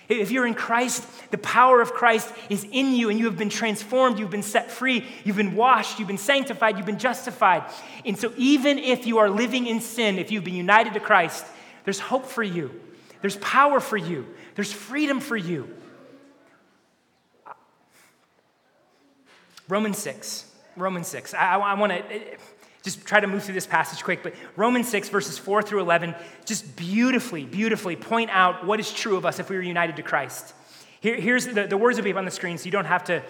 If 0.09 0.31
you're 0.31 0.47
in 0.47 0.55
Christ, 0.55 1.05
the 1.31 1.39
power 1.39 1.81
of 1.81 1.93
Christ 1.93 2.33
is 2.49 2.65
in 2.71 2.95
you 2.95 3.11
and 3.11 3.19
you 3.19 3.25
have 3.25 3.37
been 3.37 3.49
transformed, 3.49 4.19
you've 4.19 4.31
been 4.31 4.43
set 4.43 4.71
free, 4.71 5.05
you've 5.25 5.37
been 5.37 5.57
washed, 5.57 5.99
you've 5.99 6.09
been 6.09 6.17
sanctified, 6.17 6.77
you've 6.77 6.87
been 6.87 6.99
justified. 6.99 7.65
And 8.05 8.17
so, 8.17 8.33
even 8.37 8.79
if 8.79 9.07
you 9.07 9.19
are 9.19 9.29
living 9.29 9.67
in 9.67 9.81
sin, 9.81 10.19
if 10.19 10.31
you've 10.31 10.45
been 10.45 10.55
united 10.55 10.95
to 10.95 11.01
Christ, 11.01 11.45
there's 11.85 11.99
hope 11.99 12.27
for 12.27 12.43
you, 12.43 12.81
there's 13.21 13.37
power 13.37 13.81
for 13.81 13.97
you, 13.97 14.27
there's 14.55 14.73
freedom 14.73 15.19
for 15.19 15.37
you. 15.37 15.75
Romans 19.69 19.99
6. 19.99 20.49
Romans 20.77 21.09
6. 21.09 21.35
I, 21.35 21.55
I, 21.55 21.59
I 21.59 21.75
want 21.75 21.93
to 21.93 22.03
just 22.87 23.05
try 23.05 23.19
to 23.19 23.27
move 23.27 23.43
through 23.43 23.55
this 23.55 23.67
passage 23.67 24.05
quick, 24.05 24.23
but 24.23 24.33
Romans 24.55 24.89
6, 24.89 25.09
verses 25.09 25.37
4 25.37 25.61
through 25.61 25.81
11, 25.81 26.15
just 26.45 26.77
beautifully, 26.77 27.45
beautifully 27.45 27.97
point 27.97 28.31
out 28.31 28.65
what 28.65 28.79
is 28.79 28.93
true 28.93 29.17
of 29.17 29.27
us 29.27 29.41
if 29.41 29.51
we 29.51 29.57
were 29.57 29.63
united 29.63 29.97
to 29.97 30.05
Christ. 30.05 30.55
Here, 31.01 31.17
here's 31.17 31.47
the, 31.47 31.67
the 31.67 31.77
words 31.77 31.99
will 31.99 32.05
be 32.05 32.13
up 32.13 32.17
on 32.17 32.25
the 32.25 32.31
screen, 32.31 32.59
so 32.59 32.67
you 32.67 32.71
don't 32.71 32.85
have 32.85 33.03
to, 33.07 33.25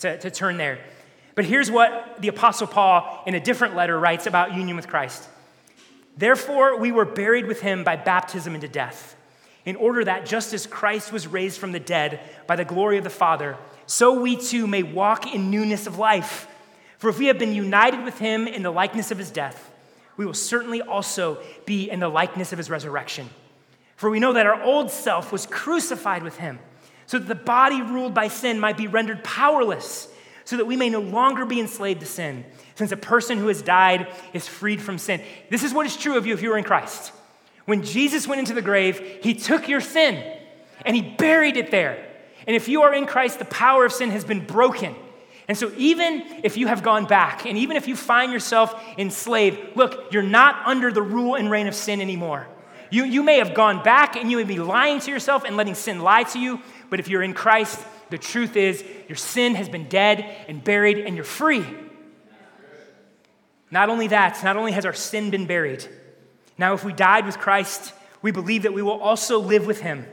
to, 0.00 0.18
to 0.18 0.30
turn 0.32 0.56
there. 0.56 0.80
But 1.36 1.44
here's 1.44 1.70
what 1.70 2.16
the 2.20 2.26
Apostle 2.26 2.66
Paul, 2.66 3.22
in 3.24 3.36
a 3.36 3.40
different 3.40 3.76
letter, 3.76 3.96
writes 4.00 4.26
about 4.26 4.52
union 4.52 4.74
with 4.74 4.88
Christ. 4.88 5.28
Therefore, 6.16 6.76
we 6.76 6.90
were 6.90 7.04
buried 7.04 7.46
with 7.46 7.60
him 7.60 7.84
by 7.84 7.94
baptism 7.94 8.56
into 8.56 8.66
death, 8.66 9.14
in 9.64 9.76
order 9.76 10.04
that 10.04 10.26
just 10.26 10.52
as 10.52 10.66
Christ 10.66 11.12
was 11.12 11.28
raised 11.28 11.60
from 11.60 11.70
the 11.70 11.78
dead 11.78 12.18
by 12.48 12.56
the 12.56 12.64
glory 12.64 12.98
of 12.98 13.04
the 13.04 13.10
Father, 13.10 13.56
so 13.86 14.20
we 14.20 14.34
too 14.34 14.66
may 14.66 14.82
walk 14.82 15.32
in 15.32 15.52
newness 15.52 15.86
of 15.86 15.98
life. 15.98 16.48
For 17.02 17.08
if 17.08 17.18
we 17.18 17.26
have 17.26 17.38
been 17.38 17.52
united 17.52 18.04
with 18.04 18.20
him 18.20 18.46
in 18.46 18.62
the 18.62 18.70
likeness 18.70 19.10
of 19.10 19.18
his 19.18 19.32
death, 19.32 19.72
we 20.16 20.24
will 20.24 20.34
certainly 20.34 20.80
also 20.80 21.42
be 21.66 21.90
in 21.90 21.98
the 21.98 22.08
likeness 22.08 22.52
of 22.52 22.58
his 22.58 22.70
resurrection. 22.70 23.28
For 23.96 24.08
we 24.08 24.20
know 24.20 24.34
that 24.34 24.46
our 24.46 24.62
old 24.62 24.88
self 24.88 25.32
was 25.32 25.44
crucified 25.44 26.22
with 26.22 26.36
him, 26.36 26.60
so 27.06 27.18
that 27.18 27.26
the 27.26 27.34
body 27.34 27.82
ruled 27.82 28.14
by 28.14 28.28
sin 28.28 28.60
might 28.60 28.76
be 28.76 28.86
rendered 28.86 29.24
powerless, 29.24 30.06
so 30.44 30.56
that 30.56 30.66
we 30.66 30.76
may 30.76 30.90
no 30.90 31.00
longer 31.00 31.44
be 31.44 31.58
enslaved 31.58 31.98
to 31.98 32.06
sin, 32.06 32.44
since 32.76 32.92
a 32.92 32.96
person 32.96 33.36
who 33.36 33.48
has 33.48 33.62
died 33.62 34.06
is 34.32 34.46
freed 34.46 34.80
from 34.80 34.96
sin. 34.96 35.20
This 35.50 35.64
is 35.64 35.74
what 35.74 35.86
is 35.86 35.96
true 35.96 36.16
of 36.16 36.24
you 36.24 36.34
if 36.34 36.40
you 36.40 36.52
are 36.52 36.58
in 36.58 36.62
Christ. 36.62 37.12
When 37.64 37.82
Jesus 37.82 38.28
went 38.28 38.38
into 38.38 38.54
the 38.54 38.62
grave, 38.62 39.18
he 39.24 39.34
took 39.34 39.66
your 39.66 39.80
sin 39.80 40.38
and 40.86 40.94
he 40.94 41.02
buried 41.02 41.56
it 41.56 41.72
there. 41.72 42.06
And 42.46 42.54
if 42.54 42.68
you 42.68 42.82
are 42.82 42.94
in 42.94 43.06
Christ, 43.06 43.40
the 43.40 43.44
power 43.46 43.84
of 43.84 43.92
sin 43.92 44.10
has 44.10 44.24
been 44.24 44.46
broken. 44.46 44.94
And 45.48 45.58
so, 45.58 45.72
even 45.76 46.22
if 46.44 46.56
you 46.56 46.68
have 46.68 46.82
gone 46.82 47.06
back, 47.06 47.46
and 47.46 47.58
even 47.58 47.76
if 47.76 47.88
you 47.88 47.96
find 47.96 48.32
yourself 48.32 48.80
enslaved, 48.96 49.76
look, 49.76 50.12
you're 50.12 50.22
not 50.22 50.66
under 50.66 50.92
the 50.92 51.02
rule 51.02 51.34
and 51.34 51.50
reign 51.50 51.66
of 51.66 51.74
sin 51.74 52.00
anymore. 52.00 52.46
You, 52.90 53.04
you 53.04 53.22
may 53.22 53.38
have 53.38 53.54
gone 53.54 53.82
back 53.82 54.16
and 54.16 54.30
you 54.30 54.36
may 54.36 54.44
be 54.44 54.58
lying 54.58 55.00
to 55.00 55.10
yourself 55.10 55.44
and 55.44 55.56
letting 55.56 55.74
sin 55.74 56.00
lie 56.00 56.24
to 56.24 56.38
you, 56.38 56.60
but 56.90 57.00
if 57.00 57.08
you're 57.08 57.22
in 57.22 57.32
Christ, 57.32 57.80
the 58.10 58.18
truth 58.18 58.54
is 58.54 58.84
your 59.08 59.16
sin 59.16 59.54
has 59.54 59.68
been 59.70 59.88
dead 59.88 60.20
and 60.46 60.62
buried 60.62 60.98
and 60.98 61.16
you're 61.16 61.24
free. 61.24 61.64
Not 63.70 63.88
only 63.88 64.08
that, 64.08 64.44
not 64.44 64.58
only 64.58 64.72
has 64.72 64.84
our 64.84 64.92
sin 64.92 65.30
been 65.30 65.46
buried, 65.46 65.86
now 66.58 66.74
if 66.74 66.84
we 66.84 66.92
died 66.92 67.24
with 67.24 67.38
Christ, 67.38 67.94
we 68.20 68.30
believe 68.30 68.64
that 68.64 68.74
we 68.74 68.82
will 68.82 69.00
also 69.00 69.38
live 69.38 69.66
with 69.66 69.80
him 69.80 70.04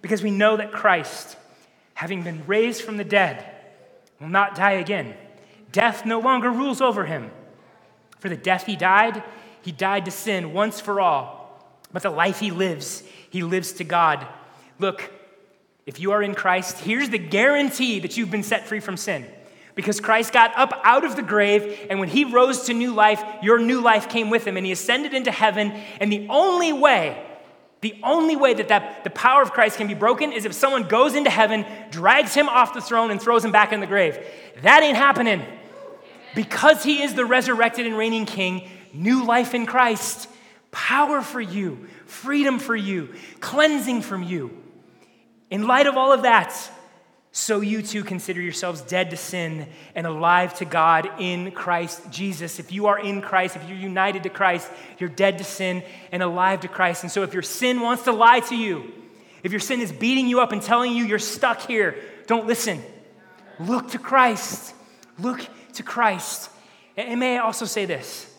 because 0.00 0.22
we 0.22 0.30
know 0.30 0.56
that 0.56 0.72
Christ, 0.72 1.36
having 1.92 2.22
been 2.22 2.46
raised 2.46 2.80
from 2.80 2.96
the 2.96 3.04
dead, 3.04 3.51
will 4.22 4.28
not 4.28 4.54
die 4.54 4.72
again. 4.72 5.14
Death 5.72 6.06
no 6.06 6.20
longer 6.20 6.48
rules 6.48 6.80
over 6.80 7.04
him. 7.04 7.30
For 8.20 8.28
the 8.28 8.36
death 8.36 8.66
he 8.66 8.76
died, 8.76 9.22
he 9.62 9.72
died 9.72 10.04
to 10.04 10.12
sin 10.12 10.52
once 10.52 10.80
for 10.80 11.00
all. 11.00 11.60
But 11.92 12.04
the 12.04 12.10
life 12.10 12.38
he 12.38 12.52
lives, 12.52 13.02
he 13.30 13.42
lives 13.42 13.72
to 13.74 13.84
God. 13.84 14.24
Look, 14.78 15.10
if 15.86 15.98
you 15.98 16.12
are 16.12 16.22
in 16.22 16.36
Christ, 16.36 16.78
here's 16.78 17.10
the 17.10 17.18
guarantee 17.18 17.98
that 17.98 18.16
you've 18.16 18.30
been 18.30 18.44
set 18.44 18.68
free 18.68 18.78
from 18.78 18.96
sin. 18.96 19.26
Because 19.74 19.98
Christ 19.98 20.32
got 20.32 20.56
up 20.56 20.72
out 20.84 21.04
of 21.04 21.16
the 21.16 21.22
grave, 21.22 21.86
and 21.90 21.98
when 21.98 22.08
he 22.08 22.24
rose 22.24 22.64
to 22.64 22.74
new 22.74 22.94
life, 22.94 23.24
your 23.42 23.58
new 23.58 23.80
life 23.80 24.08
came 24.08 24.30
with 24.30 24.46
him, 24.46 24.56
and 24.56 24.64
he 24.64 24.70
ascended 24.70 25.14
into 25.14 25.32
heaven. 25.32 25.72
And 25.98 26.12
the 26.12 26.28
only 26.28 26.72
way 26.72 27.26
the 27.82 27.96
only 28.04 28.36
way 28.36 28.54
that, 28.54 28.68
that 28.68 29.02
the 29.02 29.10
power 29.10 29.42
of 29.42 29.52
Christ 29.52 29.76
can 29.76 29.88
be 29.88 29.94
broken 29.94 30.32
is 30.32 30.44
if 30.44 30.54
someone 30.54 30.84
goes 30.84 31.16
into 31.16 31.30
heaven, 31.30 31.66
drags 31.90 32.32
him 32.32 32.48
off 32.48 32.74
the 32.74 32.80
throne, 32.80 33.10
and 33.10 33.20
throws 33.20 33.44
him 33.44 33.50
back 33.50 33.72
in 33.72 33.80
the 33.80 33.88
grave. 33.88 34.18
That 34.62 34.84
ain't 34.84 34.96
happening. 34.96 35.42
Because 36.36 36.84
he 36.84 37.02
is 37.02 37.14
the 37.14 37.24
resurrected 37.24 37.86
and 37.86 37.98
reigning 37.98 38.24
king, 38.24 38.68
new 38.94 39.24
life 39.24 39.52
in 39.52 39.66
Christ, 39.66 40.28
power 40.70 41.22
for 41.22 41.40
you, 41.40 41.88
freedom 42.06 42.60
for 42.60 42.76
you, 42.76 43.14
cleansing 43.40 44.02
from 44.02 44.22
you. 44.22 44.56
In 45.50 45.66
light 45.66 45.88
of 45.88 45.96
all 45.96 46.12
of 46.12 46.22
that, 46.22 46.56
so 47.34 47.62
you 47.62 47.80
too 47.80 48.04
consider 48.04 48.42
yourselves 48.42 48.82
dead 48.82 49.08
to 49.10 49.16
sin 49.16 49.66
and 49.94 50.06
alive 50.06 50.52
to 50.58 50.66
God 50.66 51.08
in 51.18 51.50
Christ 51.50 52.10
Jesus. 52.10 52.58
If 52.58 52.72
you 52.72 52.86
are 52.86 52.98
in 52.98 53.22
Christ, 53.22 53.56
if 53.56 53.66
you're 53.66 53.78
united 53.78 54.24
to 54.24 54.28
Christ, 54.28 54.70
you're 54.98 55.08
dead 55.08 55.38
to 55.38 55.44
sin 55.44 55.82
and 56.12 56.22
alive 56.22 56.60
to 56.60 56.68
Christ. 56.68 57.04
And 57.04 57.10
so 57.10 57.22
if 57.22 57.32
your 57.32 57.42
sin 57.42 57.80
wants 57.80 58.04
to 58.04 58.12
lie 58.12 58.40
to 58.40 58.54
you, 58.54 58.92
if 59.42 59.50
your 59.50 59.60
sin 59.60 59.80
is 59.80 59.90
beating 59.90 60.28
you 60.28 60.40
up 60.40 60.52
and 60.52 60.60
telling 60.60 60.94
you 60.94 61.04
you're 61.04 61.18
stuck 61.18 61.62
here, 61.62 61.96
don't 62.26 62.46
listen. 62.46 62.82
Look 63.58 63.92
to 63.92 63.98
Christ. 63.98 64.74
Look 65.18 65.46
to 65.74 65.82
Christ. 65.82 66.50
And 66.98 67.18
may 67.18 67.38
I 67.38 67.40
also 67.40 67.64
say 67.64 67.86
this? 67.86 68.30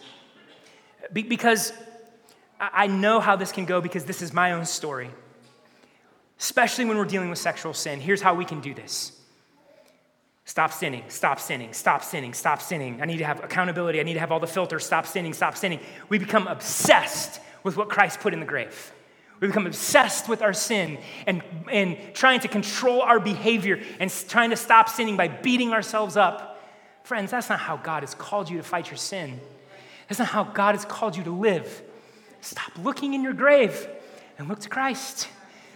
Because 1.11 1.73
I 2.59 2.85
know 2.85 3.19
how 3.19 3.35
this 3.35 3.51
can 3.51 3.65
go 3.65 3.81
because 3.81 4.05
this 4.05 4.21
is 4.21 4.33
my 4.33 4.51
own 4.51 4.65
story 4.65 5.09
especially 6.39 6.85
when 6.85 6.97
we're 6.97 7.05
dealing 7.05 7.29
with 7.29 7.39
sexual 7.39 7.73
sin. 7.73 7.99
Here's 7.99 8.21
how 8.21 8.33
we 8.33 8.45
can 8.45 8.61
do 8.61 8.73
this 8.73 9.13
stop 10.45 10.73
sinning, 10.73 11.03
stop 11.07 11.39
sinning, 11.39 11.73
stop 11.73 12.03
sinning, 12.03 12.33
stop 12.33 12.61
sinning. 12.61 13.01
I 13.01 13.05
need 13.05 13.17
to 13.17 13.25
have 13.25 13.43
accountability. 13.43 13.99
I 13.99 14.03
need 14.03 14.15
to 14.15 14.19
have 14.19 14.31
all 14.31 14.39
the 14.39 14.47
filters. 14.47 14.85
Stop 14.85 15.07
sinning, 15.07 15.33
stop 15.33 15.55
sinning. 15.55 15.79
We 16.09 16.17
become 16.17 16.47
obsessed 16.47 17.39
with 17.63 17.77
what 17.77 17.89
Christ 17.89 18.19
put 18.19 18.33
in 18.33 18.39
the 18.39 18.45
grave. 18.45 18.91
We 19.39 19.47
become 19.47 19.67
obsessed 19.67 20.29
with 20.29 20.41
our 20.41 20.53
sin 20.53 20.99
and, 21.27 21.41
and 21.69 21.97
trying 22.13 22.41
to 22.41 22.47
control 22.47 23.01
our 23.01 23.19
behavior 23.19 23.81
and 23.99 24.09
trying 24.29 24.51
to 24.51 24.55
stop 24.55 24.89
sinning 24.89 25.17
by 25.17 25.27
beating 25.27 25.73
ourselves 25.73 26.15
up. 26.15 26.61
Friends, 27.03 27.31
that's 27.31 27.49
not 27.49 27.59
how 27.59 27.75
God 27.75 28.03
has 28.03 28.15
called 28.15 28.49
you 28.49 28.57
to 28.57 28.63
fight 28.63 28.89
your 28.89 28.97
sin. 28.97 29.41
That's 30.07 30.19
not 30.19 30.29
how 30.29 30.43
God 30.45 30.75
has 30.75 30.85
called 30.85 31.17
you 31.17 31.23
to 31.23 31.31
live. 31.31 31.81
Stop 32.41 32.71
looking 32.77 33.13
in 33.13 33.23
your 33.23 33.33
grave 33.33 33.87
and 34.37 34.47
look 34.47 34.59
to 34.59 34.69
Christ. 34.69 35.27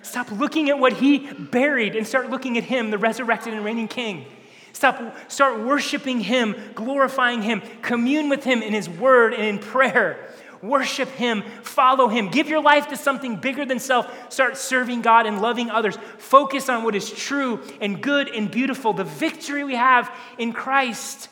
Stop 0.02 0.32
looking 0.32 0.70
at 0.70 0.80
what 0.80 0.94
He 0.94 1.20
buried 1.32 1.96
and 1.96 2.08
start 2.08 2.30
looking 2.30 2.58
at 2.58 2.64
Him, 2.64 2.92
the 2.92 2.98
resurrected 2.98 3.54
and 3.54 3.64
reigning 3.64 3.88
King. 3.88 4.26
Stop, 4.74 5.16
start 5.30 5.60
worshiping 5.60 6.20
Him, 6.20 6.56
glorifying 6.76 7.42
Him, 7.42 7.62
commune 7.82 8.30
with 8.30 8.44
Him 8.44 8.62
in 8.62 8.74
His 8.74 8.88
Word 8.88 9.34
and 9.34 9.44
in 9.44 9.60
prayer. 9.60 10.30
Worship 10.62 11.10
Him, 11.10 11.44
follow 11.64 12.08
Him, 12.08 12.30
give 12.30 12.48
your 12.48 12.62
life 12.62 12.88
to 12.90 12.98
something 12.98 13.38
bigger 13.38 13.66
than 13.66 13.80
self. 13.80 14.32
Start 14.32 14.58
serving 14.58 15.02
God 15.02 15.26
and 15.26 15.42
loving 15.42 15.70
others. 15.70 15.98
Focus 16.18 16.70
on 16.70 16.84
what 16.84 16.96
is 16.96 17.12
true 17.12 17.62
and 17.82 18.02
good 18.02 18.30
and 18.30 18.50
beautiful, 18.50 18.94
the 18.94 19.04
victory 19.04 19.64
we 19.64 19.76
have 19.76 20.12
in 20.38 20.54
Christ. 20.54 21.30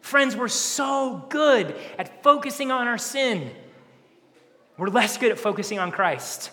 Friends, 0.00 0.36
we're 0.36 0.48
so 0.48 1.24
good 1.30 1.74
at 1.98 2.22
focusing 2.22 2.70
on 2.70 2.86
our 2.86 2.98
sin. 2.98 3.50
We're 4.76 4.88
less 4.88 5.18
good 5.18 5.32
at 5.32 5.38
focusing 5.38 5.78
on 5.78 5.92
Christ. 5.92 6.50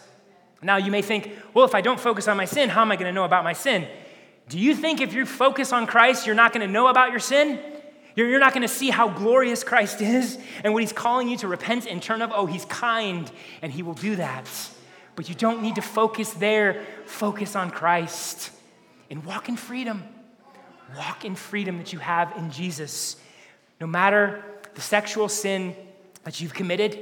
Now, 0.64 0.78
you 0.78 0.92
may 0.92 1.02
think, 1.02 1.32
well, 1.54 1.66
if 1.66 1.74
I 1.74 1.82
don't 1.82 2.00
focus 2.00 2.28
on 2.28 2.38
my 2.38 2.46
sin, 2.46 2.70
how 2.70 2.82
am 2.82 2.92
I 2.92 2.96
going 2.96 3.08
to 3.08 3.14
know 3.14 3.26
about 3.26 3.44
my 3.44 3.54
sin? 3.54 3.88
Do 4.48 4.60
you 4.60 4.76
think 4.76 5.02
if 5.02 5.14
you 5.14 5.26
focus 5.26 5.74
on 5.74 5.88
Christ, 5.88 6.26
you're 6.26 6.36
not 6.36 6.54
going 6.54 6.66
to 6.66 6.72
know 6.72 6.88
about 6.88 7.12
your 7.12 7.20
sin? 7.20 7.60
You're, 8.16 8.40
not 8.40 8.54
going 8.54 8.64
to 8.64 8.68
see 8.68 8.90
how 8.90 9.08
glorious 9.08 9.64
Christ 9.64 10.02
is 10.02 10.38
and 10.64 10.74
what 10.74 10.84
he's 10.84 10.92
calling 10.92 11.30
you 11.30 11.38
to 11.38 11.48
repent 11.48 11.88
and 11.88 12.04
turn 12.04 12.22
of. 12.22 12.32
Oh, 12.34 12.46
he's 12.46 12.66
kind 12.66 13.32
and 13.62 13.72
he 13.72 13.84
will 13.84 13.94
do 13.94 14.18
that. 14.18 14.48
But 15.16 15.30
you 15.30 15.36
don't 15.36 15.62
need 15.62 15.76
to 15.76 15.82
focus 15.82 16.34
there. 16.34 16.86
Focus 17.06 17.56
on 17.56 17.72
Christ 17.72 18.52
and 19.10 19.24
walk 19.24 19.48
in 19.48 19.56
freedom. 19.56 20.04
Walk 20.98 21.24
in 21.24 21.36
freedom 21.36 21.78
that 21.78 21.94
you 21.94 22.00
have 22.00 22.36
in 22.38 22.52
Jesus. 22.52 23.16
No 23.80 23.88
matter 23.88 24.44
the 24.76 24.82
sexual 24.82 25.30
sin 25.30 25.76
that 26.24 26.42
you've 26.42 26.54
committed, 26.54 27.00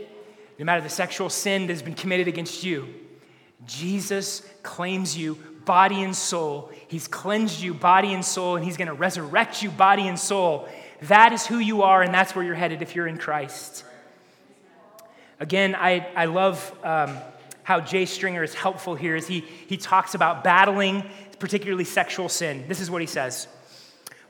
no 0.60 0.66
matter 0.66 0.82
the 0.82 0.89
sexual 0.89 1.30
sin 1.30 1.68
that 1.68 1.74
has 1.74 1.82
been 1.82 1.95
committed 1.95 2.28
against 2.28 2.64
you, 2.64 2.88
Jesus 3.66 4.47
claims 4.64 5.18
you 5.18 5.36
body 5.66 6.01
and 6.01 6.16
soul. 6.16 6.72
He's 6.88 7.07
cleansed 7.07 7.62
you 7.62 7.74
body 7.74 8.14
and 8.14 8.24
soul, 8.26 8.55
and 8.55 8.66
He's 8.66 8.78
going 8.78 8.88
to 8.88 8.93
resurrect 8.93 9.62
you 9.62 9.70
body 9.70 10.07
and 10.07 10.18
soul. 10.18 10.68
That 11.03 11.32
is 11.32 11.45
who 11.45 11.60
you 11.60 11.84
are, 11.84 12.01
and 12.01 12.14
that's 12.14 12.36
where 12.36 12.43
you're 12.43 12.55
headed 12.55 12.82
if 12.82 12.95
you're 12.95 13.07
in 13.07 13.18
Christ. 13.18 13.86
Again, 15.39 15.76
I, 15.76 16.07
I 16.16 16.26
love 16.26 16.74
um, 16.84 17.18
how 17.64 17.80
Jay 17.80 18.05
Stringer 18.05 18.43
is 18.43 18.53
helpful 18.53 18.95
here 18.95 19.16
as 19.16 19.28
he, 19.28 19.41
he 19.68 19.78
talks 19.78 20.16
about 20.16 20.43
battling, 20.43 21.03
particularly 21.38 21.86
sexual 21.86 22.28
sin. 22.28 22.66
This 22.68 22.82
is 22.82 22.89
what 22.91 23.01
he 23.01 23.07
says 23.07 23.47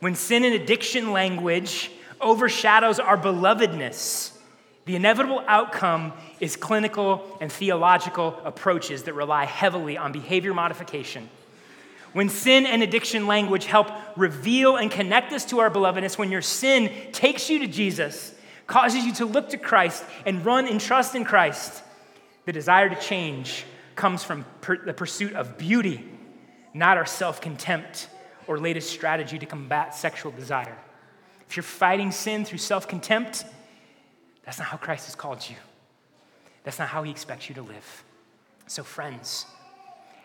When 0.02 0.16
sin 0.16 0.44
and 0.44 0.54
addiction 0.54 1.12
language 1.12 1.90
overshadows 2.22 3.00
our 3.00 3.18
belovedness, 3.18 4.38
the 4.90 4.96
inevitable 4.96 5.44
outcome 5.46 6.14
is 6.40 6.56
clinical 6.56 7.38
and 7.40 7.52
theological 7.52 8.42
approaches 8.44 9.04
that 9.04 9.14
rely 9.14 9.46
heavily 9.46 10.00
on 10.00 10.12
behavior 10.12 10.52
modification. 10.52 11.30
When 12.14 12.28
sin 12.28 12.66
and 12.66 12.82
addiction 12.82 13.28
language 13.28 13.66
help 13.66 13.92
reveal 14.18 14.78
and 14.78 14.90
connect 14.90 15.32
us 15.32 15.46
to 15.46 15.60
our 15.60 15.70
belovedness, 15.70 16.18
when 16.18 16.32
your 16.32 16.42
sin 16.42 16.92
takes 17.12 17.52
you 17.52 17.60
to 17.60 17.68
Jesus, 17.68 18.34
causes 18.66 19.06
you 19.06 19.14
to 19.14 19.28
look 19.28 19.50
to 19.50 19.60
Christ 19.60 20.04
and 20.26 20.44
run 20.44 20.68
in 20.68 20.80
trust 20.80 21.14
in 21.14 21.24
Christ, 21.24 21.84
the 22.46 22.52
desire 22.52 22.90
to 22.90 23.00
change 23.00 23.66
comes 23.96 24.24
from 24.24 24.44
per- 24.62 24.84
the 24.84 24.96
pursuit 24.96 25.34
of 25.34 25.60
beauty, 25.60 26.04
not 26.74 26.98
our 26.98 27.06
self 27.06 27.42
contempt 27.42 28.10
or 28.48 28.58
latest 28.58 28.90
strategy 28.90 29.38
to 29.38 29.46
combat 29.46 29.94
sexual 29.94 30.32
desire. 30.32 30.80
If 31.48 31.58
you're 31.58 31.62
fighting 31.62 32.12
sin 32.12 32.44
through 32.44 32.58
self 32.58 32.88
contempt, 32.88 33.46
that's 34.50 34.58
not 34.58 34.70
how 34.70 34.78
Christ 34.78 35.06
has 35.06 35.14
called 35.14 35.48
you. 35.48 35.56
That's 36.64 36.80
not 36.80 36.88
how 36.88 37.04
he 37.04 37.12
expects 37.12 37.50
you 37.50 37.54
to 37.54 37.62
live. 37.62 38.04
So, 38.66 38.82
friends, 38.82 39.46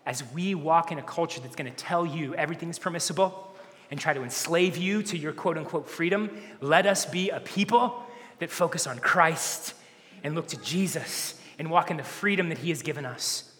as 0.06 0.24
we 0.32 0.54
walk 0.54 0.90
in 0.90 0.98
a 0.98 1.02
culture 1.02 1.42
that's 1.42 1.54
going 1.54 1.70
to 1.70 1.76
tell 1.76 2.06
you 2.06 2.34
everything 2.34 2.70
is 2.70 2.78
permissible 2.78 3.54
and 3.90 4.00
try 4.00 4.14
to 4.14 4.22
enslave 4.22 4.78
you 4.78 5.02
to 5.02 5.18
your 5.18 5.34
quote 5.34 5.58
unquote 5.58 5.90
freedom, 5.90 6.30
let 6.62 6.86
us 6.86 7.04
be 7.04 7.28
a 7.28 7.38
people 7.38 8.02
that 8.38 8.48
focus 8.48 8.86
on 8.86 8.98
Christ 8.98 9.74
and 10.22 10.34
look 10.34 10.48
to 10.48 10.56
Jesus 10.62 11.38
and 11.58 11.70
walk 11.70 11.90
in 11.90 11.98
the 11.98 12.02
freedom 12.02 12.48
that 12.48 12.56
he 12.56 12.70
has 12.70 12.80
given 12.80 13.04
us. 13.04 13.52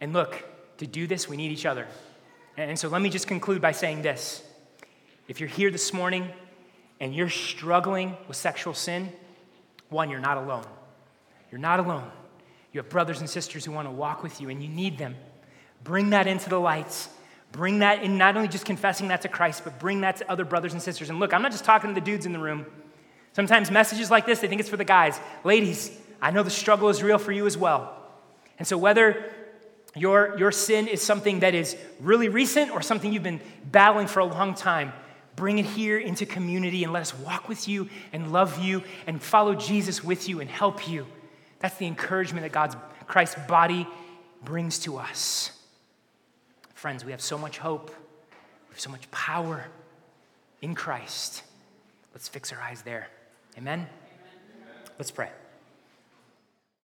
And 0.00 0.12
look, 0.12 0.44
to 0.78 0.86
do 0.86 1.08
this, 1.08 1.28
we 1.28 1.36
need 1.36 1.50
each 1.50 1.66
other. 1.66 1.88
And 2.56 2.78
so 2.78 2.86
let 2.88 3.02
me 3.02 3.10
just 3.10 3.26
conclude 3.26 3.60
by 3.60 3.72
saying 3.72 4.02
this. 4.02 4.44
If 5.26 5.40
you're 5.40 5.48
here 5.48 5.72
this 5.72 5.92
morning 5.92 6.28
and 7.00 7.12
you're 7.12 7.28
struggling 7.28 8.16
with 8.28 8.36
sexual 8.36 8.72
sin, 8.72 9.12
one, 9.88 10.10
you're 10.10 10.20
not 10.20 10.36
alone. 10.36 10.64
You're 11.50 11.60
not 11.60 11.80
alone. 11.80 12.10
You 12.72 12.80
have 12.80 12.90
brothers 12.90 13.20
and 13.20 13.30
sisters 13.30 13.64
who 13.64 13.72
want 13.72 13.88
to 13.88 13.92
walk 13.92 14.22
with 14.22 14.40
you, 14.40 14.50
and 14.50 14.62
you 14.62 14.68
need 14.68 14.98
them. 14.98 15.16
Bring 15.82 16.10
that 16.10 16.26
into 16.26 16.48
the 16.48 16.58
lights. 16.58 17.08
Bring 17.52 17.78
that 17.78 18.02
in, 18.02 18.18
not 18.18 18.36
only 18.36 18.48
just 18.48 18.64
confessing 18.64 19.08
that 19.08 19.22
to 19.22 19.28
Christ, 19.28 19.62
but 19.64 19.78
bring 19.78 20.02
that 20.02 20.16
to 20.16 20.30
other 20.30 20.44
brothers 20.44 20.72
and 20.72 20.82
sisters. 20.82 21.08
And 21.08 21.18
look, 21.18 21.32
I'm 21.32 21.42
not 21.42 21.52
just 21.52 21.64
talking 21.64 21.90
to 21.90 21.94
the 21.94 22.04
dudes 22.04 22.26
in 22.26 22.32
the 22.32 22.38
room. 22.38 22.66
Sometimes 23.32 23.70
messages 23.70 24.10
like 24.10 24.26
this, 24.26 24.40
they 24.40 24.48
think 24.48 24.60
it's 24.60 24.68
for 24.68 24.76
the 24.76 24.84
guys. 24.84 25.20
Ladies, 25.44 25.96
I 26.20 26.30
know 26.30 26.42
the 26.42 26.50
struggle 26.50 26.88
is 26.88 27.02
real 27.02 27.18
for 27.18 27.32
you 27.32 27.46
as 27.46 27.56
well. 27.56 27.96
And 28.58 28.66
so, 28.66 28.78
whether 28.78 29.32
your, 29.94 30.38
your 30.38 30.52
sin 30.52 30.88
is 30.88 31.02
something 31.02 31.40
that 31.40 31.54
is 31.54 31.76
really 32.00 32.28
recent 32.28 32.70
or 32.70 32.82
something 32.82 33.12
you've 33.12 33.22
been 33.22 33.40
battling 33.64 34.06
for 34.06 34.20
a 34.20 34.24
long 34.24 34.54
time, 34.54 34.92
Bring 35.36 35.58
it 35.58 35.66
here 35.66 35.98
into 35.98 36.24
community 36.24 36.82
and 36.82 36.92
let 36.92 37.02
us 37.02 37.14
walk 37.18 37.48
with 37.48 37.68
you 37.68 37.88
and 38.12 38.32
love 38.32 38.58
you 38.58 38.82
and 39.06 39.22
follow 39.22 39.54
Jesus 39.54 40.02
with 40.02 40.28
you 40.28 40.40
and 40.40 40.48
help 40.48 40.88
you. 40.88 41.06
That's 41.60 41.76
the 41.76 41.86
encouragement 41.86 42.44
that 42.44 42.52
God's 42.52 42.76
Christ's 43.06 43.38
body 43.46 43.86
brings 44.42 44.78
to 44.80 44.96
us. 44.96 45.52
Friends, 46.74 47.04
we 47.04 47.10
have 47.10 47.20
so 47.20 47.36
much 47.36 47.58
hope. 47.58 47.88
We 48.68 48.74
have 48.74 48.80
so 48.80 48.90
much 48.90 49.10
power 49.10 49.66
in 50.62 50.74
Christ. 50.74 51.42
Let's 52.14 52.28
fix 52.28 52.52
our 52.52 52.60
eyes 52.60 52.82
there. 52.82 53.08
Amen? 53.58 53.80
Amen. 53.80 53.88
Let's 54.98 55.10
pray. 55.10 55.30